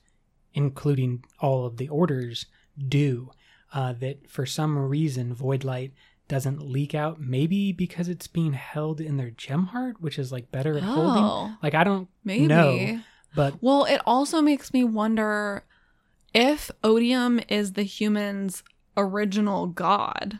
[0.54, 2.46] including all of the orders
[2.88, 3.32] do.
[3.74, 5.94] Uh, that for some reason void light
[6.32, 7.20] doesn't leak out.
[7.20, 10.86] Maybe because it's being held in their gem heart, which is like better at oh,
[10.86, 11.58] holding.
[11.62, 12.48] Like I don't maybe.
[12.48, 13.02] know,
[13.36, 15.66] but well, it also makes me wonder
[16.34, 18.64] if odium is the human's
[18.96, 20.40] original god.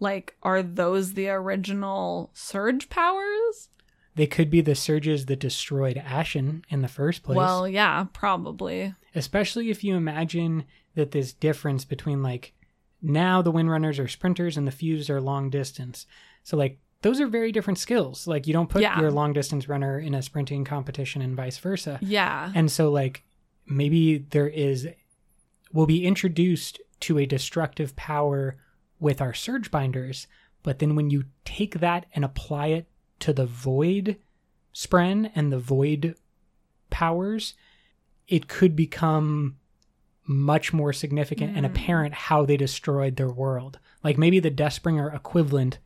[0.00, 3.68] Like, are those the original surge powers?
[4.16, 7.36] They could be the surges that destroyed Ashyn in the first place.
[7.36, 8.96] Well, yeah, probably.
[9.14, 10.64] Especially if you imagine
[10.96, 12.52] that this difference between like
[13.02, 16.06] now the windrunners are sprinters and the fused are long distance.
[16.42, 18.26] So like those are very different skills.
[18.26, 19.00] Like you don't put yeah.
[19.00, 21.98] your long distance runner in a sprinting competition and vice versa.
[22.02, 22.52] Yeah.
[22.54, 23.24] And so like
[23.66, 24.88] maybe there is
[25.72, 28.56] we'll be introduced to a destructive power
[28.98, 30.26] with our surge binders,
[30.62, 32.86] but then when you take that and apply it
[33.20, 34.16] to the void
[34.74, 36.16] spren and the void
[36.90, 37.54] powers,
[38.28, 39.56] it could become
[40.26, 41.70] much more significant and Mm.
[41.70, 43.78] apparent how they destroyed their world.
[44.04, 45.78] Like maybe the Deathbringer equivalent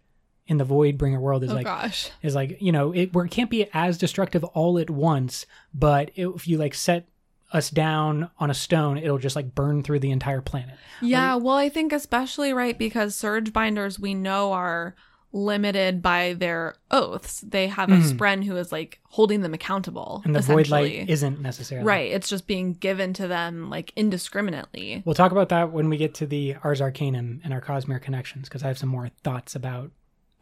[0.47, 2.11] in the Voidbringer world is oh like gosh.
[2.23, 6.11] is like you know it where it can't be as destructive all at once, but
[6.15, 7.09] if you like set
[7.52, 10.74] us down on a stone, it'll just like burn through the entire planet.
[11.01, 14.94] Yeah, well, I think especially right because surge binders we know are
[15.35, 17.40] limited by their oaths.
[17.40, 18.02] They have a hmm.
[18.02, 20.23] spren who is like holding them accountable.
[20.24, 22.11] And the void light isn't necessarily right.
[22.12, 25.02] It's just being given to them like indiscriminately.
[25.05, 28.48] We'll talk about that when we get to the Ars Arcanum and our Cosmere connections,
[28.48, 29.90] because I have some more thoughts about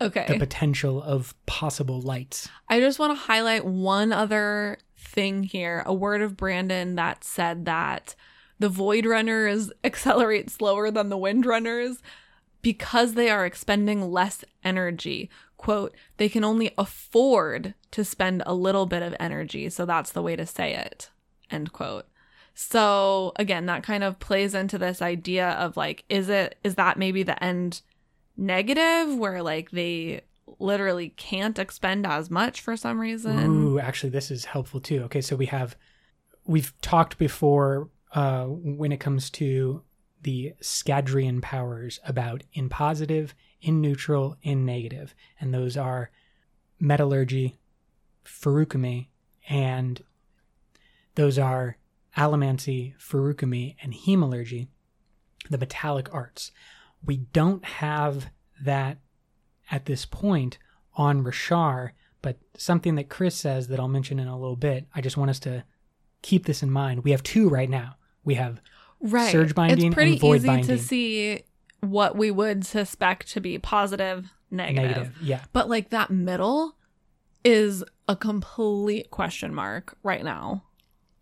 [0.00, 0.26] okay.
[0.28, 2.48] the potential of possible lights.
[2.68, 5.82] I just want to highlight one other thing here.
[5.86, 8.14] A word of Brandon that said that
[8.58, 12.02] the void runners accelerate slower than the wind runners
[12.62, 15.28] because they are expending less energy.
[15.56, 20.22] Quote, they can only afford to spend a little bit of energy, so that's the
[20.22, 21.10] way to say it.
[21.50, 22.06] End quote.
[22.54, 26.98] So again, that kind of plays into this idea of like, is it is that
[26.98, 27.82] maybe the end
[28.36, 30.22] negative where like they
[30.58, 33.38] literally can't expend as much for some reason?
[33.38, 35.02] Ooh, actually, this is helpful too.
[35.04, 35.76] Okay, so we have
[36.44, 39.82] we've talked before uh, when it comes to
[40.22, 46.10] the Scadrian powers about in positive, in neutral, in negative, and those are
[46.78, 47.58] metallurgy,
[48.24, 49.08] feruchemy,
[49.48, 50.02] and
[51.14, 51.76] those are
[52.16, 54.68] allomancy, feruchemy, and hemalurgy,
[55.50, 56.52] the metallic arts.
[57.04, 58.30] We don't have
[58.62, 58.98] that
[59.70, 60.58] at this point
[60.94, 61.90] on Roshar,
[62.20, 64.86] but something that Chris says that I'll mention in a little bit.
[64.94, 65.64] I just want us to
[66.20, 67.02] keep this in mind.
[67.02, 67.96] We have two right now.
[68.24, 68.60] We have
[69.02, 69.30] right.
[69.32, 70.66] surge binding It's pretty and void easy binding.
[70.66, 71.42] to see
[71.80, 74.90] what we would suspect to be positive, negative.
[74.90, 75.16] negative.
[75.22, 75.44] Yeah.
[75.52, 76.76] But like that middle
[77.44, 80.64] is a complete question mark right now.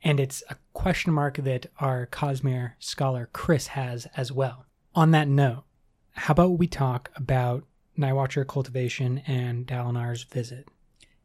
[0.02, 4.66] And it's a question mark that our Cosmere scholar Chris has as well.
[4.94, 5.64] On that note,
[6.12, 7.64] how about we talk about
[7.98, 10.68] Nightwatcher cultivation and Dalinar's visit?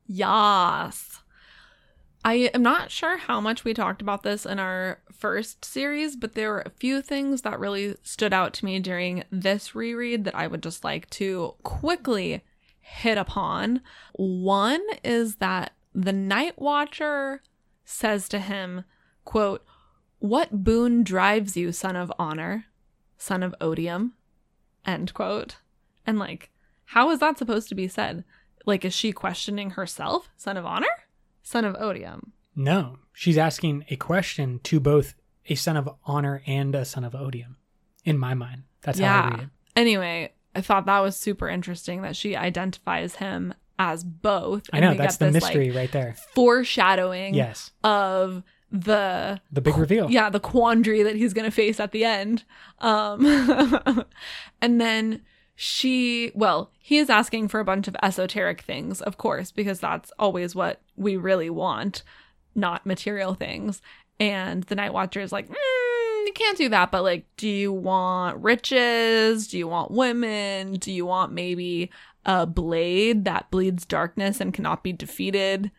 [0.08, 1.22] Yas.
[2.26, 6.34] I am not sure how much we talked about this in our first series, but
[6.34, 10.34] there were a few things that really stood out to me during this reread that
[10.34, 12.44] I would just like to quickly
[12.80, 13.82] hit upon.
[14.14, 17.44] One is that the Night Watcher
[17.84, 18.86] says to him,
[19.24, 19.64] quote,
[20.18, 22.66] What boon drives you, son of honor,
[23.20, 24.14] son of odium?
[24.84, 25.58] End quote.
[26.08, 26.50] And like,
[26.86, 28.24] how is that supposed to be said?
[28.66, 30.88] Like, is she questioning herself, son of honor?
[31.46, 32.34] Son of odium.
[32.56, 35.14] No, she's asking a question to both
[35.48, 37.58] a son of honor and a son of odium.
[38.04, 39.50] In my mind, that's how I read it.
[39.76, 44.64] Anyway, I thought that was super interesting that she identifies him as both.
[44.74, 46.16] I know that's the this, mystery like, right there.
[46.34, 48.42] foreshadowing Yes, of
[48.72, 50.10] the the big reveal.
[50.10, 52.44] yeah the quandary that he's going to face at the end
[52.80, 53.24] um
[54.62, 55.22] and then
[55.56, 60.12] she well he is asking for a bunch of esoteric things of course because that's
[60.20, 62.04] always what we really want
[62.56, 63.82] not material things.
[64.20, 67.72] And the night watcher is like mm, you can't do that but like do you
[67.74, 69.48] want riches?
[69.48, 70.74] Do you want women?
[70.74, 71.92] Do you want maybe
[72.26, 75.70] a blade that bleeds darkness and cannot be defeated?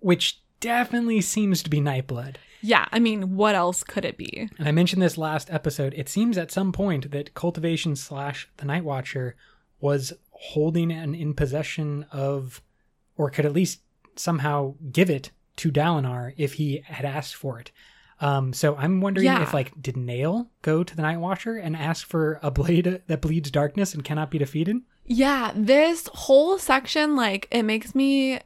[0.00, 2.36] Which definitely seems to be Nightblood.
[2.62, 4.48] yeah i mean what else could it be?
[4.58, 5.92] And I mentioned this last episode.
[5.94, 9.36] It seems at some point that cultivation slash the Night Watcher
[9.80, 12.62] was holding and in possession of,
[13.16, 13.80] or could at least
[14.18, 17.70] somehow give it to Dalinar if he had asked for it.
[18.20, 19.42] Um, so I'm wondering Yeah.
[19.42, 23.20] if like did Nale go to the Night Watcher and ask for a blade that
[23.20, 24.76] bleeds darkness and cannot be defeated?
[25.06, 28.40] Yeah, this whole section, like, it makes me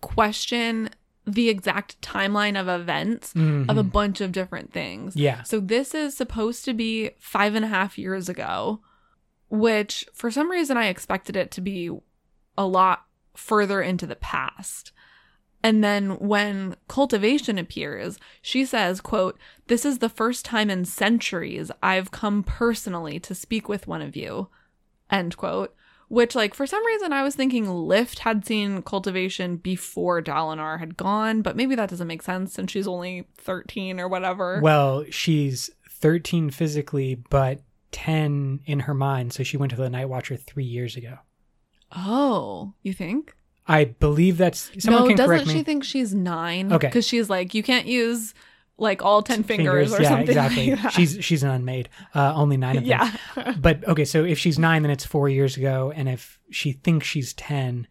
[0.00, 0.90] question
[1.26, 3.38] the exact timeline of events of
[3.78, 3.92] a Mhm.
[3.92, 5.14] bunch of different things.
[5.16, 5.42] Yeah.
[5.44, 8.80] So this is supposed to be five and a half years ago,
[9.48, 11.90] which for some reason I expected it to be
[12.58, 14.92] a lot further into the past.
[15.62, 19.38] And then when cultivation appears, she says, quote,
[19.68, 24.16] This is the first time in centuries I've come personally to speak with one of
[24.16, 24.48] you.
[25.10, 25.74] End quote.
[26.08, 30.98] Which, like, for some reason I was thinking Lift had seen cultivation before Dalinar had
[30.98, 34.60] gone, but maybe that doesn't make sense since she's only 13 or whatever.
[34.62, 37.60] Well, she's 13 physically, but
[37.92, 39.32] 10 in her mind.
[39.32, 41.18] So she went to the Night Watcher three years ago.
[41.96, 43.34] Oh, you think?
[43.66, 45.52] I believe that's someone no, can doesn't correct me.
[45.54, 46.72] she think she's nine?
[46.72, 46.88] Okay.
[46.88, 48.34] Because she's like, you can't use
[48.78, 50.28] like all 10 fingers, or yeah, something.
[50.28, 50.70] exactly.
[50.72, 50.92] Like that.
[50.92, 51.88] She's she's an unmade.
[52.14, 52.90] Uh, only nine of them.
[53.36, 53.54] yeah.
[53.60, 57.06] But okay, so if she's nine, then it's four years ago, and if she thinks
[57.06, 57.86] she's ten,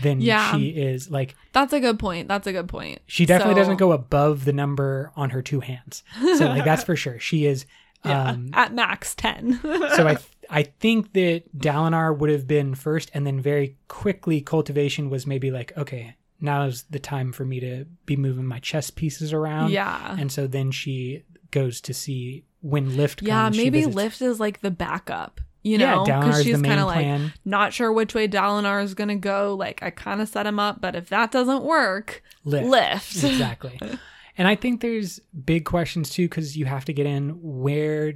[0.00, 0.54] then Yeah.
[0.56, 2.28] she is like That's a good point.
[2.28, 3.00] That's a good point.
[3.06, 6.04] she definitely So- doesn't go above the number on her two hands.
[6.36, 7.18] So like that's for sure.
[7.18, 7.66] She is
[8.04, 9.60] Yeah, um at max 10.
[9.62, 10.16] so I
[10.50, 15.50] I think that Dalinar would have been first, and then very quickly cultivation was maybe
[15.50, 19.70] like, okay, now's the time for me to be moving my chess pieces around.
[19.70, 20.16] yeah.
[20.18, 21.22] and so then she
[21.52, 23.22] goes to see when Lift.
[23.22, 26.04] Yeah, comes, maybe Lift is like the backup, you Yeah, know?
[26.04, 27.32] Dalinar's she's kind of like plan.
[27.44, 29.54] not sure which way Dalinar is going to go.
[29.54, 32.66] Like, I kind of set him up, but if that doesn't work, Lift.
[32.66, 33.24] Lift.
[33.24, 33.80] exactly.
[34.36, 38.14] And I think there's big questions too because you have to get in where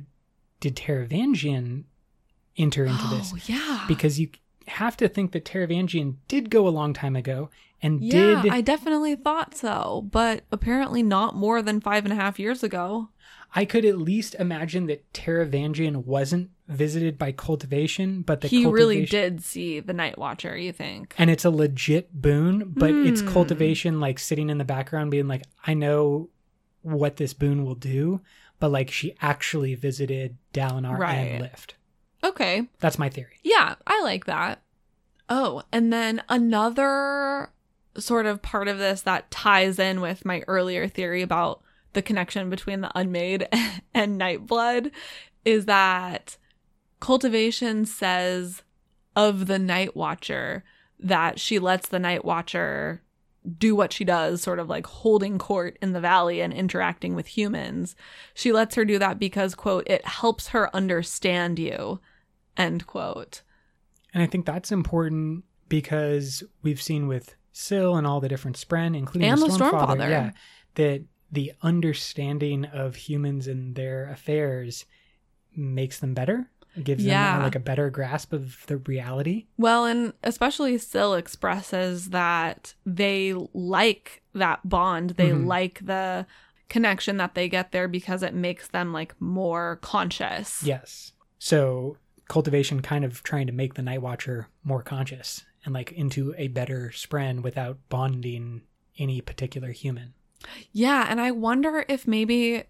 [0.60, 1.84] did Taravangian
[2.56, 3.32] enter into oh, this?
[3.34, 3.84] Oh, yeah.
[3.86, 4.30] Because you
[4.68, 7.50] have to think that Taravangian did go a long time ago
[7.82, 12.16] and yeah, did I definitely thought so, but apparently not more than five and a
[12.16, 13.10] half years ago.
[13.54, 19.06] I could at least imagine that Taravangian wasn't visited by cultivation, but the he really
[19.06, 21.14] did see the Night Watcher, you think?
[21.18, 23.26] and it's a legit boon, but it's Hmm.
[23.28, 26.30] cultivation like sitting in the background being like, I know
[26.82, 28.20] what this boon will do,
[28.58, 31.14] but like she actually visited Dalinar Right.
[31.14, 31.74] and Lift.
[32.24, 32.68] Okay.
[32.80, 33.36] That's my theory.
[33.44, 34.62] Yeah, I like that.
[35.28, 37.50] Oh, and then another
[37.96, 41.62] sort of part of this that ties in with my earlier theory about
[41.94, 43.48] the connection between the unmade
[43.94, 44.90] and Nightblood
[45.44, 46.36] is that
[47.00, 48.62] cultivation says
[49.14, 50.64] of the Night Watcher
[50.98, 53.02] that she lets the Night Watcher
[53.58, 57.26] do what she does, sort of like holding court in the valley and interacting with
[57.28, 57.94] humans.
[58.34, 62.00] She lets her do that because, quote, it helps her understand you,
[62.56, 63.42] end quote.
[64.12, 68.96] And I think that's important because we've seen with Syl and all the different Spren,
[68.96, 70.10] including And the the Stormfather, Stormfather.
[70.10, 70.30] yeah,
[70.74, 74.86] that the understanding of humans and their affairs
[75.54, 76.50] makes them better.
[76.76, 77.34] It gives Yeah.
[77.34, 79.46] them like a better grasp of the reality.
[79.56, 85.10] Well, and especially Syl expresses that they like that bond.
[85.10, 85.46] They Mhm.
[85.46, 86.26] like the
[86.68, 90.62] connection that they get there because it makes them like more conscious.
[90.62, 91.12] Yes.
[91.38, 91.96] So
[92.28, 96.48] cultivation kind of trying to make the Night Watcher more conscious and like into a
[96.48, 98.62] better Spren without bonding
[98.98, 100.14] any particular human.
[100.72, 102.64] Yeah, and I wonder if maybe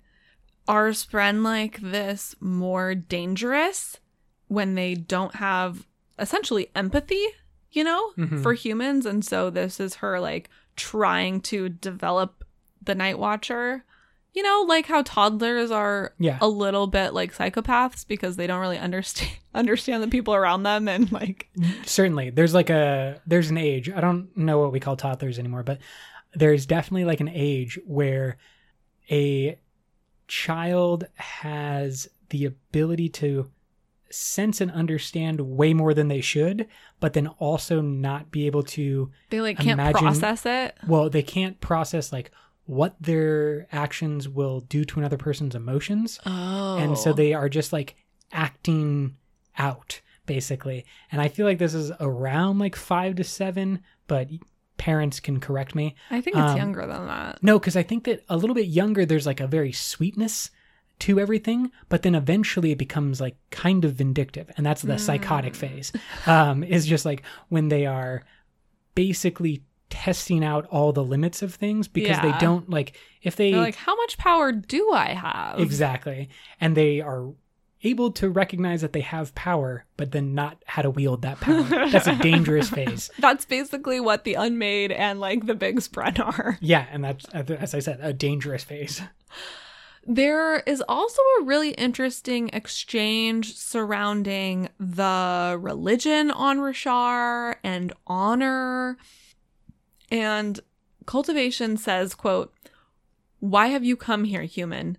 [0.68, 3.98] are Spren like this more dangerous
[4.48, 5.86] when they don't have
[6.18, 7.24] essentially empathy,
[7.70, 8.42] you know, Mhm.
[8.42, 9.06] for humans.
[9.06, 12.44] And so this is her like trying to develop
[12.82, 13.84] the Night Watcher.
[14.34, 16.36] You know, like how toddlers are Yeah.
[16.42, 20.86] a little bit like psychopaths because they don't really understand understand the people around them
[20.88, 21.48] and like
[21.86, 25.62] certainly there's like a there's an age i don't know what we call toddlers anymore
[25.62, 25.78] but
[26.34, 28.36] there's definitely like an age where
[29.10, 29.58] a
[30.28, 33.50] child has the ability to
[34.10, 36.66] sense and understand way more than they should
[37.00, 40.76] but then also not be able to they like can't Imagine- process it.
[40.86, 42.30] well they can't process like
[42.66, 46.76] what their actions will do to another person's emotions Oh.
[46.78, 47.12] and so oh.
[47.14, 47.96] they are just like
[48.32, 49.16] acting
[49.58, 54.28] out basically and i feel like this is around like five to seven but
[54.76, 57.42] parents can correct me I think it's um, younger than that.
[57.42, 60.50] no because i think that a little bit younger there's like a very sweetness
[61.00, 65.52] to everything but then eventually it becomes like kind of vindictive and that's the psychotic
[65.54, 65.56] Mm.
[65.64, 65.92] phase
[66.26, 68.24] um is just like when they are
[68.94, 73.60] basically testing out all the limits of things because they don't like if they They're
[73.60, 75.60] like, how much power do I have?
[75.60, 76.28] Exactly.
[76.60, 77.28] And they are
[77.86, 81.62] able to recognize that they have power, but then not how to wield that power.
[81.62, 83.10] That's a dangerous phase.
[83.18, 86.58] That's basically what the unmade and like the big spren are.
[86.60, 89.02] Yeah, and that's as I said, a dangerous phase.
[90.08, 98.98] There is also a really interesting exchange surrounding the religion on Roshar and honor.
[100.08, 100.60] And
[101.06, 102.54] cultivation says, quote,
[103.40, 104.96] Why have you come here, human?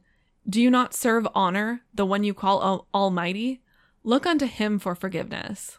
[0.49, 3.61] Do you not serve honor, the one you call al- Almighty?
[4.03, 5.77] Look unto him for forgiveness.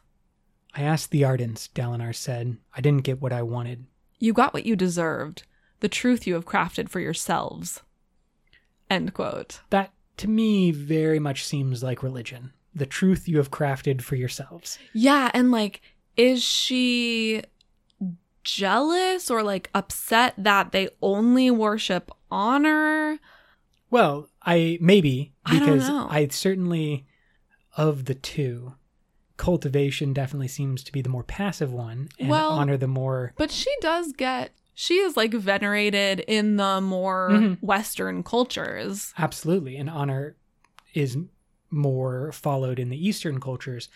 [0.75, 2.59] I asked the Ardents, Dalinar said.
[2.77, 3.87] I didn't get what I wanted.
[4.19, 5.45] You got what you deserved,
[5.81, 7.83] the truth you have crafted for yourselves.
[8.91, 9.61] End quote.
[9.71, 12.53] That to me very much seems like religion.
[12.75, 14.79] The truth you have crafted for yourselves.
[14.93, 15.81] Yeah, and like,
[16.17, 17.43] is she
[18.45, 23.19] jealous or like upset that they only worship honor?
[23.91, 26.07] Well, I maybe I because know.
[26.11, 27.07] I certainly
[27.77, 28.75] of the two,
[29.37, 33.51] cultivation definitely seems to be the more passive one, and Well- honor the more But
[33.51, 37.63] she does get, she is like venerated in the more Mhm.
[37.63, 39.13] Western cultures.
[39.19, 39.77] Absolutely.
[39.77, 40.37] And honor
[40.95, 41.17] is
[41.71, 43.89] more followed in the Eastern cultures.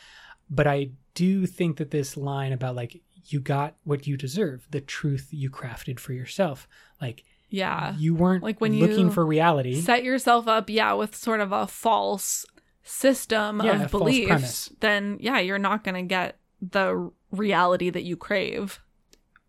[0.50, 4.80] But I do think that this line about like you got what you deserve, the
[4.80, 6.68] truth you crafted for yourself.
[7.00, 7.94] Like Yeah.
[7.96, 9.80] you weren't Like when looking you for reality.
[9.80, 12.44] Set yourself up, yeah, with sort of a false
[12.82, 18.16] system Yeah, of beliefs, then yeah, you're not going to get the reality that you
[18.16, 18.80] crave.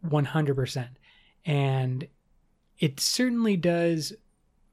[0.05, 0.87] 100%.
[1.45, 2.07] And
[2.79, 4.13] it certainly does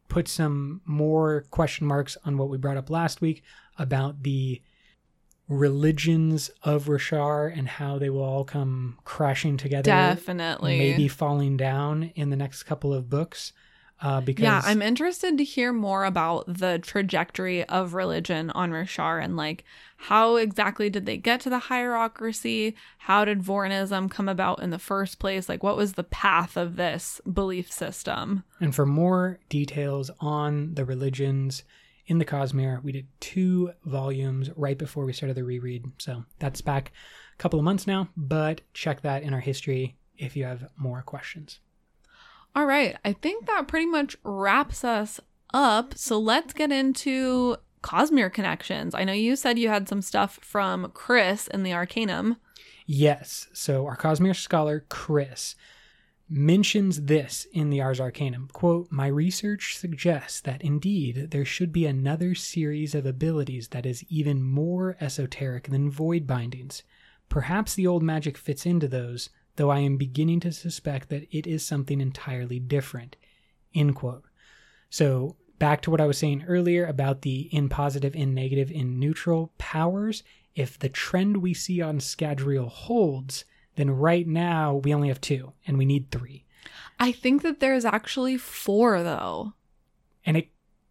[0.08, 3.42] put some more question marks on what we brought up last week
[3.78, 4.60] about the
[5.50, 9.90] religions of Roshar and how they will all come crashing together.
[9.90, 10.78] Definitely.
[10.78, 13.52] Maybe falling down in the next couple of books.
[14.00, 19.22] Uh, because Yeah, I'm interested to hear more about the trajectory of religion on Roshar
[19.22, 19.64] and like
[20.04, 22.74] how exactly did they get to the hierarchy?
[22.96, 25.46] How did Vorinism come about in the first place?
[25.46, 28.44] Like, what was the path of this belief system?
[28.58, 31.64] And for more details on the religions
[32.10, 35.84] in the Cosmere, we did two volumes right before we started the reread.
[35.98, 36.90] So that's back
[37.32, 41.02] a couple of months now, but check that in our history if you have more
[41.02, 41.60] questions.
[42.56, 45.20] All right, I think that pretty much wraps us
[45.54, 45.96] up.
[45.96, 47.54] So let's get into
[47.84, 48.92] Cosmere connections.
[48.92, 52.38] I know you said you had some stuff from Chris in the Arcanum.
[52.86, 55.54] Yes, so our Cosmere scholar, Chris,
[56.30, 58.48] mentions this in the Ars Arcanum.
[58.52, 64.04] Quote, My research suggests that indeed there should be another series of abilities that is
[64.08, 66.84] even more esoteric than void bindings.
[67.28, 71.48] Perhaps the old magic fits into those, though I am beginning to suspect that it
[71.48, 73.16] is something entirely different.
[73.74, 74.24] End quote.
[74.88, 79.00] So back to what I was saying earlier about the in positive, in negative, in
[79.00, 80.22] neutral powers.
[80.54, 83.44] If the trend we see on Scadrial holds,
[83.80, 86.44] then right now we only have two and we need three.
[86.98, 89.54] I think that there's actually four, though.
[90.26, 90.48] And it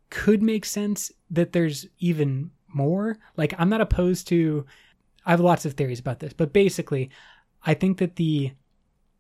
[0.10, 3.18] could make sense that there's even more.
[3.38, 4.66] Like, I'm not opposed to,
[5.26, 7.12] I have lots of theories about this, but basically,
[7.64, 8.54] I think that the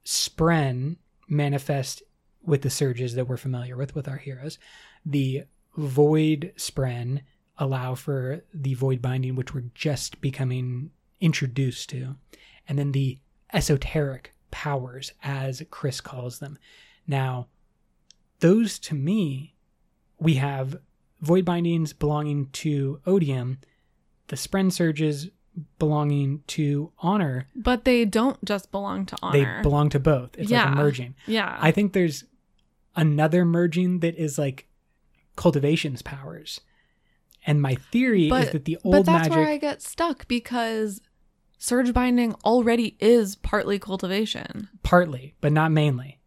[0.04, 0.98] Spren
[1.28, 2.02] manifest
[2.44, 4.58] with the surges that we're familiar with with our heroes.
[5.06, 5.44] The
[5.78, 7.22] Void Spren
[7.60, 10.90] allow for the Void Binding, which we're just becoming
[11.22, 12.16] introduced to.
[12.68, 13.20] And then the
[13.54, 16.58] esoteric powers, as Chris calls them.
[17.08, 17.48] Now,
[18.40, 19.56] those to me,
[20.20, 20.80] we have
[21.22, 23.60] Void Bindings belonging to Odium,
[24.28, 25.30] the Spren Surges
[25.78, 27.48] belonging to Honor.
[27.56, 29.58] But they don't just belong to honor.
[29.58, 30.38] They belong to both.
[30.38, 31.16] It's like a merging.
[31.26, 31.58] yeah.
[31.60, 32.24] I think there's
[32.96, 34.68] another merging that is like
[35.36, 36.62] cultivation's powers.
[37.46, 41.02] And my theory is that the old but that's magic where I get stuck because
[41.60, 44.70] surge binding already is partly cultivation.
[44.82, 46.20] partly, but not mainly.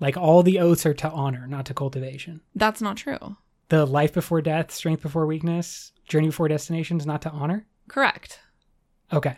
[0.00, 2.40] Like all the oaths are to honor, not to cultivation.
[2.54, 3.36] That's not true.
[3.68, 7.66] The life before death, strength before weakness, journey before destination is not to honor.
[7.88, 8.38] Correct.
[9.12, 9.36] Okay.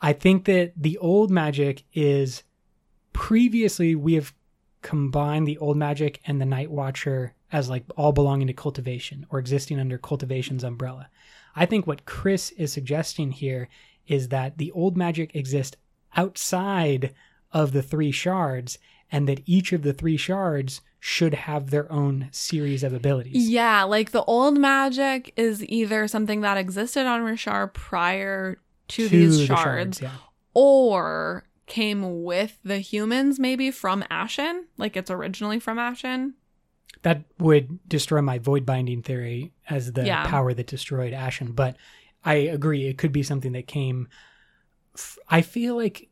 [0.00, 2.44] I think that the old magic is
[3.12, 4.32] previously we have
[4.82, 9.38] combined the old magic and the night watcher as like all belonging to cultivation or
[9.38, 11.08] existing under cultivation's umbrella.
[11.56, 13.68] I think what Chris is suggesting here
[14.08, 15.76] is that the old magic exists
[16.16, 17.14] outside
[17.52, 18.78] of the three shards
[19.10, 23.48] and that each of the three shards should have their own series of abilities.
[23.48, 28.58] Yeah, like the old magic is either something that existed on Roshar prior
[28.88, 30.10] to, these the shards, yeah.
[30.54, 36.32] or came with the humans maybe from Ashyn, like it's originally from Ashyn.
[37.02, 40.26] that would destroy my void binding theory as the Yeah.
[40.26, 41.54] power that destroyed Ashyn.
[41.54, 41.76] But
[42.24, 44.08] I agree, it could be something that came.
[44.94, 46.08] f- I feel like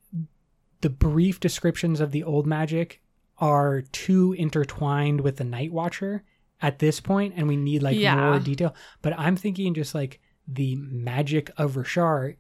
[0.81, 3.03] the brief descriptions of the old magic
[3.39, 6.23] are too intertwined with the Night Watcher
[6.63, 8.15] at this point, and we need like Yeah.
[8.31, 8.75] more detail.
[9.03, 12.37] But I'm thinking just like the magic of Roshar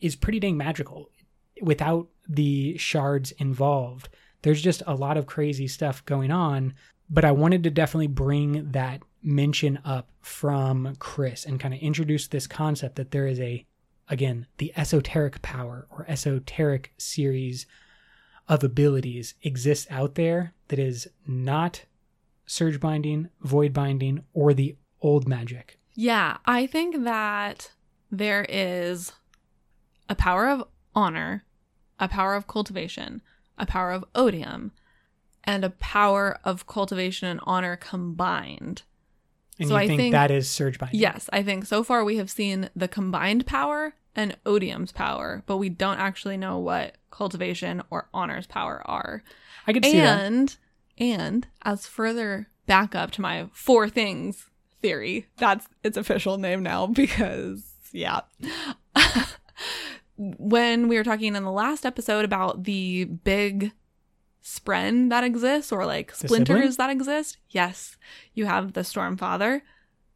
[0.00, 1.10] is pretty dang magical
[1.62, 4.08] without the shards involved.
[4.42, 6.74] There's just a lot of crazy stuff going on
[7.08, 12.28] but I wanted to definitely bring that mention up from Chris and kind of introduce
[12.28, 13.66] this concept that there is a,
[14.08, 17.66] again, the esoteric power or esoteric series
[18.48, 21.84] of abilities exists out there that is not
[22.46, 25.78] surge binding, void binding, or the old magic.
[25.94, 27.72] Yeah, I think that
[28.10, 29.12] there is
[30.08, 31.44] a power of honor,
[31.98, 33.22] a power of cultivation,
[33.58, 34.70] a power of odium,
[35.42, 38.82] and a power of cultivation and honor combined.
[39.58, 41.00] And So you I think, think- that is surge binding?
[41.00, 45.56] Yes, I think so far we have seen the combined power and odium's power, but
[45.58, 49.22] we don't actually know what cultivation or honor's power are.
[49.66, 50.22] I could see that.
[50.24, 50.56] and
[50.98, 54.46] and as further backup to my four things
[54.82, 58.20] theory, that's its official name now because yeah.
[60.16, 63.72] when we were talking in the last episode about the big
[64.46, 66.76] spren that exists or like The splinters sibling?
[66.76, 67.96] that exist, yes,
[68.32, 69.62] you have the Stormfather,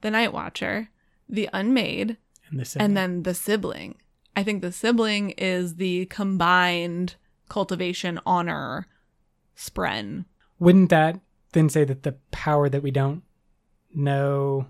[0.02, 0.88] the Night Watcher,
[1.28, 2.16] the Unmade,
[2.48, 3.96] And the and then the sibling.
[4.36, 7.16] I think the sibling is the combined
[7.48, 8.86] cultivation honor
[9.56, 10.26] spren.
[10.60, 11.18] wouldn't that
[11.52, 13.22] then say that the power that we don't
[13.92, 14.66] know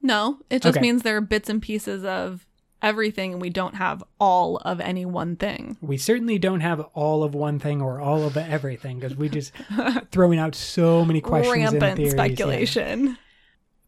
[0.00, 0.82] No, it just Okay.
[0.82, 2.45] means there are bits and pieces of
[2.82, 5.76] everything and we don't have all of any one thing.
[5.80, 9.52] we certainly don't have all of one thing or all of everything because we just
[10.10, 12.12] throwing out so many questions and Rampant theories.
[12.14, 12.24] yeah.
[12.24, 13.18] speculation.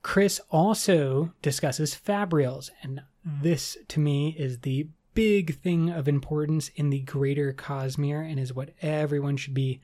[0.02, 6.90] Chris also discusses fabrials, and this to me is the big thing of importance in
[6.90, 9.80] the greater Cosmere and is what everyone should be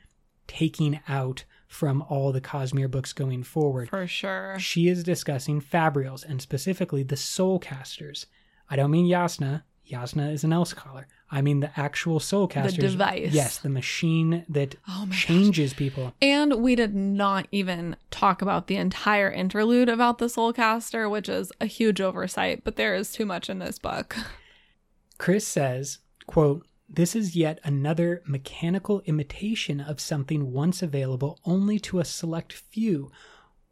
[0.46, 3.88] taking out from all the Cosmere books going forward.
[3.88, 4.56] For sure.
[4.58, 8.26] She is discussing fabrials and specifically the soul casters.
[8.70, 9.62] I don't mean Jasnah.
[9.90, 11.04] Jasnah is an Elsecaller.
[11.30, 12.92] I mean the actual soul casters.
[12.92, 13.32] device.
[13.32, 15.26] Yes, the machine that Oh my gosh.
[15.26, 16.14] changes people.
[16.22, 21.52] And we did not even talk about the entire interlude about the Soulcaster, which is
[21.60, 24.16] a huge oversight, but there is too much in this book.
[25.18, 31.98] Chris says, quote, this is yet another mechanical imitation of something once available only to
[31.98, 33.10] a select few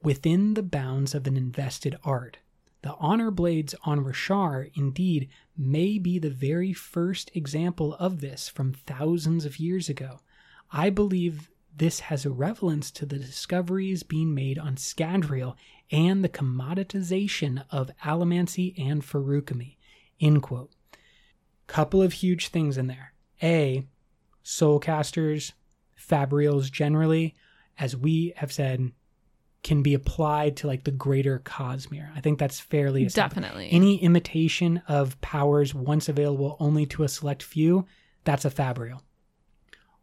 [0.03, 2.39] within the bounds of an invested art.
[2.83, 8.73] The honor blades on Roshar, indeed, may be the very first example of this from
[8.73, 10.21] thousands of years ago.
[10.71, 15.57] I believe this has a relevance to the discoveries being made on Scadrial
[15.91, 19.77] and the commoditization of Allomancy and Feruchemy.
[20.21, 20.71] End quote
[21.73, 23.15] couple of huge things in there.
[23.43, 23.87] A,
[24.45, 25.53] soulcasters,
[25.99, 27.35] fabrials generally,
[27.79, 28.93] as we have said,
[29.63, 32.11] can be applied to like the greater Cosmere.
[32.17, 33.37] I think that's fairly established.
[33.37, 33.69] Definitely.
[33.71, 37.87] Any imitation of powers once available only to a select few,
[38.25, 39.03] that's a fabrial.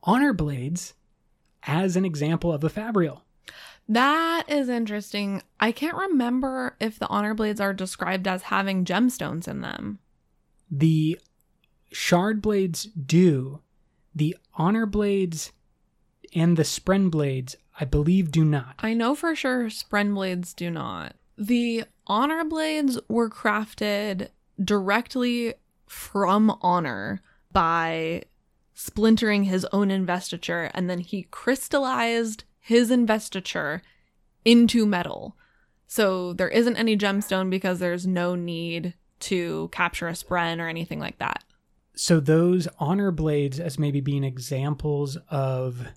[0.03, 0.93] Honor blades,
[1.63, 3.23] as an example of a fabrial.
[3.89, 5.41] that is interesting.
[5.59, 9.99] I can't remember if the honor blades are described as having gemstones in them.
[10.71, 11.19] The
[11.91, 13.61] shard blades do.
[14.15, 15.51] The honor blades
[16.33, 18.75] and the spren blades, I believe, do not.
[18.79, 21.15] I know for sure Spren blades do not.
[21.37, 24.29] The honor blades were crafted
[24.61, 25.53] directly
[25.87, 28.23] from honor by
[28.73, 33.81] splintering his own investiture, and then he crystallized his investiture
[34.43, 35.35] into metal.
[35.87, 40.99] So there isn't any gemstone because there's no need to capture a spren or anything
[40.99, 41.43] like that.
[41.95, 45.87] So those honor blades as maybe being examples of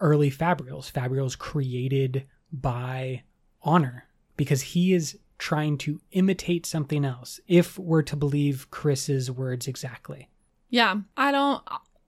[0.00, 3.22] early fabrials, fabrials created by
[3.62, 4.04] honor,
[4.36, 10.28] because he is trying to imitate something else, if we're to believe Chris's words exactly.
[10.70, 11.62] Yeah, I don't.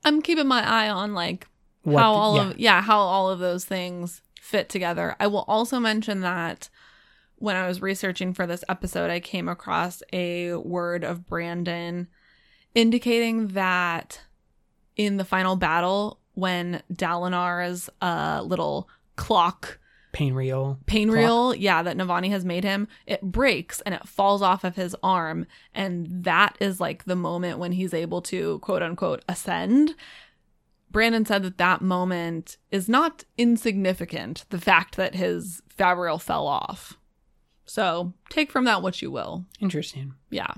[0.04, 1.46] I'm keeping my eye on like
[1.84, 2.50] how all yeah.
[2.50, 5.16] of yeah how all of those things fit together.
[5.18, 6.68] I will also mention that
[7.36, 12.08] when I was researching for this episode, I came across a word of Brandon
[12.74, 14.20] indicating that
[14.96, 19.78] in the final battle, when Dalinar's uh, little clock
[20.12, 21.18] pain reel pain Clock.
[21.18, 24.96] reel, yeah, that Navani has made him, it breaks and it falls off of his
[25.02, 25.46] arm.
[25.74, 29.94] And that is like the moment when he's able to quote unquote ascend.
[30.90, 36.98] Brandon said that that moment is not insignificant, the fact that his Fabrial fell off.
[37.64, 39.44] So take from that what you will.
[39.60, 40.14] Interesting.
[40.30, 40.52] Yeah.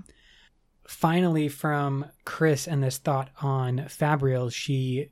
[0.86, 5.10] finally from Chris and this thought on Fabrial, she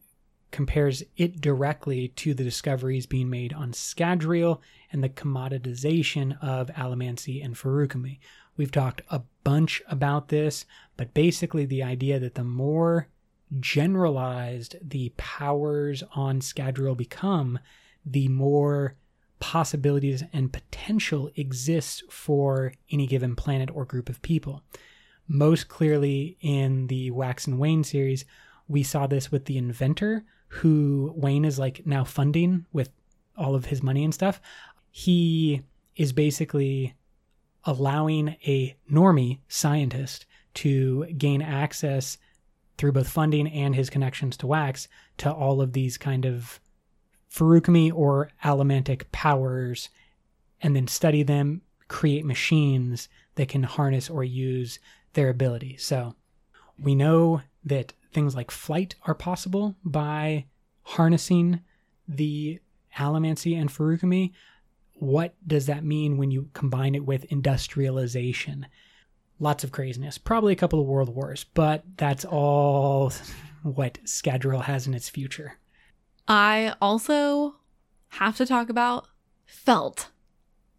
[0.51, 4.61] compares it directly to the discoveries being made on Scadrial
[4.93, 8.19] and the commoditization of Allomancy and Feruchemy.
[8.57, 10.67] We've talked a bunch about this,
[10.97, 13.09] but basically the idea that the more
[13.59, 17.59] generalized the powers on Scadrial become,
[18.05, 18.97] the more
[19.39, 24.63] possibilities and potential exists for any given planet or group of people
[25.31, 28.25] most clearly in the Wax and Wayne series,
[28.67, 32.91] we saw this with the inventor, who Wayne is like now funding with
[33.37, 34.41] all of his money and stuff.
[34.91, 35.63] He
[35.97, 36.95] is basically
[37.65, 42.19] allowing a normie scientist to gain access
[42.77, 46.59] through both funding and his connections to Wax to all of these kind of
[47.33, 49.89] Feruchemy or Allomantic powers
[50.61, 54.81] and then study them, create machines that can harness or use
[55.13, 55.77] their ability.
[55.77, 56.17] So
[56.79, 60.47] we know that things like flight are possible by
[60.83, 61.61] harnessing
[62.09, 62.61] the
[62.97, 64.33] Allomancy and Feruchemy.
[64.95, 68.67] What does that mean when you combine it with industrialization?
[69.41, 73.13] lots of craziness, probably a couple of world wars, but that's all
[73.63, 75.59] what Scadrial has in its future.
[76.29, 77.57] I also
[78.11, 79.09] have to talk about
[79.47, 80.11] Felt,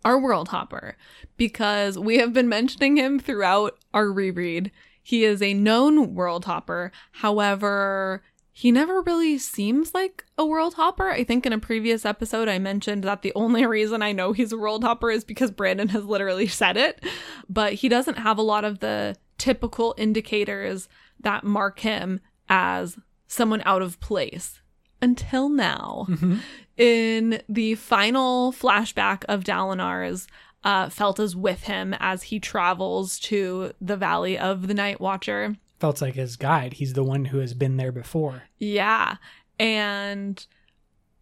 [0.06, 0.96] our world hopper,
[1.36, 4.72] because we have been mentioning him throughout our reread.
[5.04, 6.92] He is a known world hopper.
[7.12, 8.24] However,
[8.54, 11.10] he never really seems like a world hopper.
[11.10, 14.52] I think in a previous episode, I mentioned that the only reason I know he's
[14.52, 17.04] a world hopper is because Brandon has literally said it.
[17.50, 20.88] But he doesn't have a lot of the typical indicators
[21.22, 22.20] that mark him
[22.50, 22.98] as
[23.28, 24.62] someone out of place
[25.02, 26.06] until now.
[26.10, 26.38] Mm-hmm.
[26.78, 30.28] In the final flashback of Dalinar's,
[30.64, 35.56] uh, Felt is with him as he travels to the Valley of the Night Watcher.
[35.80, 36.74] Felt's like his guide.
[36.74, 38.44] He's the one who has been there before.
[38.60, 39.16] Yeah.
[39.60, 40.46] And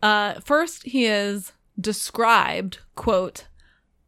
[0.03, 3.47] uh, first he is described, quote,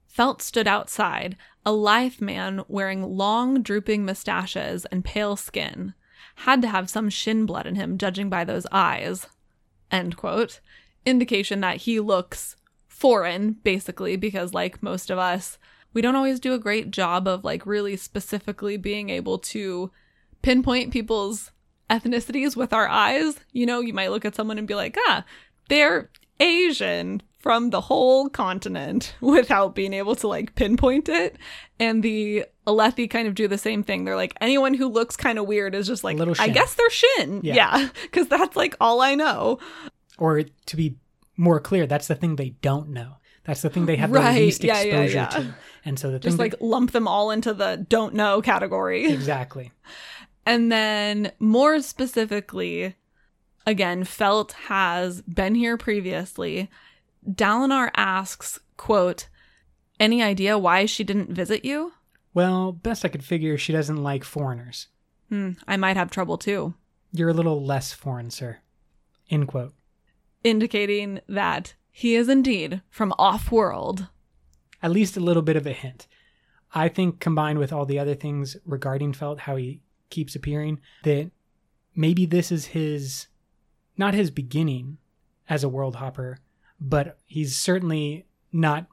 [0.07, 5.93] Felt stood outside, a lithe man wearing long, drooping mustaches and pale skin.
[6.35, 9.27] Had to have some shin blood in him, judging by those eyes.
[9.89, 10.59] End quote.
[11.05, 12.57] Indication that he looks
[13.02, 15.57] foreign, basically, because like most of us,
[15.91, 19.91] we don't always do a great job of like really specifically being able to
[20.44, 21.52] pinpoint people's
[21.90, 23.40] ethnicities with our eyes.
[23.53, 25.26] You know, you might look at someone and be like, ah,
[25.68, 31.38] they're Asian from the whole continent without being able to like pinpoint it.
[31.80, 34.06] And the Alethi kind of do the same thing.
[34.06, 37.41] They're like, anyone who looks kind of weird is just like, I guess they're shin.
[37.44, 37.56] Yeah.
[37.56, 37.90] Yeah.
[38.03, 39.57] Because that's like all I know.
[40.19, 40.98] Or to be
[41.41, 43.15] more clear, that's the thing they don't know.
[43.43, 45.26] That's the thing they have Right, the least yeah, yeah, exposure yeah.
[45.27, 45.55] to.
[45.84, 49.05] And so the Just like lump them all into the don't know category.
[49.11, 49.72] exactly.
[50.45, 52.95] And then more specifically,
[53.65, 56.69] again, Felt has been here previously.
[57.27, 59.27] Dalinar asks, quote,
[59.99, 61.93] any idea why she didn't visit you?
[62.34, 64.88] Well, best I could figure, she doesn't like foreigners.
[65.30, 66.76] Hmm, I might have trouble too.
[67.11, 68.59] You're a little less foreign, sir.
[69.30, 69.73] End quote.
[70.43, 74.07] Indicating that he is indeed from off world.
[74.81, 76.07] At least a little bit of a hint.
[76.73, 81.31] I think combined with all the other things regarding Felt, how he keeps appearing, that
[81.95, 83.27] maybe this is his,
[83.97, 84.97] not his beginning
[85.49, 86.39] as a world hopper,
[86.80, 88.88] but he's certainly not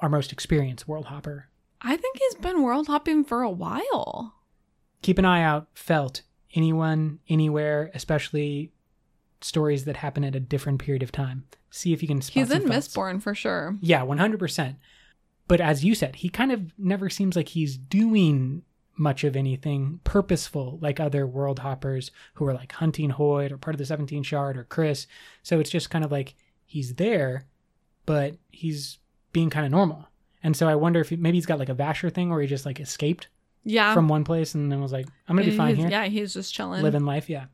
[0.00, 1.48] our most experienced world hopper.
[1.80, 4.34] I think he's been world hopping for a while.
[5.02, 6.22] Keep an eye out, Felt.
[6.54, 8.72] Anyone, anywhere, especially
[9.44, 11.44] stories that happen at a different period of time.
[11.70, 12.88] See if you can spot He's in Felts.
[12.88, 13.76] Mistborn for sure.
[13.80, 14.76] Yeah, 100%.
[15.46, 18.62] But as you said, he kind of never seems like he's doing
[18.96, 23.74] much of anything purposeful like other world hoppers who are like hunting Hoid or part
[23.74, 25.06] of the 17 Shard or Chris.
[25.42, 26.34] So it's just kind of like
[26.64, 27.44] he's there,
[28.06, 28.98] but he's
[29.32, 30.08] being kind of normal.
[30.42, 32.46] And so I wonder if he, maybe he's got like a Vasher thing where he
[32.46, 33.26] just like escaped
[33.64, 33.92] Yeah.
[33.94, 35.90] from one place and then was like, I'm going to be fine He's- here.
[35.90, 36.82] Yeah, he's just chilling.
[36.82, 37.28] Living life.
[37.28, 37.46] Yeah.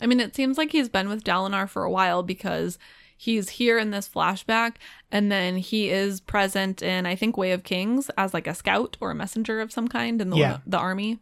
[0.00, 2.78] I mean, it seems like he's been with Dalinar for a while because
[3.16, 4.74] he's here in this flashback,
[5.10, 8.96] and then he is present in, I think, Way of Kings as like a scout
[9.00, 10.58] or a messenger of some kind in the Yeah.
[10.66, 11.18] the army.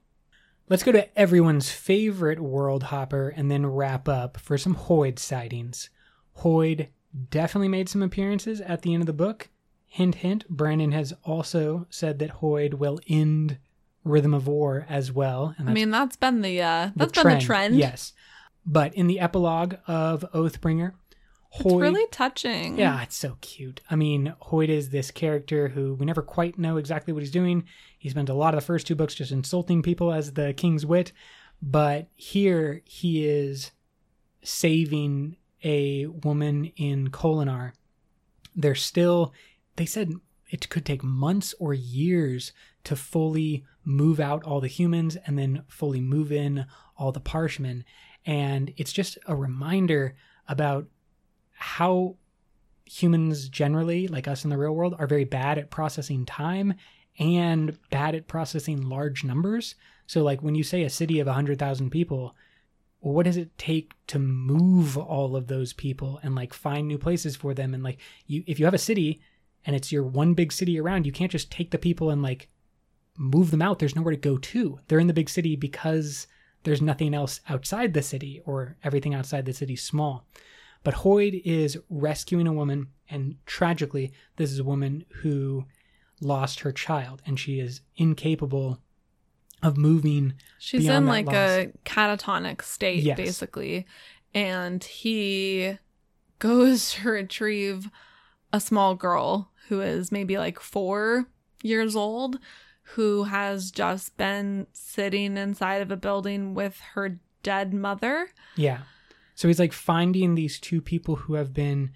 [0.68, 5.90] Let's go to everyone's favorite world hopper and then wrap up for some Hoid sightings.
[6.38, 6.88] Hoid
[7.30, 9.50] definitely made some appearances at the end of the book.
[9.86, 13.58] Hint, hint, Brandon has also said that Hoid will end
[14.02, 15.54] Rhythm of War as well.
[15.58, 17.76] And I mean, that's been the uh, the that's been the trend.
[17.76, 18.12] Yes.
[18.66, 20.92] But in the epilogue of Oathbringer,
[21.56, 22.78] it's really touching.
[22.78, 23.80] Yeah, it's so cute.
[23.88, 27.64] I mean, Hoid is this character who we never quite know exactly what he's doing.
[27.98, 30.84] He spent a lot of the first two books just insulting people as the king's
[30.84, 31.12] wit,
[31.62, 33.70] but here he is
[34.42, 37.72] saving a woman in Kholinar.
[38.56, 39.32] They're still,
[39.76, 40.12] they said
[40.50, 42.52] it could take months or years
[42.84, 46.66] to fully move out all the humans and then fully move in
[46.96, 47.84] all the parshmen.
[48.26, 50.14] And it's just a reminder
[50.48, 50.86] about
[51.52, 52.16] how
[52.84, 56.74] humans generally, like us in the real world, are very bad at processing time
[57.18, 59.74] and bad at processing large numbers.
[60.06, 62.34] So, like when you say a city of 100,000 people,
[63.00, 67.36] what does it take to move all of those people and like find new places
[67.36, 67.74] for them?
[67.74, 69.20] And like, you, if you have a city
[69.66, 72.48] and it's your one big city around, you can't just take the people and like
[73.18, 73.78] move them out.
[73.78, 74.80] There's nowhere to go to.
[74.88, 76.26] They're in the big city because
[76.64, 80.26] there's nothing else outside the city or everything outside the city is small.
[80.82, 85.64] But Hoid is rescuing a woman, and tragically, this is a woman who
[86.20, 88.80] lost her child, and she is incapable
[89.62, 90.34] of moving.
[90.58, 91.34] She's in like loss.
[91.36, 93.16] a catatonic state, Yes.
[93.16, 93.86] basically.
[94.34, 95.78] And he
[96.38, 97.88] goes to retrieve
[98.52, 101.26] a small girl who is maybe like four
[101.62, 102.38] years old,
[102.88, 108.28] who has just been sitting inside of a building with her dead mother.
[108.56, 108.80] Yeah.
[109.34, 111.90] So he's like finding these two people who have been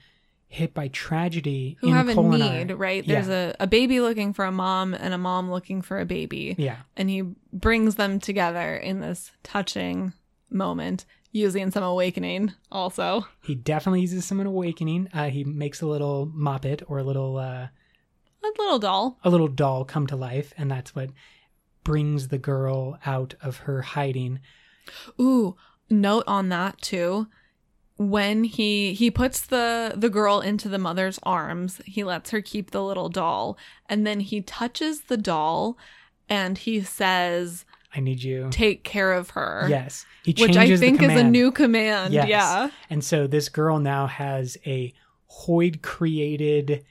[0.48, 3.06] hit by tragedy Who in have a need, right?
[3.06, 6.54] There's a, a baby looking for a mom and a mom looking for a baby.
[6.58, 6.78] Yeah.
[6.96, 10.14] And he brings them together in this touching
[10.50, 13.26] moment using some awakening also.
[13.42, 15.08] He definitely uses some awakening.
[15.12, 17.68] Uh, he makes a little moppet or a little uh,
[18.42, 19.18] A little doll.
[19.24, 21.10] a little doll come to life, and that's what
[21.84, 24.40] brings the girl out of her hiding.
[25.20, 25.56] Ooh,
[25.90, 27.28] note on that too.
[27.96, 32.70] When he he puts the the girl into the mother's arms, he lets her keep
[32.70, 35.76] the little doll, and then he touches the doll
[36.28, 38.48] and he says, I need you.
[38.50, 42.14] "Take care of her." Yes, he Which changes I the think is a new command.
[42.14, 42.28] Yes.
[42.28, 42.70] Yeah.
[42.88, 44.94] And so this girl now has a
[45.46, 46.84] Hoid created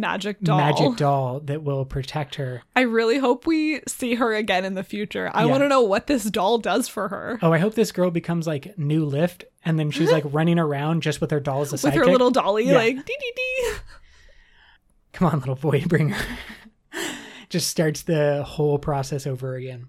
[0.00, 0.58] Magic doll.
[0.58, 2.62] magic doll that will protect her.
[2.74, 5.30] I really hope we see her again in the future.
[5.32, 5.50] I Yeah.
[5.50, 7.38] want to know what this doll does for her.
[7.42, 11.02] Oh, I hope this girl becomes like new lift, and then she's like running around
[11.02, 12.74] just with her doll as a With her little dolly, Yeah.
[12.76, 13.72] like dee dee dee.
[15.12, 16.36] Come on, little boy, bring her.
[17.48, 19.88] just starts the whole process over again.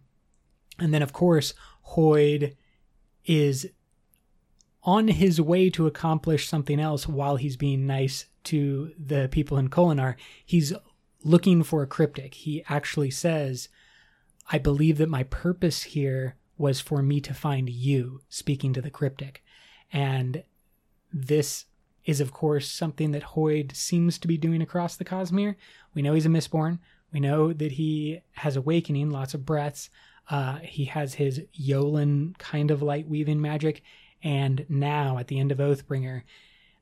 [0.77, 1.53] And then, of course,
[1.93, 2.55] Hoid
[3.25, 3.67] is
[4.85, 9.69] on his way to accomplish something else while he's being nice to the people in
[9.69, 10.15] Kholinar.
[10.45, 10.71] He's
[11.23, 12.35] looking for a cryptic.
[12.35, 13.67] He actually says,
[14.51, 18.91] I believe that my purpose here was for me to find you, speaking to the
[18.91, 19.43] cryptic.
[19.91, 20.43] And
[21.11, 21.65] this
[22.05, 25.55] is, of course, something that Hoid seems to be doing across the Cosmere.
[25.95, 26.77] We know he's a Mistborn.
[27.11, 29.89] We know that he has awakening, lots of breaths.
[30.29, 33.81] Uh, he has his Yolen kind of light weaving magic.
[34.25, 36.23] And now, at the end of Oathbringer,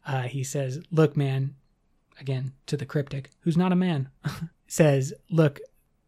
[0.08, 1.56] uh, he says, Look, man,
[2.20, 4.10] again to the cryptic, who's not a man,
[4.68, 5.60] says, Look,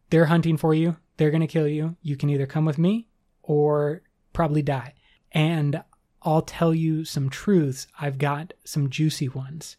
[0.08, 0.96] they're hunting for you.
[1.18, 1.96] They're going to kill you.
[2.00, 3.08] You can either come with me
[3.42, 4.00] or
[4.32, 4.94] probably die.
[5.30, 5.82] And
[6.22, 7.86] I'll tell you some truths.
[8.00, 9.76] I've got some juicy ones.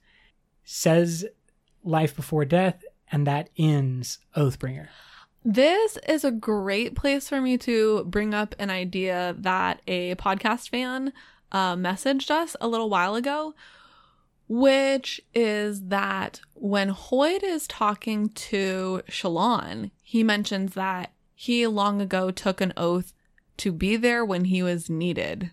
[0.64, 1.26] Says
[1.84, 4.90] life before death, and that ends Oathbringer.
[5.44, 10.70] This is a great place for me to bring up an idea that a podcast
[10.70, 11.14] fan
[11.52, 13.54] uh, messaged us a little while ago,
[14.48, 22.32] which is that when Hoid is talking to Shallan, he mentions that he long ago
[22.32, 23.14] took an oath
[23.58, 25.52] to be there when he was needed.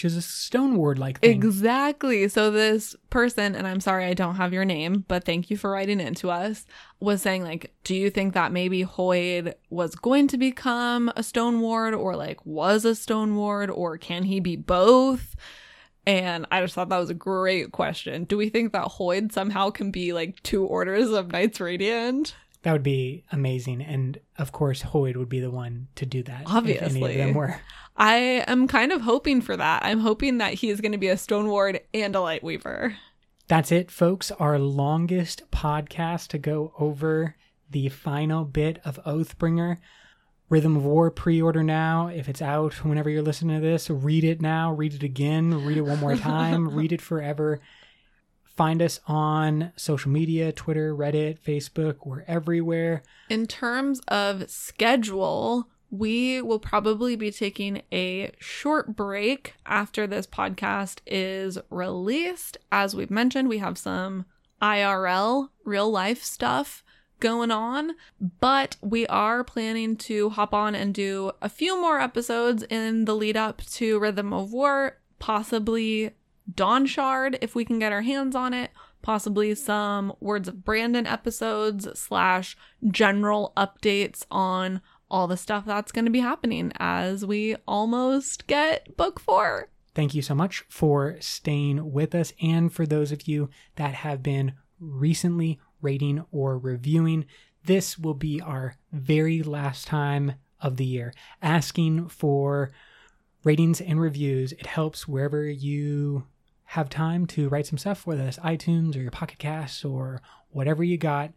[0.00, 1.30] Which is a stone ward like thing.
[1.30, 2.26] Exactly.
[2.28, 5.72] So this person, and I'm sorry I don't have your name, but thank you for
[5.72, 6.64] writing into us,
[7.00, 11.60] was saying like, do you think that maybe Hoid was going to become a stone
[11.60, 15.36] ward or like was a stone ward or can he be both?
[16.06, 18.24] And I just thought that was a great question.
[18.24, 22.34] Do we think that Hoid somehow can be like two orders of Knights Radiant?
[22.62, 23.80] That would be amazing.
[23.82, 26.42] And of course, Hoid would be the one to do that.
[26.42, 27.12] If any Obviously.
[27.12, 27.60] of them were.
[27.96, 29.84] I am kind of hoping for that.
[29.84, 32.96] I'm hoping that he is going to be a stone ward and a light weaver.
[33.48, 34.30] That's it, folks.
[34.32, 37.36] Our longest podcast to go over
[37.70, 39.78] the final bit of Oathbringer.
[40.48, 42.08] Rhythm of War pre order now.
[42.08, 45.76] If it's out whenever you're listening to this, read it now, read it again, read
[45.76, 47.60] it one more time, read it forever.
[48.60, 52.04] Find us on social media Twitter, Reddit, Facebook.
[52.04, 53.02] We're everywhere.
[53.30, 60.98] In terms of schedule, we will probably be taking a short break after this podcast
[61.06, 62.58] is released.
[62.70, 64.26] As we've mentioned, we have some
[64.60, 66.84] IRL, real life stuff
[67.18, 67.92] going on,
[68.40, 73.16] but we are planning to hop on and do a few more episodes in the
[73.16, 76.10] lead up to Rhythm of War, possibly
[76.52, 78.70] Dawn Shard if we can get our hands on it,
[79.02, 82.56] possibly some Words of Brandon episodes slash
[82.90, 84.80] general updates on
[85.10, 89.68] all the stuff that's going to be happening as we almost get book four.
[89.94, 94.22] Thank you so much for staying with us and for those of you that have
[94.22, 97.26] been recently rating or reviewing.
[97.64, 101.12] This will be our very last time of the year
[101.42, 102.70] asking for
[103.44, 104.52] ratings and reviews.
[104.52, 106.26] It helps wherever you
[106.64, 110.84] have time to write some stuff, whether that's iTunes or your Pocket Casts or whatever
[110.84, 111.32] you got.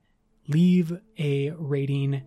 [0.47, 2.21] Leave a rating,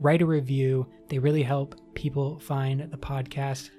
[0.00, 0.86] write a review.
[1.08, 3.70] They really help people find the podcast.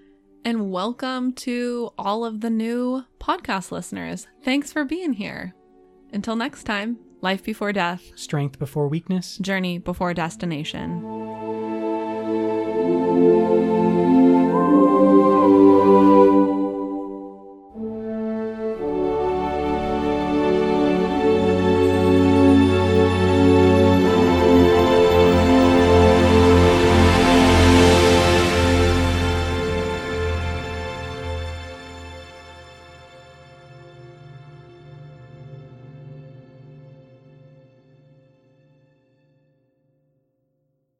[0.45, 4.27] And welcome to all of the new podcast listeners.
[4.43, 5.53] Thanks for being here.
[6.13, 9.37] Until next time, life before death, Strength before weakness.
[9.39, 11.01] journey before destination.